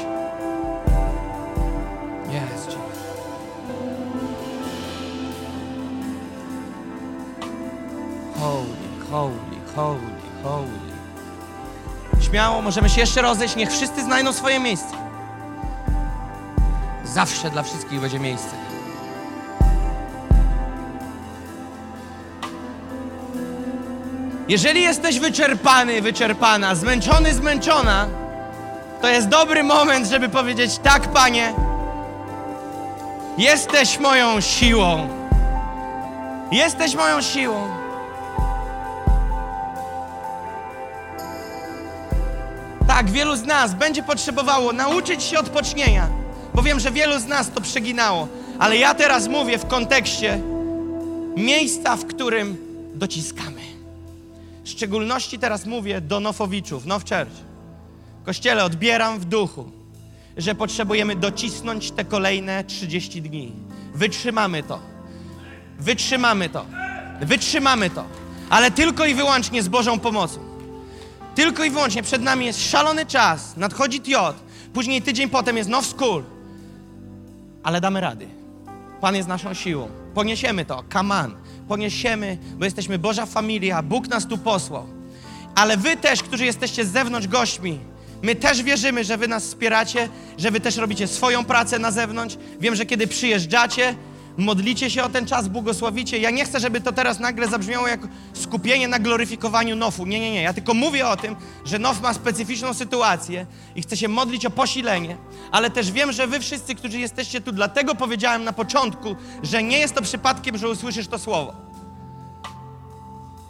[8.41, 8.67] Holy,
[9.11, 9.35] holy,
[9.77, 10.11] holy,
[10.43, 10.91] holy.
[12.21, 13.57] Śmiało, możemy się jeszcze rozejść.
[13.57, 14.95] Niech wszyscy znajdą swoje miejsce.
[17.05, 18.51] Zawsze dla wszystkich będzie miejsce.
[24.49, 28.07] Jeżeli jesteś wyczerpany, wyczerpana, zmęczony, zmęczona,
[29.03, 31.55] to jest dobry moment, żeby powiedzieć: Tak, panie,
[33.39, 35.09] jesteś moją siłą.
[36.53, 37.80] Jesteś moją siłą.
[43.01, 46.09] Tak, wielu z nas będzie potrzebowało nauczyć się odpocznienia,
[46.55, 48.29] bo wiem, że wielu z nas to przeginało,
[48.59, 50.41] ale ja teraz mówię w kontekście
[51.37, 52.57] miejsca, w którym
[52.95, 53.61] dociskamy.
[54.65, 57.33] W szczególności teraz mówię do Nofowiczów, Now Church.
[58.25, 59.71] Kościele, odbieram w duchu,
[60.37, 63.53] że potrzebujemy docisnąć te kolejne 30 dni.
[63.95, 64.79] Wytrzymamy to.
[65.79, 66.67] Wytrzymamy to.
[67.21, 68.05] Wytrzymamy to.
[68.51, 70.50] Ale tylko i wyłącznie z Bożą pomocą.
[71.35, 73.57] Tylko i wyłącznie przed nami jest szalony czas.
[73.57, 74.36] Nadchodzi Tiot.
[74.73, 76.23] Później tydzień potem jest Now School.
[77.62, 78.27] Ale damy rady.
[79.01, 79.89] Pan jest naszą siłą.
[80.15, 80.85] Poniesiemy to.
[80.94, 81.35] On.
[81.69, 83.82] Poniesiemy, bo jesteśmy Boża familia.
[83.82, 84.86] Bóg nas tu posłał.
[85.55, 87.78] Ale wy też, którzy jesteście z zewnątrz gośćmi,
[88.23, 90.09] my też wierzymy, że wy nas wspieracie,
[90.39, 92.36] że wy też robicie swoją pracę na zewnątrz.
[92.61, 93.94] Wiem, że kiedy przyjeżdżacie,
[94.36, 96.19] modlicie się o ten czas, błogosławicie.
[96.19, 98.01] Ja nie chcę, żeby to teraz nagle zabrzmiało jak
[98.32, 100.07] skupienie na gloryfikowaniu Nofu.
[100.07, 100.43] Nie, nie, nie.
[100.43, 103.47] Ja tylko mówię o tym, że Nof ma specyficzną sytuację
[103.77, 105.16] i chcę się modlić o posilenie,
[105.51, 109.78] ale też wiem, że wy wszyscy, którzy jesteście tu, dlatego powiedziałem na początku, że nie
[109.78, 111.55] jest to przypadkiem, że usłyszysz to słowo.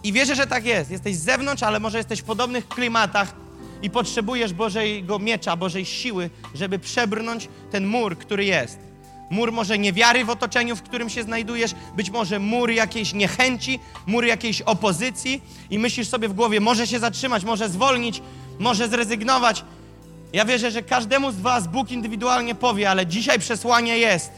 [0.03, 0.91] I wierzę, że tak jest.
[0.91, 3.35] Jesteś z zewnątrz, ale może jesteś w podobnych klimatach
[3.83, 8.90] i potrzebujesz Bożego miecza, Bożej siły, żeby przebrnąć ten mur, który jest.
[9.31, 14.25] Mur może niewiary w otoczeniu, w którym się znajdujesz, być może mur jakiejś niechęci, mur
[14.25, 18.23] jakiejś opozycji i myślisz sobie w głowie, może się zatrzymać, może zwolnić,
[18.59, 19.65] może zrezygnować.
[20.33, 24.33] Ja wierzę, że każdemu z Was Bóg indywidualnie powie, ale dzisiaj przesłanie jest: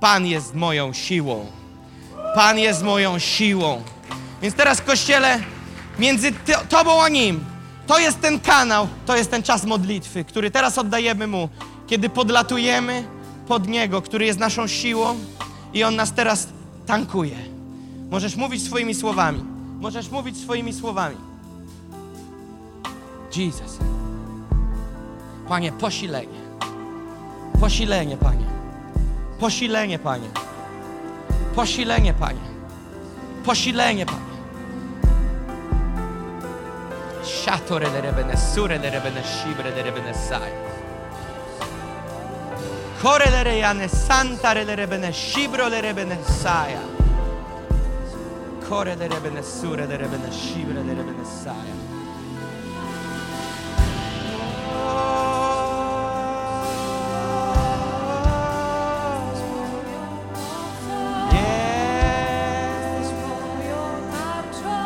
[0.00, 1.46] Pan jest moją siłą.
[2.34, 3.82] Pan jest moją siłą.
[4.42, 5.40] Więc teraz, kościele,
[5.98, 6.32] między
[6.68, 7.44] Tobą a Nim,
[7.86, 11.48] to jest ten kanał, to jest ten czas modlitwy, który teraz oddajemy Mu,
[11.86, 13.15] kiedy podlatujemy
[13.48, 15.16] pod Niego, który jest naszą siłą
[15.72, 16.48] i On nas teraz
[16.86, 17.36] tankuje.
[18.10, 19.44] Możesz mówić swoimi słowami.
[19.80, 21.16] Możesz mówić swoimi słowami.
[23.36, 23.78] Jesus.
[25.48, 26.40] Panie, posilenie.
[27.60, 28.46] Posilenie, Panie.
[29.40, 30.28] Posilenie, Panie.
[31.54, 32.40] Posilenie, Panie.
[33.44, 34.36] Posilenie, Panie.
[37.24, 40.75] Shatore de rebene, sure de rebene, shibre de rebene, sai.
[46.24, 46.80] Saia.
[48.66, 51.72] Kore le rebene, sure de rebene, shibre de rebene, saia.
[61.30, 63.12] Yes.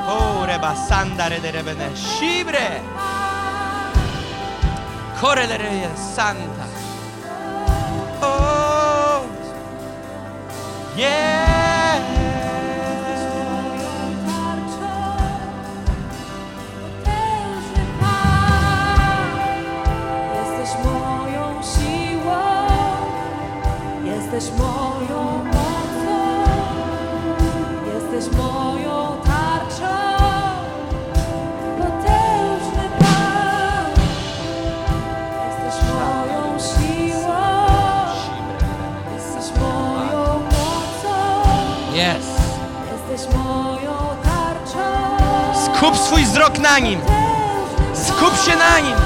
[0.09, 2.83] Oh, reba sandare de rebene, shibre.
[5.19, 6.60] Kore le rejane, santa.
[11.01, 11.41] Yeah.
[20.37, 22.43] Jesteś moją siłą,
[24.05, 25.50] jesteś moją
[46.11, 47.01] swój wzrok na Nim.
[47.95, 48.97] Skup się na Nim.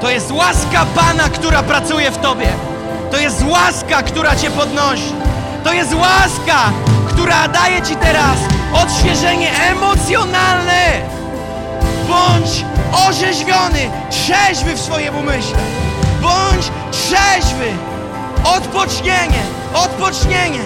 [0.00, 2.48] To jest łaska Pana, która pracuje w Tobie.
[3.10, 5.23] To jest łaska, która Cię podnosi.
[5.64, 6.72] To jest łaska,
[7.08, 8.38] która daje ci teraz
[8.72, 11.02] odświeżenie emocjonalne.
[12.08, 12.64] Bądź
[13.08, 15.58] orzeźwiony, trzeźwy w swoim umyśle.
[16.22, 17.72] Bądź trzeźwy.
[18.44, 19.42] Odpocznienie,
[19.74, 20.60] odpocznienie,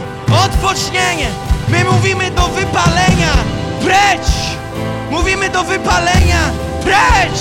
[0.45, 1.27] odpocznienie.
[1.69, 3.33] My mówimy do wypalenia.
[3.81, 4.29] Precz!
[5.11, 6.41] Mówimy do wypalenia.
[6.83, 7.41] Precz!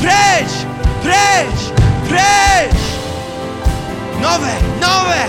[0.00, 0.52] Precz!
[1.02, 1.72] Precz!
[2.08, 2.82] Precz!
[4.20, 5.24] Nowe, nowe,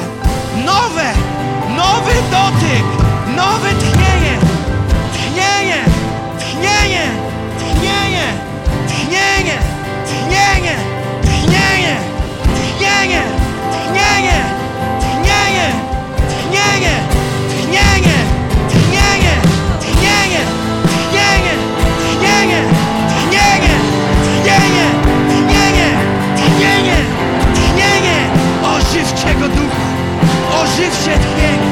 [30.87, 31.71] ożywcie tchnienie,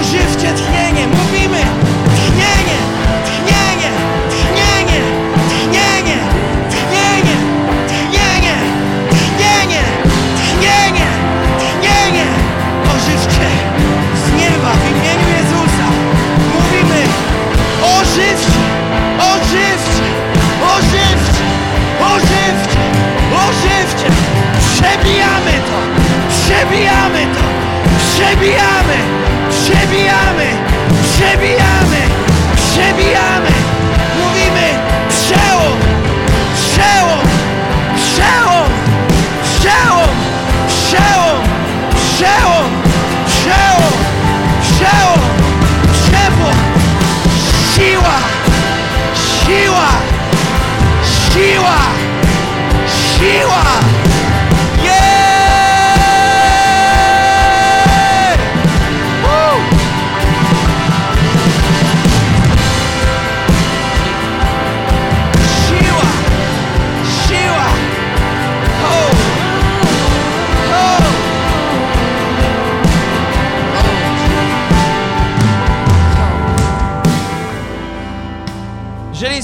[0.00, 1.60] ożywcie tchnienie, mówimy,
[2.16, 2.78] tchnienie,
[3.24, 3.90] tchnienie,
[4.30, 5.00] tchnienie,
[5.48, 6.18] tchnienie,
[6.70, 7.36] tchnienie,
[7.88, 8.56] tchnienie,
[9.12, 9.82] tchnienie,
[10.36, 11.06] tchnienie,
[11.58, 12.26] tchnienie,
[12.94, 13.46] ożywcie
[14.22, 15.86] z nieba w imieniu Jezusa,
[16.54, 17.02] mówimy,
[18.00, 18.62] ożywcie,
[19.32, 20.06] ożywcie,
[20.74, 21.44] ożywcie,
[22.12, 22.80] ożywcie,
[23.46, 24.08] ożywcie,
[24.60, 25.78] przebijamy to,
[26.30, 26.99] przebijamy
[28.20, 28.98] przebijamy,
[29.50, 30.46] przebijamy,
[31.02, 32.19] przebijamy,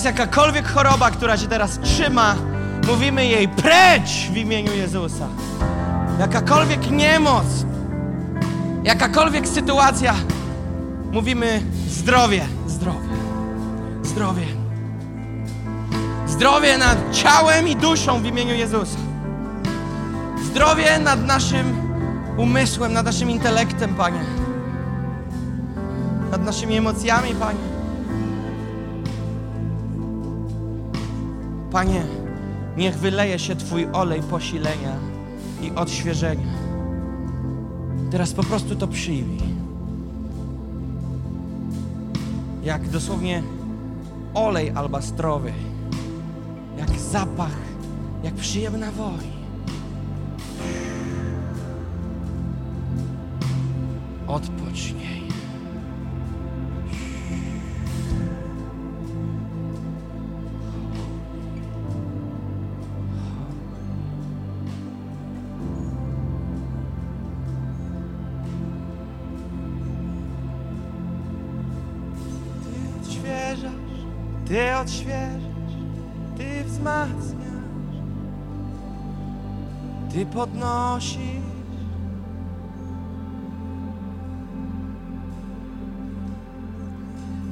[0.07, 2.35] jakakolwiek choroba, która cię teraz trzyma,
[2.87, 5.29] mówimy jej precz w imieniu Jezusa.
[6.19, 7.45] Jakakolwiek niemoc,
[8.85, 10.15] jakakolwiek sytuacja,
[11.13, 13.09] mówimy zdrowie, zdrowie,
[14.03, 14.47] zdrowie.
[16.27, 18.99] Zdrowie nad ciałem i duszą w imieniu Jezusa.
[20.45, 21.77] Zdrowie nad naszym
[22.37, 24.21] umysłem, nad naszym intelektem, Panie.
[26.31, 27.76] Nad naszymi emocjami, Panie.
[31.77, 32.03] Panie,
[32.77, 34.97] niech wyleje się Twój olej posilenia
[35.63, 36.47] i odświeżenia.
[38.11, 39.41] Teraz po prostu to przyjmij.
[42.63, 43.43] Jak dosłownie
[44.35, 45.53] olej albastrowy,
[46.79, 47.57] jak zapach,
[48.23, 49.27] jak przyjemna woń.
[54.27, 55.16] Odpocznij.
[74.47, 75.75] Ty odświeżasz,
[76.37, 77.97] Ty wzmacniasz,
[80.13, 81.21] Ty podnosisz.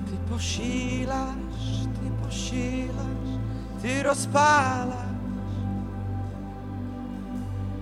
[0.06, 3.39] Ty posilasz, Ty posilasz,
[3.82, 5.14] Ty rozpalasz,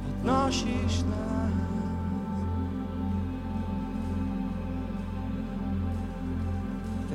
[0.06, 1.31] podnosisz nas.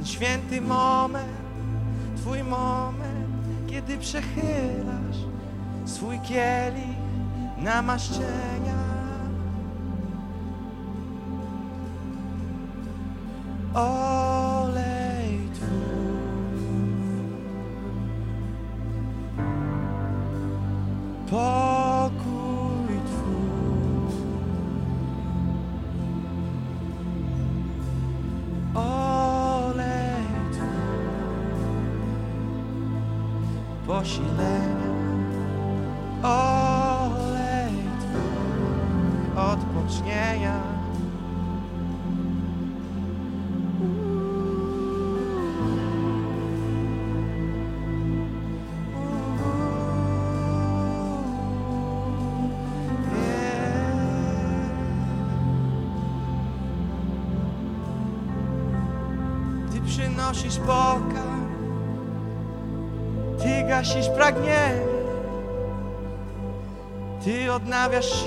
[0.08, 1.48] Święty moment,
[2.18, 5.18] Twój moment, kiedy przechylasz
[5.86, 6.98] swój kielich
[7.58, 8.78] namaszczenia.
[13.74, 14.17] Olej
[67.88, 68.27] Ty odnawiasz siły.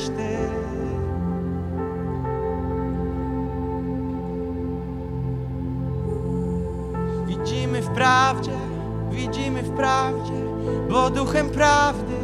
[0.00, 0.38] Jesteś Ty.
[7.26, 8.58] Widzimy w prawdzie,
[9.10, 10.32] widzimy w prawdzie,
[10.90, 12.16] bo duchem prawdy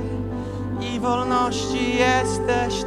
[0.80, 2.84] i wolności jesteś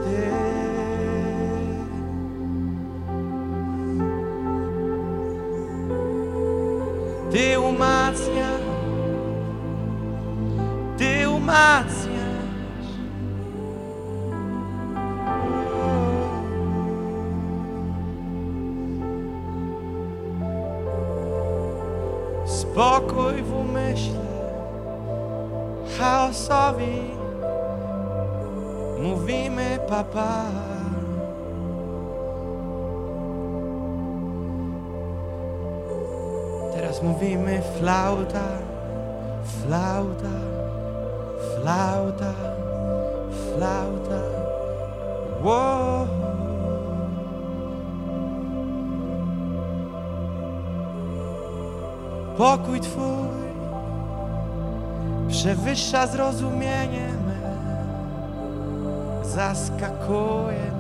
[39.70, 40.34] flauta,
[41.62, 42.34] flauta,
[43.54, 44.22] flauta.
[45.44, 46.08] Wow.
[52.38, 53.30] Pokój Twój
[55.28, 57.56] przewyższa zrozumienie me,
[59.24, 60.79] zaskakuje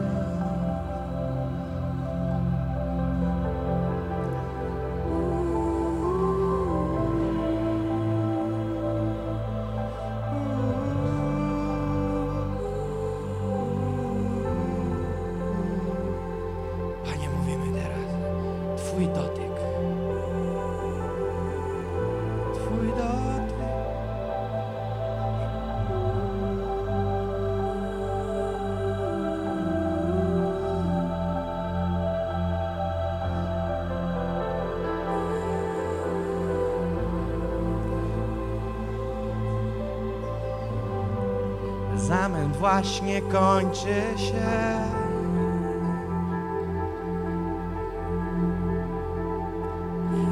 [42.79, 44.79] właśnie kończy się.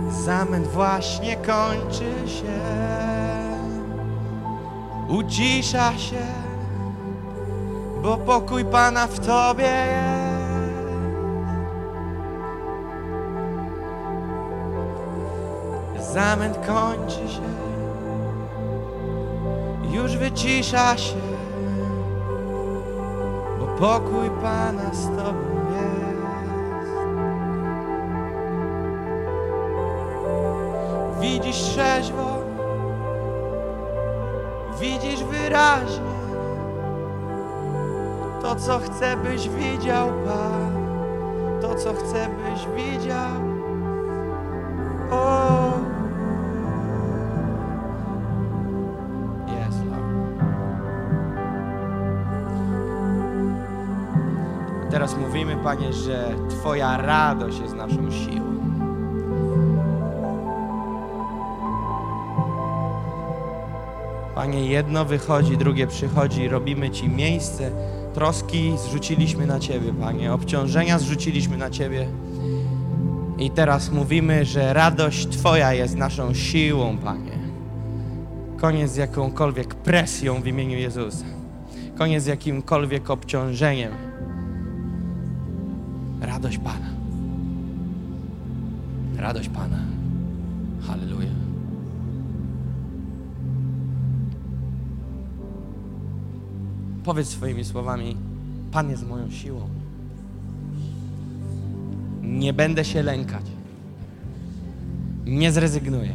[0.09, 2.59] Zamęt właśnie kończy się.
[5.07, 6.25] Ucisza się,
[8.03, 9.73] bo pokój Pana w Tobie
[15.95, 16.13] jest.
[16.13, 17.41] Zamęt kończy się,
[19.91, 21.36] już wycisza się,
[23.79, 26.17] pokój Pana z Tobą jest.
[31.21, 32.37] Widzisz trzeźwo,
[34.79, 36.17] widzisz wyraźnie
[38.41, 40.71] to, co chcę, byś widział, Pan,
[41.61, 43.46] to, co chcę, byś widział.
[55.67, 58.57] Panie, że Twoja radość jest naszą siłą.
[64.35, 67.71] Panie, jedno wychodzi, drugie przychodzi, robimy Ci miejsce.
[68.13, 72.07] Troski zrzuciliśmy na Ciebie, Panie, obciążenia zrzuciliśmy na Ciebie.
[73.37, 77.37] I teraz mówimy, że radość Twoja jest naszą siłą, Panie.
[78.57, 81.25] Koniec z jakąkolwiek presją w imieniu Jezusa.
[81.97, 84.06] Koniec z jakimkolwiek obciążeniem.
[86.47, 86.89] Radość Pana.
[89.17, 89.79] Radość Pana.
[90.87, 91.31] Halleluja.
[97.03, 98.17] Powiedz swoimi słowami:
[98.71, 99.61] Pan jest moją siłą.
[102.21, 103.45] Nie będę się lękać.
[105.25, 106.13] Nie zrezygnuję.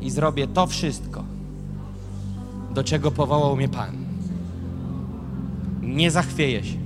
[0.00, 1.24] I zrobię to wszystko,
[2.74, 3.96] do czego powołał mnie Pan.
[5.82, 6.78] Nie zachwieję się,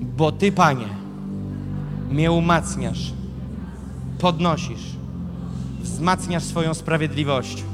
[0.00, 0.88] bo Ty, Panie,
[2.10, 3.12] mnie umacniasz,
[4.18, 4.96] podnosisz,
[5.80, 7.64] wzmacniasz swoją sprawiedliwość.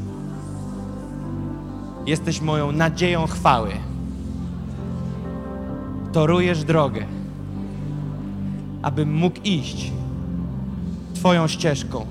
[2.06, 3.70] Jesteś moją nadzieją chwały.
[6.12, 7.06] Torujesz drogę,
[8.82, 9.92] abym mógł iść
[11.14, 12.06] Twoją ścieżką.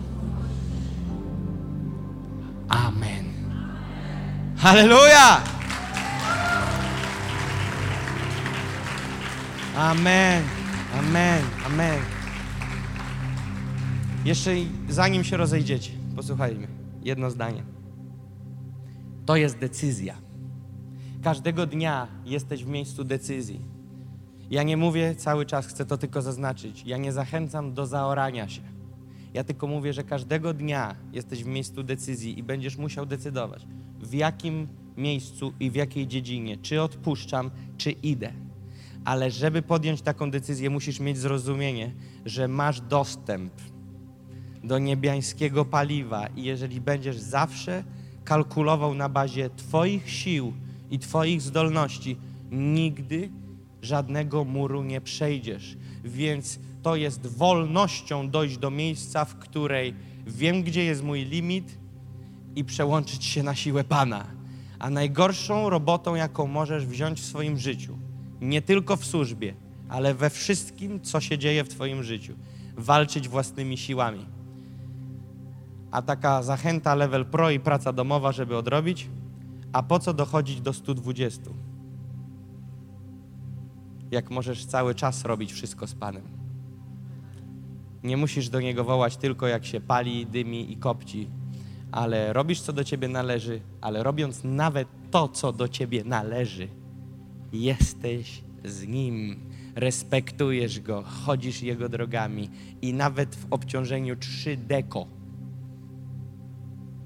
[2.69, 3.25] Amen.
[4.57, 5.60] Hallelujah.
[9.75, 10.43] Amen,
[10.99, 11.99] amen, amen.
[14.25, 14.51] Jeszcze
[14.89, 16.67] zanim się rozejdziecie, posłuchajmy.
[17.03, 17.63] Jedno zdanie.
[19.25, 20.15] To jest decyzja.
[21.23, 23.61] Każdego dnia jesteś w miejscu decyzji.
[24.49, 26.83] Ja nie mówię cały czas, chcę to tylko zaznaczyć.
[26.85, 28.61] Ja nie zachęcam do zaorania się.
[29.33, 33.67] Ja tylko mówię, że każdego dnia jesteś w miejscu decyzji i będziesz musiał decydować,
[33.99, 34.67] w jakim
[34.97, 38.33] miejscu i w jakiej dziedzinie, czy odpuszczam, czy idę.
[39.05, 41.91] Ale żeby podjąć taką decyzję, musisz mieć zrozumienie,
[42.25, 43.53] że masz dostęp
[44.63, 47.83] do niebiańskiego paliwa i jeżeli będziesz zawsze
[48.23, 50.53] kalkulował na bazie Twoich sił
[50.91, 52.17] i Twoich zdolności,
[52.51, 53.29] nigdy
[53.81, 55.77] żadnego muru nie przejdziesz.
[56.03, 59.93] Więc to jest wolnością dojść do miejsca, w której
[60.27, 61.77] wiem, gdzie jest mój limit
[62.55, 64.27] i przełączyć się na siłę Pana.
[64.79, 67.97] A najgorszą robotą, jaką możesz wziąć w swoim życiu,
[68.41, 69.53] nie tylko w służbie,
[69.89, 72.33] ale we wszystkim, co się dzieje w Twoim życiu,
[72.77, 74.25] walczyć własnymi siłami.
[75.91, 79.09] A taka zachęta level pro i praca domowa, żeby odrobić,
[79.73, 81.41] a po co dochodzić do 120?
[84.11, 86.23] Jak możesz cały czas robić wszystko z Panem.
[88.03, 91.29] Nie musisz do Niego wołać tylko jak się pali, dymi i kopci,
[91.91, 96.67] ale robisz co do Ciebie należy, ale robiąc nawet to, co do Ciebie należy,
[97.53, 99.39] jesteś z Nim,
[99.75, 102.49] respektujesz Go, chodzisz Jego drogami
[102.81, 105.07] i nawet w obciążeniu 3 deko,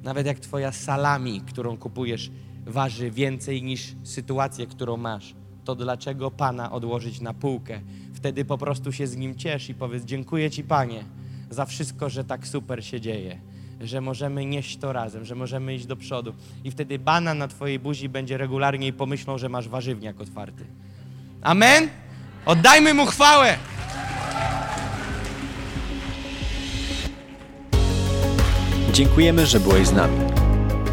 [0.03, 2.31] nawet jak Twoja salami, którą kupujesz,
[2.65, 7.81] waży więcej niż sytuację, którą masz, to dlaczego Pana odłożyć na półkę?
[8.13, 11.03] Wtedy po prostu się z Nim ciesz i powiedz, dziękuję Ci Panie
[11.49, 13.41] za wszystko, że tak super się dzieje,
[13.81, 16.33] że możemy nieść to razem, że możemy iść do przodu.
[16.63, 20.65] I wtedy banan na Twojej buzi będzie regularnie i pomyślą, że masz warzywniak otwarty.
[21.41, 21.89] Amen?
[22.45, 23.57] Oddajmy Mu chwałę!
[28.93, 30.17] Dziękujemy, że byłeś z nami.